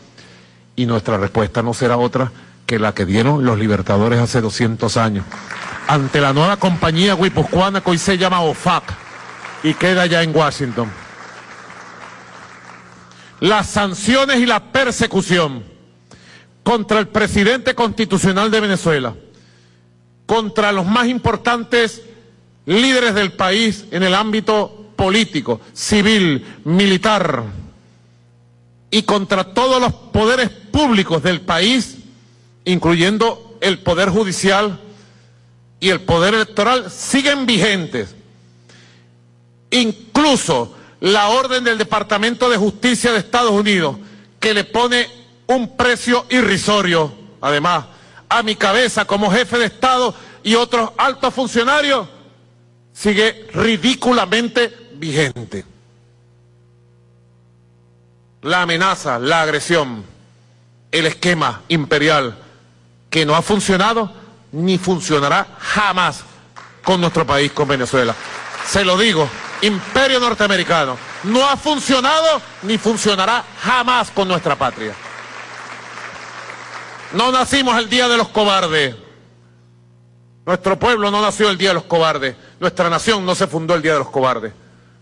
y 0.76 0.86
nuestra 0.86 1.18
respuesta 1.18 1.62
no 1.62 1.74
será 1.74 1.98
otra 1.98 2.32
que 2.66 2.80
la 2.80 2.94
que 2.94 3.06
dieron 3.06 3.46
los 3.46 3.58
libertadores 3.58 4.20
hace 4.20 4.42
200 4.42 4.98
años. 4.98 5.26
Ante 5.88 6.22
la 6.22 6.34
nueva 6.34 6.58
compañía 6.58 7.16
guipuzcoana 7.16 7.82
que 7.82 7.92
hoy 7.92 7.98
se 7.98 8.18
llama 8.18 8.42
OFAC 8.42 8.84
y 9.64 9.74
queda 9.74 10.06
ya 10.06 10.22
en 10.24 10.36
Washington. 10.36 10.90
Las 13.40 13.68
sanciones 13.68 14.38
y 14.40 14.46
la 14.46 14.72
persecución 14.72 15.64
contra 16.64 17.00
el 17.00 17.08
presidente 17.08 17.76
constitucional 17.76 18.52
de 18.52 18.60
Venezuela 18.60 19.14
contra 20.26 20.72
los 20.74 20.86
más 20.86 21.08
importantes 21.08 22.02
líderes 22.66 23.16
del 23.16 23.32
país 23.32 23.86
en 23.92 24.04
el 24.04 24.14
ámbito 24.14 24.87
político, 24.98 25.62
civil, 25.72 26.46
militar 26.66 27.46
y 28.92 29.04
contra 29.04 29.54
todos 29.54 29.80
los 29.80 29.94
poderes 29.94 30.50
públicos 30.50 31.24
del 31.24 31.40
país, 31.42 32.00
incluyendo 32.66 33.58
el 33.62 33.80
poder 33.80 34.10
judicial 34.10 34.82
y 35.80 35.90
el 35.90 36.02
poder 36.02 36.34
electoral, 36.34 36.92
siguen 36.92 37.46
vigentes. 37.46 38.16
Incluso 39.72 40.76
la 41.00 41.30
orden 41.30 41.64
del 41.64 41.78
Departamento 41.78 42.50
de 42.50 42.58
Justicia 42.58 43.12
de 43.12 43.20
Estados 43.20 43.52
Unidos, 43.52 43.98
que 44.40 44.54
le 44.54 44.64
pone 44.64 45.08
un 45.48 45.78
precio 45.78 46.26
irrisorio, 46.30 47.14
además, 47.40 47.86
a 48.30 48.44
mi 48.44 48.56
cabeza 48.56 49.06
como 49.06 49.32
jefe 49.32 49.58
de 49.58 49.66
Estado 49.66 50.14
y 50.44 50.56
otros 50.56 50.92
altos 50.98 51.34
funcionarios, 51.34 52.08
sigue 52.94 53.48
ridículamente 53.54 54.87
vigente. 54.98 55.66
La 58.42 58.62
amenaza, 58.62 59.20
la 59.20 59.42
agresión, 59.42 60.04
el 60.92 61.06
esquema 61.06 61.62
imperial 61.68 62.38
que 63.10 63.26
no 63.26 63.36
ha 63.36 63.42
funcionado 63.42 64.12
ni 64.52 64.78
funcionará 64.78 65.48
jamás 65.60 66.24
con 66.84 67.02
nuestro 67.02 67.26
país, 67.26 67.52
con 67.52 67.68
Venezuela. 67.68 68.16
Se 68.66 68.86
lo 68.86 68.98
digo, 68.98 69.30
imperio 69.62 70.20
norteamericano, 70.20 70.98
no 71.24 71.48
ha 71.48 71.58
funcionado 71.58 72.42
ni 72.64 72.78
funcionará 72.78 73.44
jamás 73.62 74.12
con 74.12 74.28
nuestra 74.28 74.56
patria. 74.56 74.94
No 77.14 77.32
nacimos 77.32 77.78
el 77.78 77.90
día 77.90 78.08
de 78.08 78.18
los 78.18 78.28
cobardes. 78.30 78.96
Nuestro 80.46 80.80
pueblo 80.80 81.12
no 81.12 81.22
nació 81.22 81.50
el 81.50 81.58
día 81.58 81.70
de 81.70 81.76
los 81.76 81.84
cobardes. 81.84 82.36
Nuestra 82.60 82.90
nación 82.90 83.26
no 83.26 83.36
se 83.36 83.48
fundó 83.48 83.76
el 83.76 83.82
día 83.82 83.94
de 83.94 84.00
los 84.00 84.10
cobardes. 84.10 84.54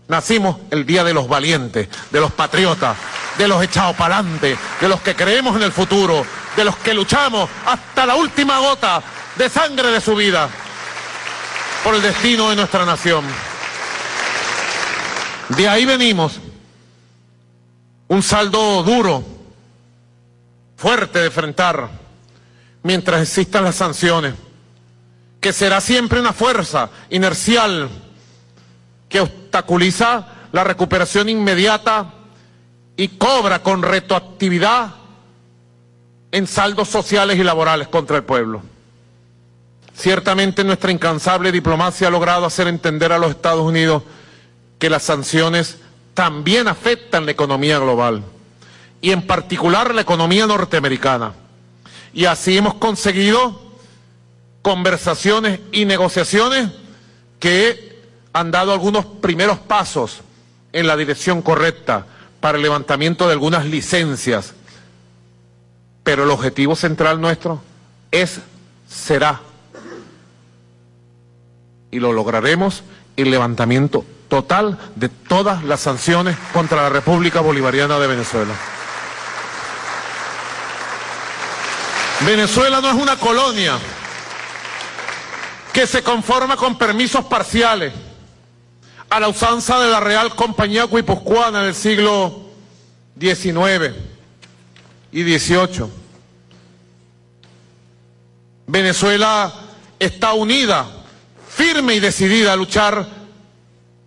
Nacimos 0.08 0.58
el 0.70 0.86
día 0.86 1.02
de 1.02 1.12
los 1.12 1.28
valientes, 1.28 1.88
de 2.10 2.20
los 2.20 2.32
patriotas, 2.32 2.96
de 3.38 3.48
los 3.48 3.62
echados 3.62 3.96
para 3.96 4.18
adelante, 4.18 4.56
de 4.80 4.88
los 4.88 5.00
que 5.00 5.16
creemos 5.16 5.56
en 5.56 5.62
el 5.62 5.72
futuro, 5.72 6.24
de 6.56 6.64
los 6.64 6.76
que 6.76 6.94
luchamos 6.94 7.50
hasta 7.66 8.06
la 8.06 8.14
última 8.14 8.58
gota 8.58 9.02
de 9.36 9.48
sangre 9.48 9.90
de 9.90 10.00
su 10.00 10.14
vida 10.14 10.48
por 11.82 11.94
el 11.94 12.02
destino 12.02 12.50
de 12.50 12.56
nuestra 12.56 12.84
nación. 12.84 13.24
De 15.50 15.68
ahí 15.68 15.84
venimos. 15.84 16.40
Un 18.08 18.22
saldo 18.22 18.84
duro, 18.84 19.24
fuerte 20.76 21.18
de 21.18 21.26
enfrentar 21.26 21.88
mientras 22.84 23.20
existan 23.22 23.64
las 23.64 23.74
sanciones, 23.74 24.34
que 25.40 25.52
será 25.52 25.80
siempre 25.80 26.20
una 26.20 26.32
fuerza 26.32 26.90
inercial 27.10 27.90
que 29.08 29.20
obstaculiza 29.20 30.26
la 30.52 30.64
recuperación 30.64 31.28
inmediata 31.28 32.12
y 32.96 33.08
cobra 33.08 33.62
con 33.62 33.82
retroactividad 33.82 34.94
en 36.32 36.46
saldos 36.46 36.88
sociales 36.88 37.38
y 37.38 37.42
laborales 37.42 37.88
contra 37.88 38.16
el 38.16 38.24
pueblo. 38.24 38.62
Ciertamente 39.94 40.64
nuestra 40.64 40.90
incansable 40.92 41.52
diplomacia 41.52 42.08
ha 42.08 42.10
logrado 42.10 42.44
hacer 42.44 42.68
entender 42.68 43.12
a 43.12 43.18
los 43.18 43.30
Estados 43.30 43.64
Unidos 43.64 44.02
que 44.78 44.90
las 44.90 45.02
sanciones 45.02 45.78
también 46.14 46.68
afectan 46.68 47.24
la 47.24 47.32
economía 47.32 47.78
global 47.78 48.22
y 49.00 49.12
en 49.12 49.26
particular 49.26 49.94
la 49.94 50.02
economía 50.02 50.46
norteamericana. 50.46 51.32
Y 52.12 52.24
así 52.24 52.56
hemos 52.56 52.74
conseguido 52.74 53.60
conversaciones 54.62 55.60
y 55.72 55.84
negociaciones 55.84 56.70
que 57.38 57.85
han 58.36 58.50
dado 58.50 58.74
algunos 58.74 59.06
primeros 59.06 59.58
pasos 59.58 60.20
en 60.70 60.86
la 60.86 60.94
dirección 60.94 61.40
correcta 61.40 62.04
para 62.38 62.58
el 62.58 62.62
levantamiento 62.62 63.26
de 63.26 63.32
algunas 63.32 63.64
licencias. 63.64 64.52
Pero 66.02 66.24
el 66.24 66.30
objetivo 66.30 66.76
central 66.76 67.18
nuestro 67.18 67.62
es, 68.10 68.40
será, 68.86 69.40
y 71.90 71.98
lo 71.98 72.12
lograremos, 72.12 72.82
el 73.16 73.30
levantamiento 73.30 74.04
total 74.28 74.78
de 74.96 75.08
todas 75.08 75.64
las 75.64 75.80
sanciones 75.80 76.36
contra 76.52 76.82
la 76.82 76.90
República 76.90 77.40
Bolivariana 77.40 77.98
de 77.98 78.06
Venezuela. 78.06 78.54
Venezuela 82.20 82.82
no 82.82 82.90
es 82.90 82.96
una 82.96 83.16
colonia 83.16 83.78
que 85.72 85.86
se 85.86 86.02
conforma 86.02 86.56
con 86.56 86.76
permisos 86.76 87.24
parciales 87.24 87.92
a 89.08 89.20
la 89.20 89.28
usanza 89.28 89.80
de 89.80 89.90
la 89.90 90.00
Real 90.00 90.34
Compañía 90.34 90.86
Guipuzcoana 90.86 91.62
del 91.62 91.74
siglo 91.74 92.50
XIX 93.18 93.94
y 95.12 95.22
XVIII. 95.22 95.86
Venezuela 98.66 99.52
está 99.98 100.34
unida, 100.34 100.86
firme 101.48 101.94
y 101.94 102.00
decidida 102.00 102.52
a 102.52 102.56
luchar 102.56 103.06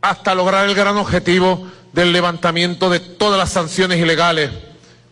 hasta 0.01 0.35
lograr 0.35 0.67
el 0.67 0.75
gran 0.75 0.97
objetivo 0.97 1.67
del 1.93 2.11
levantamiento 2.11 2.89
de 2.89 2.99
todas 2.99 3.37
las 3.37 3.51
sanciones 3.51 3.99
ilegales 3.99 4.51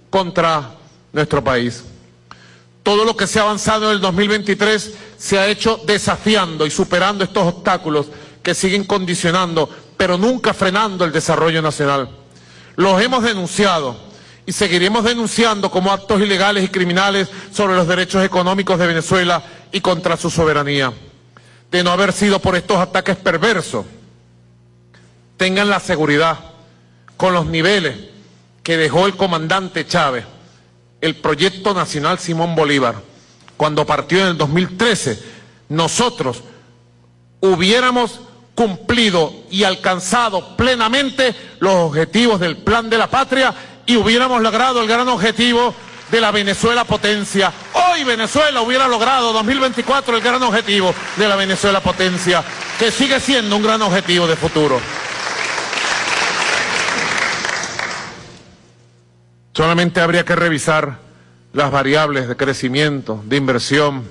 contra 0.10 0.72
nuestro 1.14 1.44
país. 1.44 1.84
Todo 2.84 3.04
lo 3.04 3.18
que 3.18 3.28
se 3.28 3.40
ha 3.40 3.44
avanzado 3.44 3.90
en 3.90 3.96
el 3.96 4.02
2023 4.02 4.94
se 5.18 5.40
ha 5.40 5.48
hecho 5.48 5.82
desafiando 5.86 6.66
y 6.66 6.72
superando 6.72 7.24
estos 7.24 7.48
obstáculos 7.48 8.08
que 8.48 8.56
siguen 8.56 8.86
condicionando, 8.86 9.70
pero 9.98 10.18
nunca 10.18 10.54
frenando 10.54 11.04
el 11.04 11.12
desarrollo 11.12 11.62
nacional. 11.62 12.10
Los 12.78 13.02
hemos 13.02 13.22
denunciado 13.22 13.98
y 14.46 14.54
seguiremos 14.54 15.04
denunciando 15.04 15.70
como 15.70 15.92
actos 15.92 16.22
ilegales 16.22 16.64
y 16.64 16.70
criminales 16.70 17.28
sobre 17.52 17.76
los 17.76 17.90
derechos 17.90 18.24
económicos 18.24 18.80
de 18.80 18.88
Venezuela 18.88 19.44
y 19.70 19.82
contra 19.82 20.16
su 20.16 20.30
soberanía. 20.30 20.94
De 21.70 21.84
no 21.84 21.92
haber 21.92 22.14
sido 22.14 22.40
por 22.40 22.56
estos 22.56 22.78
ataques 22.78 23.18
perversos, 23.18 23.86
tengan 25.36 25.70
la 25.70 25.82
seguridad 25.82 26.40
con 27.18 27.34
los 27.34 27.48
niveles 27.48 27.98
que 28.64 28.78
dejó 28.78 29.08
el 29.08 29.18
comandante 29.18 29.86
Chávez, 29.86 30.24
el 31.02 31.18
proyecto 31.18 31.74
nacional 31.74 32.18
Simón 32.18 32.56
Bolívar, 32.56 32.96
cuando 33.58 33.86
partió 33.86 34.22
en 34.22 34.28
el 34.28 34.38
2013, 34.38 35.22
nosotros 35.68 36.44
hubiéramos 37.42 38.22
cumplido 38.58 39.32
y 39.52 39.64
alcanzado 39.64 40.58
plenamente 40.58 41.36
los 41.60 41.76
objetivos 41.76 42.40
del 42.40 42.58
plan 42.58 42.90
de 42.90 42.98
la 42.98 43.06
patria 43.06 43.54
y 43.86 43.96
hubiéramos 43.98 44.42
logrado 44.42 44.82
el 44.82 44.88
gran 44.88 45.08
objetivo 45.10 45.76
de 46.10 46.20
la 46.20 46.32
Venezuela 46.32 46.84
potencia. 46.84 47.54
Hoy 47.74 48.04
Venezuela 48.04 48.62
hubiera 48.62 48.88
logrado 48.88 49.32
2024 49.32 50.18
el 50.18 50.24
gran 50.24 50.42
objetivo 50.42 50.92
de 51.18 51.28
la 51.28 51.36
Venezuela 51.36 51.82
potencia, 51.82 52.44
que 52.80 52.90
sigue 52.90 53.20
siendo 53.20 53.56
un 53.56 53.62
gran 53.62 53.80
objetivo 53.84 54.26
de 54.26 54.36
futuro. 54.36 54.82
Solamente 59.54 60.02
habría 60.02 60.26
que 60.26 60.36
revisar 60.36 60.98
las 61.54 61.70
variables 61.70 62.28
de 62.28 62.36
crecimiento, 62.36 63.22
de 63.24 63.38
inversión, 63.38 64.08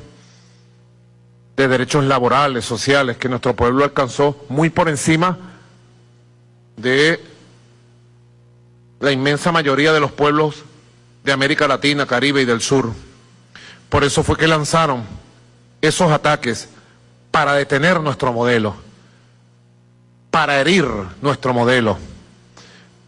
de 1.57 1.69
derechos 1.69 2.05
laborales, 2.05 2.65
sociales, 2.65 3.17
que 3.17 3.29
nuestro 3.29 3.57
pueblo 3.57 3.83
alcanzó 3.83 4.45
muy 4.49 4.69
por 4.69 4.89
encima 4.89 5.39
de 6.77 7.19
la 9.01 9.11
inmensa 9.11 9.53
mayoría 9.53 9.93
de 9.93 10.01
los 10.01 10.13
pueblos 10.13 10.65
de 11.25 11.33
América 11.33 11.67
Latina, 11.67 12.07
Caribe 12.07 12.43
y 12.43 12.45
del 12.45 12.61
Sur. 12.61 12.93
Por 13.89 14.05
eso 14.05 14.23
fue 14.23 14.37
que 14.37 14.47
lanzaron 14.47 15.05
esos 15.81 16.11
ataques 16.11 16.69
para 17.31 17.55
detener 17.55 18.01
nuestro 18.01 18.33
modelo, 18.33 18.77
para 20.31 20.61
herir 20.61 20.87
nuestro 21.23 21.55
modelo, 21.55 21.97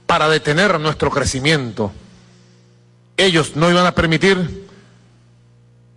para 0.06 0.28
detener 0.28 0.80
nuestro 0.80 1.10
crecimiento. 1.10 1.92
Ellos 3.16 3.56
no 3.56 3.70
iban 3.70 3.86
a 3.86 3.94
permitir 3.94 4.66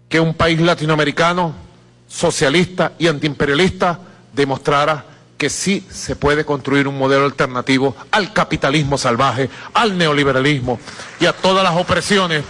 que 0.09 0.19
un 0.19 0.33
país 0.33 0.59
latinoamericano 0.59 1.70
socialista 2.11 2.93
y 2.99 3.07
antiimperialista 3.07 3.99
demostrara 4.33 5.05
que 5.37 5.49
sí 5.49 5.87
se 5.89 6.15
puede 6.15 6.45
construir 6.45 6.87
un 6.87 6.97
modelo 6.97 7.25
alternativo 7.25 7.95
al 8.11 8.33
capitalismo 8.33 8.97
salvaje, 8.97 9.49
al 9.73 9.97
neoliberalismo 9.97 10.79
y 11.19 11.25
a 11.25 11.33
todas 11.33 11.63
las 11.63 11.75
opresiones 11.77 12.43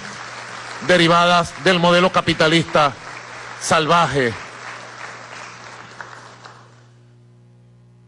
derivadas 0.87 1.53
del 1.63 1.79
modelo 1.79 2.11
capitalista 2.11 2.91
salvaje. 3.61 4.33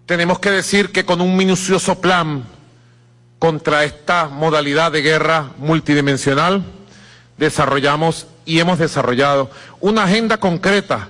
Tenemos 0.06 0.40
que 0.40 0.52
decir 0.52 0.92
que 0.92 1.06
con 1.06 1.22
un 1.22 1.38
minucioso 1.38 2.02
plan 2.02 2.44
contra 3.40 3.84
esta 3.84 4.28
modalidad 4.28 4.92
de 4.92 5.02
guerra 5.02 5.52
multidimensional, 5.58 6.64
desarrollamos 7.38 8.28
y 8.46 8.60
hemos 8.60 8.80
desarrollado 8.80 9.50
una 9.80 10.04
agenda 10.04 10.38
concreta 10.38 11.10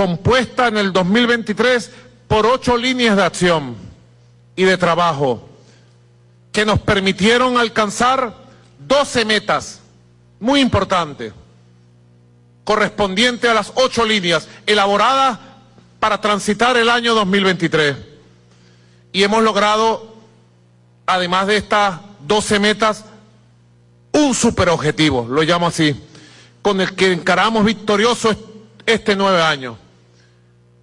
compuesta 0.00 0.68
en 0.68 0.78
el 0.78 0.94
2023 0.94 1.90
por 2.26 2.46
ocho 2.46 2.74
líneas 2.78 3.16
de 3.16 3.22
acción 3.22 3.76
y 4.56 4.62
de 4.62 4.78
trabajo 4.78 5.46
que 6.52 6.64
nos 6.64 6.78
permitieron 6.80 7.58
alcanzar 7.58 8.34
12 8.78 9.26
metas 9.26 9.80
muy 10.38 10.60
importantes, 10.60 11.34
correspondientes 12.64 13.50
a 13.50 13.52
las 13.52 13.72
ocho 13.74 14.06
líneas 14.06 14.48
elaboradas 14.64 15.38
para 15.98 16.18
transitar 16.18 16.78
el 16.78 16.88
año 16.88 17.14
2023. 17.14 17.94
Y 19.12 19.22
hemos 19.22 19.42
logrado, 19.42 20.14
además 21.04 21.46
de 21.46 21.58
estas 21.58 22.00
12 22.20 22.58
metas, 22.58 23.04
un 24.12 24.34
superobjetivo, 24.34 25.26
lo 25.28 25.42
llamo 25.42 25.66
así, 25.66 25.94
con 26.62 26.80
el 26.80 26.94
que 26.94 27.12
encaramos 27.12 27.66
victorioso 27.66 28.34
este 28.86 29.14
nueve 29.14 29.42
año. 29.42 29.89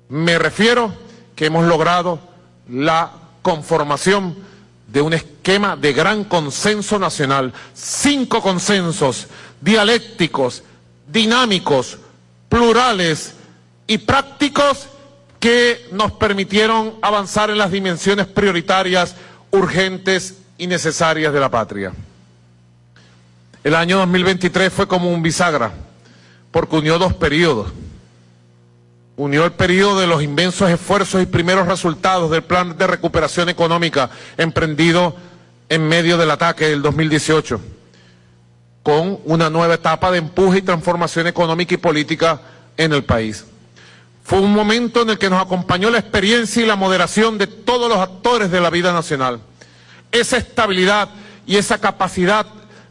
Me 0.09 0.39
refiero 0.39 0.93
que 1.35 1.47
hemos 1.47 1.65
logrado 1.65 2.19
la 2.69 3.11
conformación 3.41 4.35
de 4.87 5.01
un 5.01 5.13
esquema 5.13 5.75
de 5.75 5.91
gran 5.93 6.23
consenso 6.23 6.97
nacional, 6.97 7.53
cinco 7.73 8.41
consensos 8.41 9.27
dialécticos, 9.59 10.63
dinámicos, 11.07 11.97
plurales 12.47 13.33
y 13.85 13.97
prácticos 13.97 14.87
que 15.39 15.87
nos 15.91 16.13
permitieron 16.13 16.95
avanzar 17.01 17.49
en 17.49 17.57
las 17.57 17.71
dimensiones 17.71 18.27
prioritarias, 18.27 19.15
urgentes 19.51 20.37
y 20.57 20.67
necesarias 20.67 21.33
de 21.33 21.39
la 21.39 21.51
patria. 21.51 21.91
El 23.63 23.75
año 23.75 23.97
2023 23.97 24.71
fue 24.71 24.87
como 24.87 25.11
un 25.11 25.21
bisagra, 25.21 25.71
porque 26.51 26.77
unió 26.77 26.97
dos 26.97 27.13
periodos 27.13 27.67
unió 29.17 29.45
el 29.45 29.51
periodo 29.51 29.99
de 29.99 30.07
los 30.07 30.21
inmensos 30.23 30.69
esfuerzos 30.69 31.21
y 31.21 31.25
primeros 31.25 31.67
resultados 31.67 32.29
del 32.29 32.43
plan 32.43 32.77
de 32.77 32.87
recuperación 32.87 33.49
económica 33.49 34.11
emprendido 34.37 35.15
en 35.69 35.87
medio 35.87 36.17
del 36.17 36.31
ataque 36.31 36.67
del 36.67 36.81
2018, 36.83 37.59
con 38.83 39.19
una 39.25 39.49
nueva 39.49 39.73
etapa 39.73 40.11
de 40.11 40.19
empuje 40.19 40.59
y 40.59 40.61
transformación 40.61 41.27
económica 41.27 41.73
y 41.73 41.77
política 41.77 42.41
en 42.77 42.93
el 42.93 43.03
país. 43.03 43.45
Fue 44.23 44.39
un 44.39 44.53
momento 44.53 45.01
en 45.01 45.09
el 45.09 45.17
que 45.17 45.29
nos 45.29 45.41
acompañó 45.41 45.89
la 45.89 45.99
experiencia 45.99 46.61
y 46.61 46.67
la 46.67 46.75
moderación 46.75 47.37
de 47.37 47.47
todos 47.47 47.89
los 47.89 47.97
actores 47.97 48.51
de 48.51 48.61
la 48.61 48.69
vida 48.69 48.93
nacional. 48.93 49.41
Esa 50.11 50.37
estabilidad 50.37 51.09
y 51.45 51.55
esa 51.55 51.79
capacidad 51.79 52.45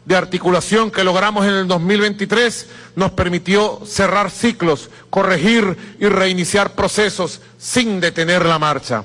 de 0.07 0.15
articulación 0.15 0.89
que 0.89 1.03
logramos 1.03 1.45
en 1.45 1.53
el 1.53 1.67
2023 1.67 2.67
nos 2.95 3.11
permitió 3.11 3.81
cerrar 3.85 4.31
ciclos, 4.31 4.89
corregir 5.09 5.97
y 5.99 6.07
reiniciar 6.07 6.75
procesos 6.75 7.41
sin 7.57 7.99
detener 7.99 8.45
la 8.45 8.57
marcha. 8.57 9.03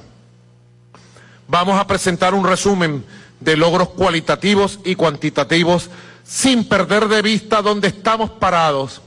Vamos 1.48 1.80
a 1.80 1.88
presentar 1.88 2.34
un 2.34 2.46
resumen 2.46 3.04
de 3.40 3.56
logros 3.56 3.88
cualitativos 3.88 4.78
y 4.84 4.94
cuantitativos 4.94 5.90
sin 6.22 6.68
perder 6.68 7.08
de 7.08 7.20
vista 7.20 7.62
dónde 7.62 7.88
estamos 7.88 8.30
parados, 8.30 9.02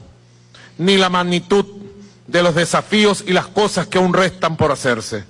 ni 0.76 0.98
la 0.98 1.08
magnitud 1.08 1.64
de 2.26 2.42
los 2.42 2.54
desafíos 2.54 3.24
y 3.26 3.32
las 3.32 3.46
cosas 3.46 3.86
que 3.86 3.96
aún 3.96 4.12
restan 4.12 4.58
por 4.58 4.70
hacerse. 4.70 5.24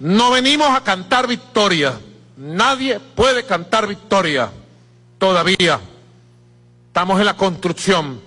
No 0.00 0.32
venimos 0.32 0.70
a 0.70 0.82
cantar 0.82 1.28
victoria, 1.28 1.94
nadie 2.36 2.98
puede 2.98 3.44
cantar 3.44 3.86
victoria 3.86 4.50
todavía. 5.18 5.80
Estamos 6.86 7.18
en 7.18 7.26
la 7.26 7.36
construcción 7.36 8.20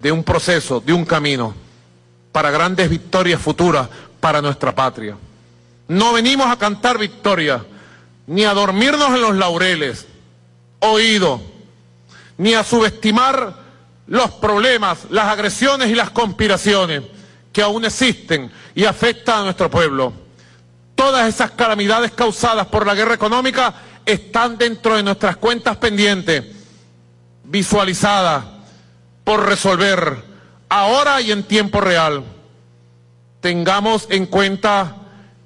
de 0.00 0.12
un 0.12 0.22
proceso, 0.22 0.80
de 0.80 0.92
un 0.92 1.04
camino 1.04 1.54
para 2.32 2.50
grandes 2.50 2.88
victorias 2.88 3.40
futuras 3.40 3.88
para 4.20 4.40
nuestra 4.40 4.74
patria. 4.74 5.16
No 5.88 6.12
venimos 6.12 6.46
a 6.46 6.58
cantar 6.58 6.98
victoria, 6.98 7.64
ni 8.26 8.44
a 8.44 8.54
dormirnos 8.54 9.08
en 9.10 9.20
los 9.22 9.36
laureles, 9.36 10.06
oído, 10.80 11.40
ni 12.36 12.54
a 12.54 12.62
subestimar 12.62 13.54
los 14.06 14.30
problemas, 14.32 15.06
las 15.10 15.26
agresiones 15.26 15.88
y 15.88 15.94
las 15.94 16.10
conspiraciones 16.10 17.02
que 17.52 17.62
aún 17.62 17.84
existen 17.84 18.50
y 18.74 18.84
afectan 18.84 19.40
a 19.40 19.44
nuestro 19.44 19.70
pueblo. 19.70 20.12
Todas 20.94 21.28
esas 21.28 21.52
calamidades 21.52 22.12
causadas 22.12 22.66
por 22.66 22.86
la 22.86 22.94
guerra 22.94 23.14
económica 23.14 23.74
están 24.08 24.56
dentro 24.56 24.96
de 24.96 25.02
nuestras 25.02 25.36
cuentas 25.36 25.76
pendientes, 25.76 26.42
visualizadas 27.44 28.42
por 29.22 29.46
resolver 29.46 30.24
ahora 30.70 31.20
y 31.20 31.30
en 31.30 31.42
tiempo 31.42 31.82
real. 31.82 32.24
Tengamos 33.42 34.06
en 34.08 34.24
cuenta 34.24 34.96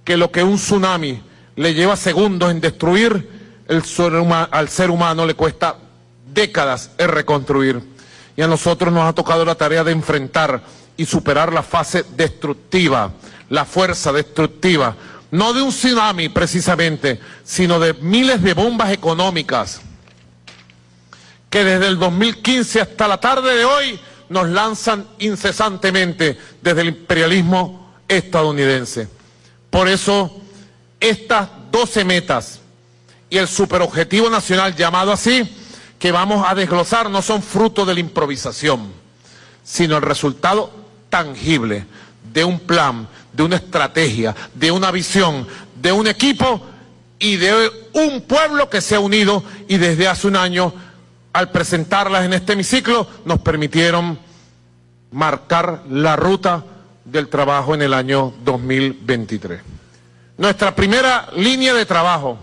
que 0.04 0.16
lo 0.16 0.30
que 0.30 0.44
un 0.44 0.56
tsunami 0.56 1.20
le 1.56 1.74
lleva 1.74 1.96
segundos 1.96 2.52
en 2.52 2.60
destruir, 2.60 3.28
el 3.66 3.82
al 4.50 4.68
ser 4.68 4.90
humano 4.90 5.26
le 5.26 5.34
cuesta 5.34 5.76
décadas 6.32 6.92
en 6.98 7.08
reconstruir. 7.08 7.82
Y 8.36 8.42
a 8.42 8.46
nosotros 8.46 8.92
nos 8.92 9.08
ha 9.08 9.12
tocado 9.12 9.44
la 9.44 9.56
tarea 9.56 9.82
de 9.82 9.90
enfrentar 9.90 10.62
y 10.96 11.04
superar 11.04 11.52
la 11.52 11.64
fase 11.64 12.04
destructiva, 12.16 13.12
la 13.50 13.64
fuerza 13.64 14.12
destructiva 14.12 14.94
no 15.32 15.52
de 15.52 15.62
un 15.62 15.70
tsunami 15.70 16.28
precisamente, 16.28 17.18
sino 17.42 17.80
de 17.80 17.94
miles 17.94 18.42
de 18.42 18.54
bombas 18.54 18.92
económicas 18.92 19.80
que 21.48 21.64
desde 21.64 21.88
el 21.88 21.98
2015 21.98 22.80
hasta 22.80 23.08
la 23.08 23.18
tarde 23.18 23.56
de 23.56 23.64
hoy 23.64 24.00
nos 24.28 24.48
lanzan 24.48 25.06
incesantemente 25.18 26.38
desde 26.62 26.82
el 26.82 26.88
imperialismo 26.88 27.92
estadounidense. 28.08 29.08
Por 29.68 29.88
eso, 29.88 30.40
estas 31.00 31.48
12 31.70 32.04
metas 32.04 32.60
y 33.28 33.38
el 33.38 33.48
superobjetivo 33.48 34.28
nacional 34.30 34.74
llamado 34.76 35.12
así, 35.12 35.50
que 35.98 36.12
vamos 36.12 36.44
a 36.46 36.54
desglosar, 36.54 37.08
no 37.08 37.22
son 37.22 37.42
fruto 37.42 37.86
de 37.86 37.94
la 37.94 38.00
improvisación, 38.00 38.92
sino 39.64 39.96
el 39.96 40.02
resultado 40.02 40.70
tangible 41.08 41.86
de 42.32 42.44
un 42.44 42.60
plan, 42.60 43.08
de 43.32 43.42
una 43.42 43.56
estrategia, 43.56 44.34
de 44.54 44.70
una 44.70 44.90
visión, 44.90 45.46
de 45.80 45.92
un 45.92 46.06
equipo 46.06 46.60
y 47.18 47.36
de 47.36 47.70
un 47.92 48.22
pueblo 48.22 48.68
que 48.68 48.80
se 48.80 48.94
ha 48.94 49.00
unido 49.00 49.42
y 49.68 49.78
desde 49.78 50.08
hace 50.08 50.26
un 50.26 50.36
año, 50.36 50.72
al 51.32 51.50
presentarlas 51.50 52.24
en 52.24 52.34
este 52.34 52.52
hemiciclo, 52.52 53.06
nos 53.24 53.40
permitieron 53.40 54.18
marcar 55.12 55.82
la 55.88 56.16
ruta 56.16 56.64
del 57.04 57.28
trabajo 57.28 57.74
en 57.74 57.82
el 57.82 57.94
año 57.94 58.32
2023. 58.44 59.60
Nuestra 60.38 60.74
primera 60.74 61.28
línea 61.36 61.74
de 61.74 61.86
trabajo, 61.86 62.38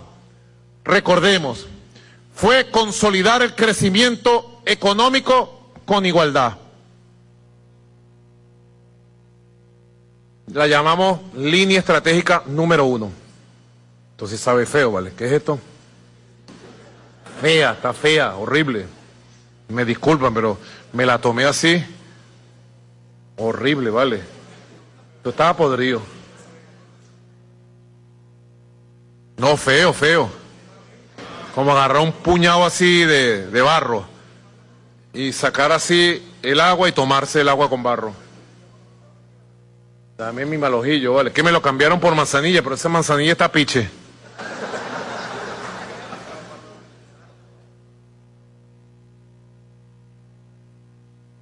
recordemos, 0.84 1.66
fue 2.34 2.70
consolidar 2.70 3.42
el 3.42 3.54
crecimiento 3.54 4.62
económico 4.64 5.72
con 5.84 6.06
igualdad. 6.06 6.54
La 10.52 10.66
llamamos 10.66 11.20
línea 11.34 11.78
estratégica 11.78 12.42
número 12.46 12.84
uno. 12.84 13.10
Entonces 14.12 14.40
sabe 14.40 14.66
feo, 14.66 14.92
¿vale? 14.92 15.12
¿Qué 15.16 15.26
es 15.26 15.32
esto? 15.32 15.58
Fea, 17.40 17.72
está 17.72 17.92
fea, 17.92 18.34
horrible. 18.34 18.86
Me 19.68 19.84
disculpan, 19.84 20.34
pero 20.34 20.58
me 20.92 21.06
la 21.06 21.18
tomé 21.18 21.44
así. 21.44 21.82
Horrible, 23.36 23.90
¿vale? 23.90 24.20
Esto 25.18 25.30
estaba 25.30 25.56
podrido. 25.56 26.02
No, 29.36 29.56
feo, 29.56 29.92
feo. 29.92 30.28
Como 31.54 31.72
agarrar 31.72 32.02
un 32.02 32.12
puñado 32.12 32.64
así 32.64 33.04
de, 33.04 33.46
de 33.46 33.62
barro 33.62 34.04
y 35.12 35.32
sacar 35.32 35.72
así 35.72 36.22
el 36.42 36.60
agua 36.60 36.88
y 36.88 36.92
tomarse 36.92 37.40
el 37.40 37.48
agua 37.48 37.70
con 37.70 37.82
barro. 37.82 38.12
También 40.20 40.50
mi 40.50 40.58
malojillo, 40.58 41.14
¿vale? 41.14 41.32
Que 41.32 41.42
me 41.42 41.50
lo 41.50 41.62
cambiaron 41.62 41.98
por 41.98 42.14
manzanilla, 42.14 42.62
pero 42.62 42.74
esa 42.74 42.90
manzanilla 42.90 43.32
está 43.32 43.50
piche. 43.50 43.88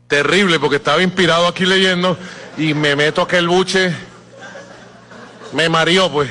Terrible, 0.06 0.60
porque 0.60 0.76
estaba 0.76 1.02
inspirado 1.02 1.48
aquí 1.48 1.66
leyendo 1.66 2.16
y 2.56 2.72
me 2.72 2.94
meto 2.94 3.20
aquel 3.20 3.48
buche. 3.48 3.92
Me 5.54 5.68
mareó, 5.68 6.08
pues. 6.12 6.30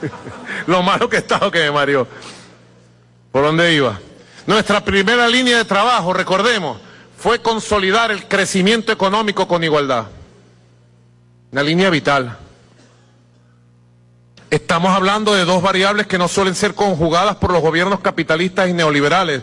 Lo 0.66 0.82
malo 0.82 1.06
que 1.10 1.16
he 1.16 1.18
estado 1.18 1.50
que 1.50 1.58
me 1.58 1.70
mareó. 1.70 2.08
¿Por 3.30 3.44
dónde 3.44 3.74
iba? 3.74 4.00
Nuestra 4.46 4.82
primera 4.82 5.28
línea 5.28 5.58
de 5.58 5.66
trabajo, 5.66 6.14
recordemos, 6.14 6.80
fue 7.18 7.42
consolidar 7.42 8.10
el 8.10 8.26
crecimiento 8.26 8.90
económico 8.90 9.46
con 9.46 9.62
igualdad. 9.62 10.06
Una 11.54 11.62
línea 11.62 11.88
vital. 11.88 12.36
Estamos 14.50 14.90
hablando 14.90 15.32
de 15.34 15.44
dos 15.44 15.62
variables 15.62 16.08
que 16.08 16.18
no 16.18 16.26
suelen 16.26 16.56
ser 16.56 16.74
conjugadas 16.74 17.36
por 17.36 17.52
los 17.52 17.62
gobiernos 17.62 18.00
capitalistas 18.00 18.68
y 18.68 18.72
neoliberales, 18.72 19.40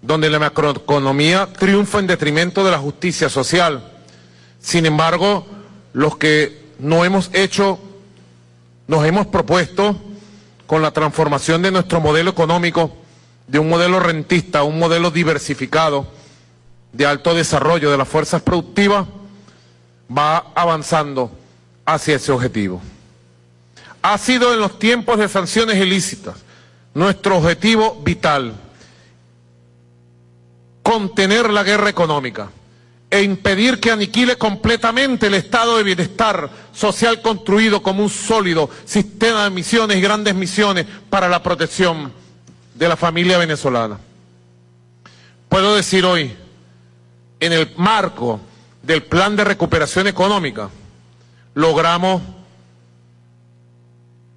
donde 0.00 0.30
la 0.30 0.38
macroeconomía 0.38 1.46
triunfa 1.52 1.98
en 1.98 2.06
detrimento 2.06 2.64
de 2.64 2.70
la 2.70 2.78
justicia 2.78 3.28
social. 3.28 3.92
Sin 4.58 4.86
embargo, 4.86 5.46
los 5.92 6.16
que 6.16 6.72
no 6.78 7.04
hemos 7.04 7.28
hecho, 7.34 7.78
nos 8.86 9.04
hemos 9.04 9.26
propuesto 9.26 10.00
con 10.66 10.80
la 10.80 10.92
transformación 10.92 11.60
de 11.60 11.72
nuestro 11.72 12.00
modelo 12.00 12.30
económico 12.30 12.96
de 13.48 13.58
un 13.58 13.68
modelo 13.68 14.00
rentista 14.00 14.60
a 14.60 14.64
un 14.64 14.78
modelo 14.78 15.10
diversificado 15.10 16.06
de 16.94 17.04
alto 17.04 17.34
desarrollo 17.34 17.90
de 17.90 17.98
las 17.98 18.08
fuerzas 18.08 18.40
productivas, 18.40 19.04
va 20.16 20.52
avanzando 20.54 21.30
hacia 21.84 22.16
ese 22.16 22.32
objetivo. 22.32 22.80
Ha 24.02 24.16
sido 24.18 24.52
en 24.52 24.60
los 24.60 24.78
tiempos 24.78 25.18
de 25.18 25.28
sanciones 25.28 25.76
ilícitas 25.76 26.36
nuestro 26.94 27.38
objetivo 27.38 28.00
vital 28.02 28.54
contener 30.82 31.50
la 31.50 31.62
guerra 31.62 31.90
económica 31.90 32.48
e 33.10 33.22
impedir 33.22 33.80
que 33.80 33.90
aniquile 33.90 34.36
completamente 34.36 35.26
el 35.26 35.34
estado 35.34 35.76
de 35.76 35.82
bienestar 35.82 36.50
social 36.72 37.22
construido 37.22 37.82
como 37.82 38.02
un 38.02 38.10
sólido 38.10 38.68
sistema 38.84 39.44
de 39.44 39.50
misiones 39.50 39.96
y 39.96 40.00
grandes 40.00 40.34
misiones 40.34 40.86
para 41.08 41.28
la 41.28 41.42
protección 41.42 42.12
de 42.74 42.88
la 42.88 42.96
familia 42.96 43.38
venezolana. 43.38 43.98
Puedo 45.48 45.74
decir 45.74 46.04
hoy, 46.04 46.34
en 47.40 47.52
el 47.52 47.72
marco 47.76 48.40
del 48.88 49.02
plan 49.02 49.36
de 49.36 49.44
recuperación 49.44 50.06
económica, 50.06 50.70
logramos 51.54 52.22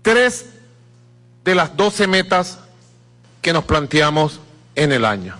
tres 0.01 0.45
de 1.45 1.55
las 1.55 1.77
doce 1.77 2.05
metas 2.05 2.59
que 3.41 3.53
nos 3.53 3.63
planteamos 3.63 4.41
en 4.75 4.91
el 4.91 5.05
año. 5.05 5.35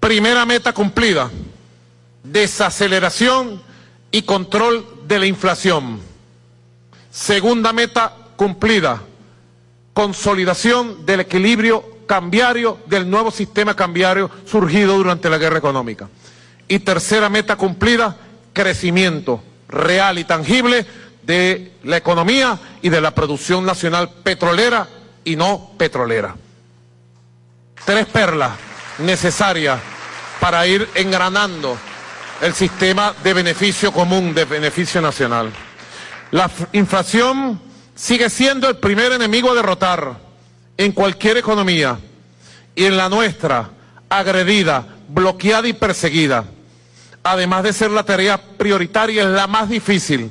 Primera 0.00 0.46
meta 0.46 0.72
cumplida, 0.72 1.30
desaceleración 2.24 3.62
y 4.10 4.22
control 4.22 5.02
de 5.06 5.18
la 5.18 5.26
inflación. 5.26 6.00
Segunda 7.10 7.74
meta 7.74 8.16
cumplida, 8.36 9.02
consolidación 9.92 11.04
del 11.04 11.20
equilibrio 11.20 11.84
cambiario 12.06 12.78
del 12.86 13.10
nuevo 13.10 13.30
sistema 13.30 13.76
cambiario 13.76 14.30
surgido 14.46 14.96
durante 14.96 15.28
la 15.28 15.36
guerra 15.36 15.58
económica. 15.58 16.08
Y 16.68 16.80
tercera 16.80 17.28
meta 17.28 17.56
cumplida, 17.56 18.16
crecimiento 18.52 19.42
real 19.68 20.18
y 20.18 20.24
tangible 20.24 20.86
de 21.22 21.72
la 21.84 21.96
economía 21.96 22.58
y 22.82 22.88
de 22.88 23.00
la 23.00 23.10
producción 23.10 23.64
nacional 23.66 24.10
petrolera 24.22 24.88
y 25.24 25.36
no 25.36 25.72
petrolera. 25.76 26.36
Tres 27.84 28.06
perlas 28.06 28.52
necesarias 28.98 29.78
para 30.40 30.66
ir 30.66 30.88
engranando 30.94 31.76
el 32.40 32.54
sistema 32.54 33.14
de 33.22 33.32
beneficio 33.34 33.92
común, 33.92 34.34
de 34.34 34.44
beneficio 34.44 35.00
nacional. 35.00 35.52
La 36.30 36.50
inflación 36.72 37.60
sigue 37.94 38.30
siendo 38.30 38.68
el 38.68 38.76
primer 38.76 39.12
enemigo 39.12 39.50
a 39.50 39.54
derrotar 39.54 40.16
en 40.76 40.92
cualquier 40.92 41.38
economía 41.38 41.98
y 42.74 42.84
en 42.84 42.96
la 42.96 43.08
nuestra, 43.08 43.70
agredida, 44.08 44.86
bloqueada 45.08 45.66
y 45.66 45.72
perseguida 45.72 46.44
además 47.32 47.62
de 47.64 47.72
ser 47.72 47.90
la 47.90 48.04
tarea 48.04 48.40
prioritaria, 48.40 49.22
es 49.22 49.28
la 49.28 49.46
más 49.46 49.68
difícil, 49.68 50.30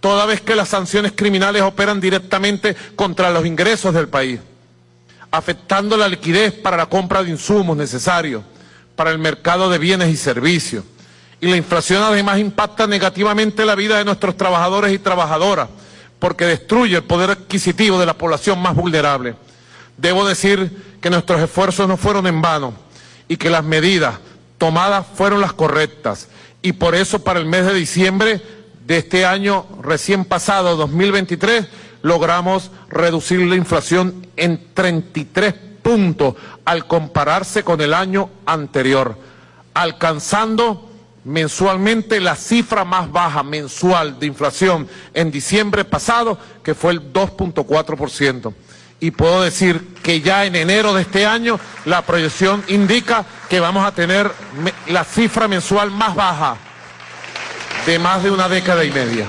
toda 0.00 0.26
vez 0.26 0.40
que 0.40 0.54
las 0.54 0.68
sanciones 0.68 1.12
criminales 1.12 1.62
operan 1.62 2.00
directamente 2.00 2.76
contra 2.96 3.30
los 3.30 3.44
ingresos 3.46 3.92
del 3.94 4.08
país, 4.08 4.40
afectando 5.30 5.96
la 5.96 6.08
liquidez 6.08 6.52
para 6.52 6.76
la 6.76 6.86
compra 6.86 7.22
de 7.22 7.30
insumos 7.30 7.76
necesarios 7.76 8.42
para 8.96 9.10
el 9.10 9.18
mercado 9.18 9.70
de 9.70 9.78
bienes 9.78 10.10
y 10.10 10.16
servicios. 10.16 10.84
Y 11.40 11.48
la 11.48 11.56
inflación 11.56 12.02
además 12.02 12.38
impacta 12.38 12.86
negativamente 12.86 13.64
la 13.64 13.74
vida 13.74 13.98
de 13.98 14.04
nuestros 14.04 14.36
trabajadores 14.36 14.92
y 14.92 14.98
trabajadoras, 14.98 15.68
porque 16.18 16.44
destruye 16.44 16.96
el 16.96 17.02
poder 17.02 17.30
adquisitivo 17.30 17.98
de 17.98 18.06
la 18.06 18.14
población 18.14 18.60
más 18.60 18.76
vulnerable. 18.76 19.34
Debo 19.96 20.26
decir 20.26 20.98
que 21.00 21.10
nuestros 21.10 21.40
esfuerzos 21.40 21.88
no 21.88 21.96
fueron 21.96 22.26
en 22.28 22.40
vano 22.40 22.74
y 23.26 23.36
que 23.36 23.50
las 23.50 23.64
medidas 23.64 24.14
tomadas 24.62 25.04
fueron 25.16 25.40
las 25.40 25.54
correctas. 25.54 26.28
Y 26.62 26.74
por 26.74 26.94
eso 26.94 27.24
para 27.24 27.40
el 27.40 27.46
mes 27.46 27.66
de 27.66 27.74
diciembre 27.74 28.40
de 28.86 28.98
este 28.98 29.26
año 29.26 29.66
recién 29.82 30.24
pasado, 30.24 30.76
2023, 30.76 31.66
logramos 32.02 32.70
reducir 32.88 33.40
la 33.40 33.56
inflación 33.56 34.24
en 34.36 34.72
33 34.72 35.52
puntos 35.82 36.36
al 36.64 36.86
compararse 36.86 37.64
con 37.64 37.80
el 37.80 37.92
año 37.92 38.30
anterior, 38.46 39.18
alcanzando 39.74 40.88
mensualmente 41.24 42.20
la 42.20 42.36
cifra 42.36 42.84
más 42.84 43.10
baja 43.10 43.42
mensual 43.42 44.20
de 44.20 44.26
inflación 44.26 44.86
en 45.12 45.32
diciembre 45.32 45.84
pasado, 45.84 46.38
que 46.62 46.76
fue 46.76 46.92
el 46.92 47.12
2.4% 47.12 48.54
y 49.02 49.10
puedo 49.10 49.42
decir 49.42 49.94
que 50.00 50.20
ya 50.20 50.44
en 50.44 50.54
enero 50.54 50.94
de 50.94 51.02
este 51.02 51.26
año 51.26 51.58
la 51.86 52.02
proyección 52.02 52.62
indica 52.68 53.26
que 53.48 53.58
vamos 53.58 53.84
a 53.84 53.90
tener 53.90 54.30
la 54.86 55.02
cifra 55.02 55.48
mensual 55.48 55.90
más 55.90 56.14
baja 56.14 56.56
de 57.84 57.98
más 57.98 58.22
de 58.22 58.30
una 58.30 58.48
década 58.48 58.84
y 58.84 58.92
media. 58.92 59.26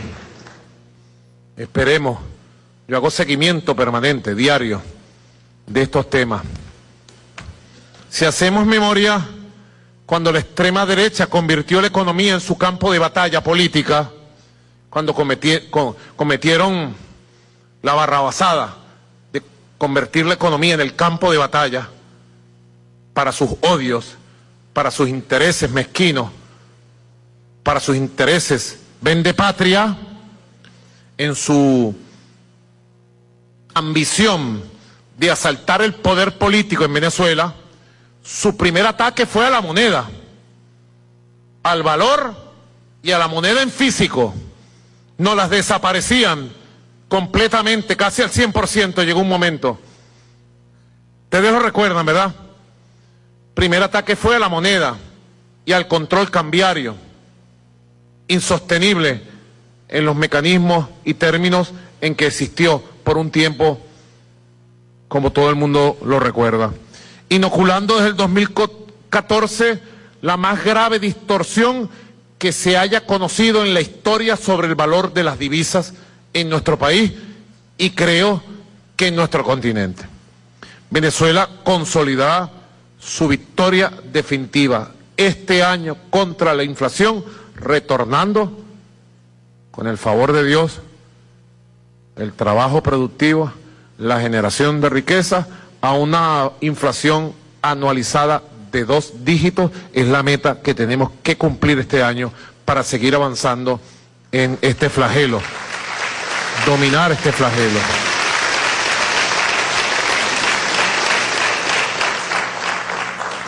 Esperemos. 1.57 2.19
Yo 2.87 2.97
hago 2.97 3.09
seguimiento 3.09 3.75
permanente, 3.75 4.35
diario, 4.35 4.79
de 5.65 5.81
estos 5.81 6.07
temas. 6.07 6.43
Si 8.11 8.25
hacemos 8.25 8.67
memoria, 8.67 9.27
cuando 10.05 10.31
la 10.31 10.37
extrema 10.37 10.85
derecha 10.85 11.25
convirtió 11.25 11.81
la 11.81 11.87
economía 11.87 12.35
en 12.35 12.41
su 12.41 12.59
campo 12.59 12.91
de 12.91 12.99
batalla 12.99 13.41
política, 13.41 14.11
cuando 14.91 15.15
cometieron 15.15 16.93
la 17.81 17.93
barrabasada, 17.95 18.82
convertir 19.83 20.25
la 20.25 20.35
economía 20.35 20.75
en 20.75 20.79
el 20.79 20.95
campo 20.95 21.29
de 21.29 21.37
batalla 21.37 21.89
para 23.13 23.33
sus 23.33 23.49
odios, 23.59 24.15
para 24.71 24.89
sus 24.91 25.09
intereses 25.09 25.69
mezquinos, 25.69 26.31
para 27.63 27.81
sus 27.81 27.97
intereses 27.97 28.79
vende 29.01 29.33
patria, 29.33 29.97
en 31.17 31.35
su 31.35 31.93
ambición 33.73 34.63
de 35.17 35.29
asaltar 35.29 35.81
el 35.81 35.95
poder 35.95 36.37
político 36.37 36.85
en 36.85 36.93
Venezuela, 36.93 37.53
su 38.23 38.55
primer 38.55 38.85
ataque 38.85 39.25
fue 39.25 39.45
a 39.45 39.49
la 39.49 39.59
moneda, 39.59 40.09
al 41.61 41.83
valor 41.83 42.33
y 43.01 43.11
a 43.11 43.19
la 43.19 43.27
moneda 43.27 43.61
en 43.61 43.69
físico. 43.69 44.33
No 45.17 45.35
las 45.35 45.49
desaparecían 45.49 46.53
completamente, 47.13 47.95
casi 47.95 48.23
al 48.23 48.31
100% 48.31 49.05
llegó 49.05 49.19
un 49.19 49.29
momento. 49.29 49.77
Ustedes 51.25 51.51
lo 51.51 51.59
recuerdan, 51.59 52.07
¿verdad? 52.07 52.33
primer 53.53 53.83
ataque 53.83 54.15
fue 54.15 54.35
a 54.35 54.39
la 54.39 54.49
moneda 54.49 54.97
y 55.63 55.73
al 55.73 55.87
control 55.87 56.31
cambiario, 56.31 56.95
insostenible 58.27 59.21
en 59.89 60.05
los 60.05 60.15
mecanismos 60.15 60.87
y 61.05 61.13
términos 61.13 61.71
en 62.01 62.15
que 62.15 62.25
existió 62.25 62.83
por 63.03 63.19
un 63.19 63.29
tiempo, 63.29 63.79
como 65.07 65.31
todo 65.31 65.51
el 65.51 65.55
mundo 65.55 65.99
lo 66.03 66.19
recuerda, 66.19 66.73
inoculando 67.29 67.97
desde 67.97 68.09
el 68.09 68.15
2014 68.15 69.79
la 70.23 70.35
más 70.35 70.65
grave 70.65 70.97
distorsión 70.97 71.91
que 72.39 72.51
se 72.51 72.75
haya 72.75 73.05
conocido 73.05 73.63
en 73.63 73.75
la 73.75 73.81
historia 73.81 74.35
sobre 74.35 74.67
el 74.67 74.73
valor 74.73 75.13
de 75.13 75.23
las 75.23 75.37
divisas 75.37 75.93
en 76.33 76.49
nuestro 76.49 76.77
país 76.77 77.13
y 77.77 77.91
creo 77.91 78.41
que 78.95 79.07
en 79.07 79.15
nuestro 79.15 79.43
continente. 79.43 80.03
Venezuela 80.89 81.49
consolidará 81.63 82.49
su 82.99 83.27
victoria 83.27 83.91
definitiva 84.11 84.91
este 85.17 85.63
año 85.63 85.97
contra 86.09 86.53
la 86.53 86.63
inflación, 86.63 87.23
retornando, 87.55 88.59
con 89.71 89.87
el 89.87 89.97
favor 89.97 90.33
de 90.33 90.43
Dios, 90.43 90.81
el 92.15 92.33
trabajo 92.33 92.83
productivo, 92.83 93.51
la 93.97 94.19
generación 94.19 94.81
de 94.81 94.89
riqueza, 94.89 95.47
a 95.81 95.93
una 95.93 96.51
inflación 96.61 97.33
anualizada 97.61 98.43
de 98.71 98.85
dos 98.85 99.25
dígitos, 99.25 99.71
es 99.93 100.07
la 100.07 100.23
meta 100.23 100.61
que 100.61 100.73
tenemos 100.73 101.11
que 101.21 101.37
cumplir 101.37 101.79
este 101.79 102.03
año 102.03 102.31
para 102.65 102.83
seguir 102.83 103.15
avanzando 103.15 103.79
en 104.31 104.57
este 104.61 104.89
flagelo, 104.89 105.41
dominar 106.65 107.11
este 107.11 107.31
flagelo. 107.31 107.79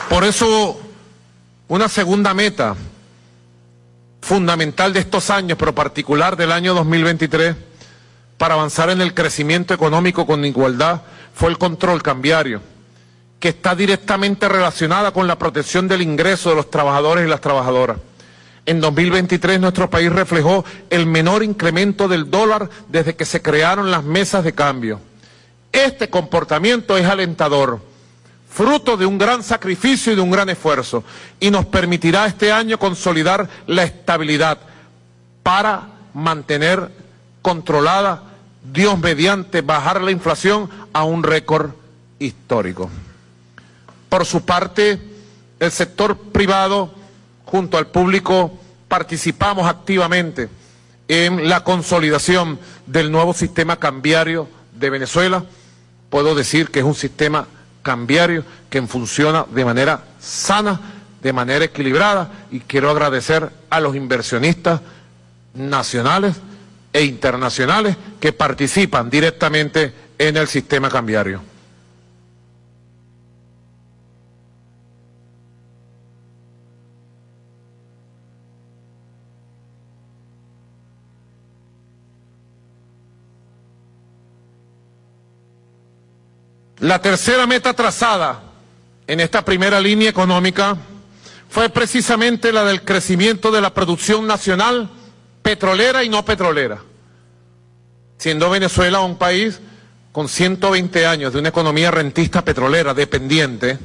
Por 0.10 0.24
eso, 0.24 0.80
una 1.68 1.90
segunda 1.90 2.34
meta 2.34 2.76
fundamental 4.22 4.94
de 4.94 5.00
estos 5.00 5.30
años, 5.30 5.58
pero 5.58 5.76
particular 5.76 6.36
del 6.36 6.52
año 6.52 6.74
2023, 6.74 7.56
para 8.38 8.56
avanzar 8.56 8.90
en 8.90 9.02
el 9.02 9.14
crecimiento 9.14 9.74
económico 9.74 10.26
con 10.26 10.44
igualdad, 10.46 11.02
fue 11.34 11.50
el 11.50 11.58
control 11.58 12.02
cambiario, 12.02 12.62
que 13.40 13.50
está 13.50 13.76
directamente 13.76 14.48
relacionada 14.50 15.12
con 15.12 15.28
la 15.28 15.38
protección 15.38 15.88
del 15.88 16.02
ingreso 16.02 16.50
de 16.50 16.56
los 16.56 16.72
trabajadores 16.72 17.26
y 17.26 17.30
las 17.30 17.42
trabajadoras. 17.42 17.98
En 18.66 18.82
2023 18.82 19.60
nuestro 19.60 19.90
país 19.90 20.12
reflejó 20.12 20.66
el 20.90 21.06
menor 21.06 21.44
incremento 21.44 22.08
del 22.08 22.32
dólar 22.32 22.70
desde 22.90 23.16
que 23.16 23.26
se 23.26 23.42
crearon 23.42 23.92
las 23.92 24.04
mesas 24.04 24.44
de 24.44 24.54
cambio. 24.54 25.00
Este 25.72 26.10
comportamiento 26.10 26.98
es 26.98 27.06
alentador 27.06 27.82
fruto 28.56 28.96
de 28.96 29.06
un 29.06 29.18
gran 29.18 29.44
sacrificio 29.44 30.14
y 30.14 30.16
de 30.16 30.22
un 30.22 30.32
gran 30.32 30.48
esfuerzo, 30.48 31.04
y 31.42 31.52
nos 31.52 31.66
permitirá 31.66 32.26
este 32.26 32.54
año 32.54 32.80
consolidar 32.80 33.50
la 33.68 33.84
estabilidad 33.84 34.60
para 35.44 35.90
mantener 36.14 36.90
controlada, 37.42 38.24
Dios 38.64 38.98
mediante, 38.98 39.60
bajar 39.60 40.02
la 40.02 40.12
inflación 40.12 40.70
a 40.94 41.04
un 41.04 41.22
récord 41.22 41.72
histórico. 42.18 42.90
Por 44.08 44.26
su 44.26 44.46
parte, 44.46 45.02
el 45.60 45.72
sector 45.72 46.18
privado, 46.18 46.96
junto 47.46 47.78
al 47.78 47.88
público, 47.88 48.52
participamos 48.88 49.68
activamente 49.68 50.50
en 51.08 51.48
la 51.48 51.64
consolidación 51.64 52.60
del 52.86 53.12
nuevo 53.12 53.34
sistema 53.34 53.78
cambiario 53.78 54.48
de 54.74 54.90
Venezuela. 54.90 55.46
Puedo 56.10 56.36
decir 56.36 56.70
que 56.70 56.80
es 56.80 56.86
un 56.86 56.96
sistema 56.96 57.48
cambiario 57.84 58.44
que 58.70 58.82
funciona 58.84 59.46
de 59.54 59.64
manera 59.64 60.04
sana, 60.20 60.80
de 61.22 61.34
manera 61.34 61.66
equilibrada 61.66 62.32
y 62.52 62.60
quiero 62.62 62.90
agradecer 62.90 63.50
a 63.70 63.80
los 63.80 63.96
inversionistas 63.96 64.82
nacionales 65.54 66.36
e 66.94 67.04
internacionales 67.04 67.96
que 68.20 68.34
participan 68.34 69.10
directamente 69.10 69.94
en 70.18 70.38
el 70.38 70.48
sistema 70.48 70.90
cambiario. 70.90 71.55
La 86.80 87.02
tercera 87.02 87.48
meta 87.48 87.74
trazada 87.74 88.42
en 89.08 89.20
esta 89.22 89.46
primera 89.46 89.80
línea 89.80 90.10
económica 90.10 90.76
fue 91.50 91.70
precisamente 91.70 92.52
la 92.52 92.66
del 92.66 92.84
crecimiento 92.84 93.50
de 93.50 93.62
la 93.62 93.74
producción 93.74 94.28
nacional 94.28 94.90
petrolera 95.42 96.04
y 96.04 96.10
no 96.10 96.26
petrolera, 96.26 96.80
siendo 98.18 98.50
Venezuela 98.50 99.00
un 99.00 99.18
país 99.18 99.62
con 100.12 100.28
120 100.28 101.06
años 101.06 101.32
de 101.32 101.40
una 101.40 101.50
economía 101.50 101.92
rentista 101.92 102.44
petrolera 102.44 102.94
dependiente, 102.94 103.78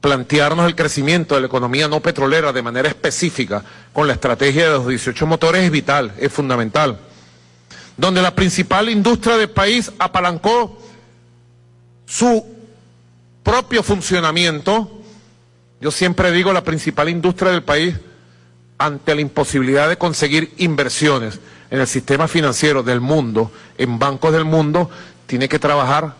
plantearnos 0.00 0.66
el 0.66 0.74
crecimiento 0.74 1.34
de 1.34 1.42
la 1.42 1.48
economía 1.48 1.88
no 1.88 2.00
petrolera 2.00 2.52
de 2.52 2.62
manera 2.62 2.88
específica 2.88 3.62
con 3.92 4.06
la 4.06 4.14
estrategia 4.14 4.64
de 4.64 4.78
los 4.78 4.86
18 4.86 5.26
motores 5.26 5.64
es 5.64 5.70
vital, 5.70 6.12
es 6.18 6.32
fundamental. 6.32 6.98
Donde 7.96 8.22
la 8.22 8.34
principal 8.34 8.88
industria 8.88 9.36
del 9.36 9.50
país 9.50 9.92
apalancó 9.98 10.78
su 12.06 12.44
propio 13.42 13.82
funcionamiento, 13.82 14.90
yo 15.80 15.90
siempre 15.90 16.32
digo 16.32 16.52
la 16.52 16.64
principal 16.64 17.08
industria 17.08 17.52
del 17.52 17.62
país, 17.62 17.94
ante 18.78 19.14
la 19.14 19.20
imposibilidad 19.20 19.88
de 19.88 19.98
conseguir 19.98 20.52
inversiones 20.58 21.40
en 21.70 21.80
el 21.80 21.86
sistema 21.86 22.28
financiero 22.28 22.82
del 22.82 23.00
mundo, 23.00 23.50
en 23.78 23.98
bancos 23.98 24.32
del 24.32 24.44
mundo, 24.44 24.90
tiene 25.26 25.48
que 25.48 25.58
trabajar 25.58 26.14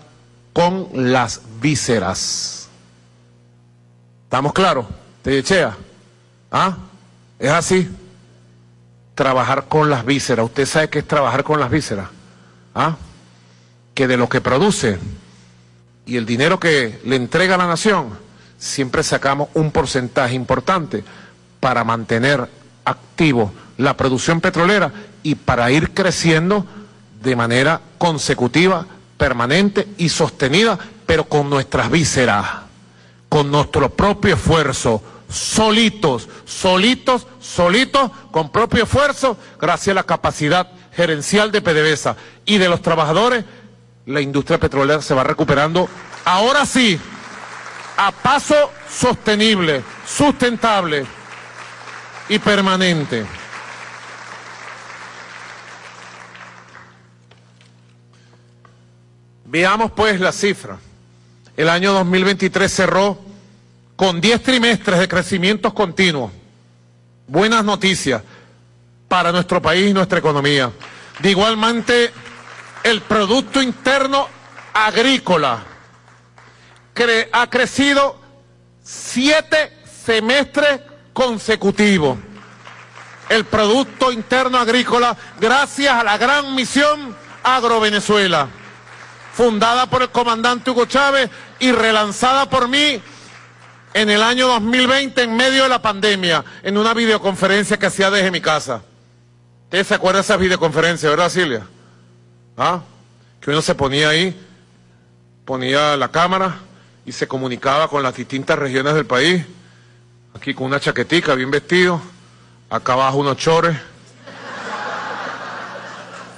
con 0.52 0.88
las 0.92 1.42
vísceras. 1.60 2.68
¿Estamos 4.24 4.52
claros? 4.52 4.86
¿Te 5.22 5.38
echea? 5.38 5.76
¿Ah? 6.50 6.76
¿Es 7.38 7.50
así? 7.50 7.88
Trabajar 9.14 9.66
con 9.68 9.90
las 9.90 10.04
vísceras. 10.04 10.46
¿Usted 10.46 10.66
sabe 10.66 10.88
qué 10.88 11.00
es 11.00 11.08
trabajar 11.08 11.44
con 11.44 11.60
las 11.60 11.70
vísceras? 11.70 12.08
¿Ah? 12.74 12.96
Que 13.94 14.06
de 14.08 14.16
lo 14.16 14.28
que 14.28 14.40
produce 14.40 14.98
y 16.06 16.16
el 16.16 16.26
dinero 16.26 16.60
que 16.60 17.00
le 17.04 17.16
entrega 17.16 17.56
la 17.56 17.66
nación, 17.66 18.10
siempre 18.58 19.02
sacamos 19.02 19.48
un 19.54 19.70
porcentaje 19.70 20.34
importante 20.34 21.04
para 21.60 21.84
mantener 21.84 22.48
activo 22.84 23.52
la 23.78 23.96
producción 23.96 24.40
petrolera 24.40 24.92
y 25.22 25.34
para 25.34 25.70
ir 25.70 25.92
creciendo 25.92 26.66
de 27.22 27.36
manera 27.36 27.80
consecutiva, 27.98 28.86
permanente 29.16 29.88
y 29.96 30.10
sostenida, 30.10 30.78
pero 31.06 31.24
con 31.24 31.48
nuestras 31.48 31.90
vísceras, 31.90 32.46
con 33.28 33.50
nuestro 33.50 33.88
propio 33.90 34.34
esfuerzo, 34.34 35.02
solitos, 35.30 36.28
solitos, 36.44 37.26
solitos, 37.40 38.10
con 38.30 38.50
propio 38.52 38.84
esfuerzo, 38.84 39.36
gracias 39.60 39.92
a 39.92 39.94
la 39.94 40.02
capacidad 40.04 40.70
gerencial 40.92 41.50
de 41.50 41.62
PDVSA 41.62 42.16
y 42.44 42.58
de 42.58 42.68
los 42.68 42.82
trabajadores 42.82 43.44
la 44.06 44.20
industria 44.20 44.58
petrolera 44.58 45.00
se 45.00 45.14
va 45.14 45.24
recuperando, 45.24 45.88
ahora 46.24 46.66
sí, 46.66 46.98
a 47.96 48.12
paso 48.12 48.72
sostenible, 48.88 49.82
sustentable 50.06 51.06
y 52.28 52.38
permanente. 52.38 53.24
Veamos 59.46 59.92
pues 59.92 60.20
la 60.20 60.32
cifra. 60.32 60.78
El 61.56 61.68
año 61.68 61.92
2023 61.92 62.72
cerró 62.72 63.18
con 63.94 64.20
10 64.20 64.42
trimestres 64.42 64.98
de 64.98 65.06
crecimientos 65.06 65.72
continuos. 65.72 66.32
Buenas 67.28 67.64
noticias 67.64 68.22
para 69.06 69.30
nuestro 69.30 69.62
país 69.62 69.90
y 69.90 69.94
nuestra 69.94 70.18
economía. 70.18 70.72
De 71.20 71.30
igualmente 71.30 72.10
el 72.84 73.00
Producto 73.00 73.60
Interno 73.60 74.28
Agrícola 74.74 75.64
ha 77.32 77.50
crecido 77.50 78.20
siete 78.82 79.82
semestres 80.04 80.80
consecutivos. 81.12 82.18
El 83.28 83.46
Producto 83.46 84.12
Interno 84.12 84.58
Agrícola, 84.58 85.16
gracias 85.40 85.92
a 85.92 86.04
la 86.04 86.18
gran 86.18 86.54
misión 86.54 87.16
Agrovenezuela, 87.42 88.48
fundada 89.32 89.86
por 89.86 90.02
el 90.02 90.10
comandante 90.10 90.70
Hugo 90.70 90.84
Chávez 90.84 91.30
y 91.58 91.72
relanzada 91.72 92.48
por 92.50 92.68
mí 92.68 93.00
en 93.94 94.10
el 94.10 94.22
año 94.22 94.46
2020 94.48 95.22
en 95.22 95.36
medio 95.36 95.62
de 95.64 95.68
la 95.70 95.80
pandemia, 95.80 96.44
en 96.62 96.76
una 96.76 96.92
videoconferencia 96.92 97.78
que 97.78 97.86
hacía 97.86 98.10
desde 98.10 98.30
mi 98.30 98.42
casa. 98.42 98.82
¿Ustedes 99.64 99.86
se 99.86 99.94
acuerdan 99.94 100.20
de 100.20 100.26
esa 100.26 100.36
videoconferencia, 100.36 101.08
verdad, 101.08 101.30
Silvia? 101.30 101.66
¿Ah? 102.56 102.82
Que 103.40 103.50
uno 103.50 103.62
se 103.62 103.74
ponía 103.74 104.10
ahí, 104.10 104.38
ponía 105.44 105.96
la 105.96 106.08
cámara 106.08 106.56
y 107.04 107.12
se 107.12 107.26
comunicaba 107.26 107.88
con 107.88 108.02
las 108.02 108.14
distintas 108.14 108.58
regiones 108.58 108.94
del 108.94 109.06
país. 109.06 109.44
Aquí 110.34 110.54
con 110.54 110.66
una 110.66 110.80
chaquetica, 110.80 111.34
bien 111.34 111.50
vestido, 111.50 112.00
acá 112.70 112.94
abajo 112.94 113.18
unos 113.18 113.36
chores. 113.36 113.76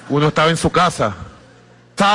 Uno 0.08 0.28
estaba 0.28 0.50
en 0.50 0.56
su 0.56 0.70
casa 0.70 1.25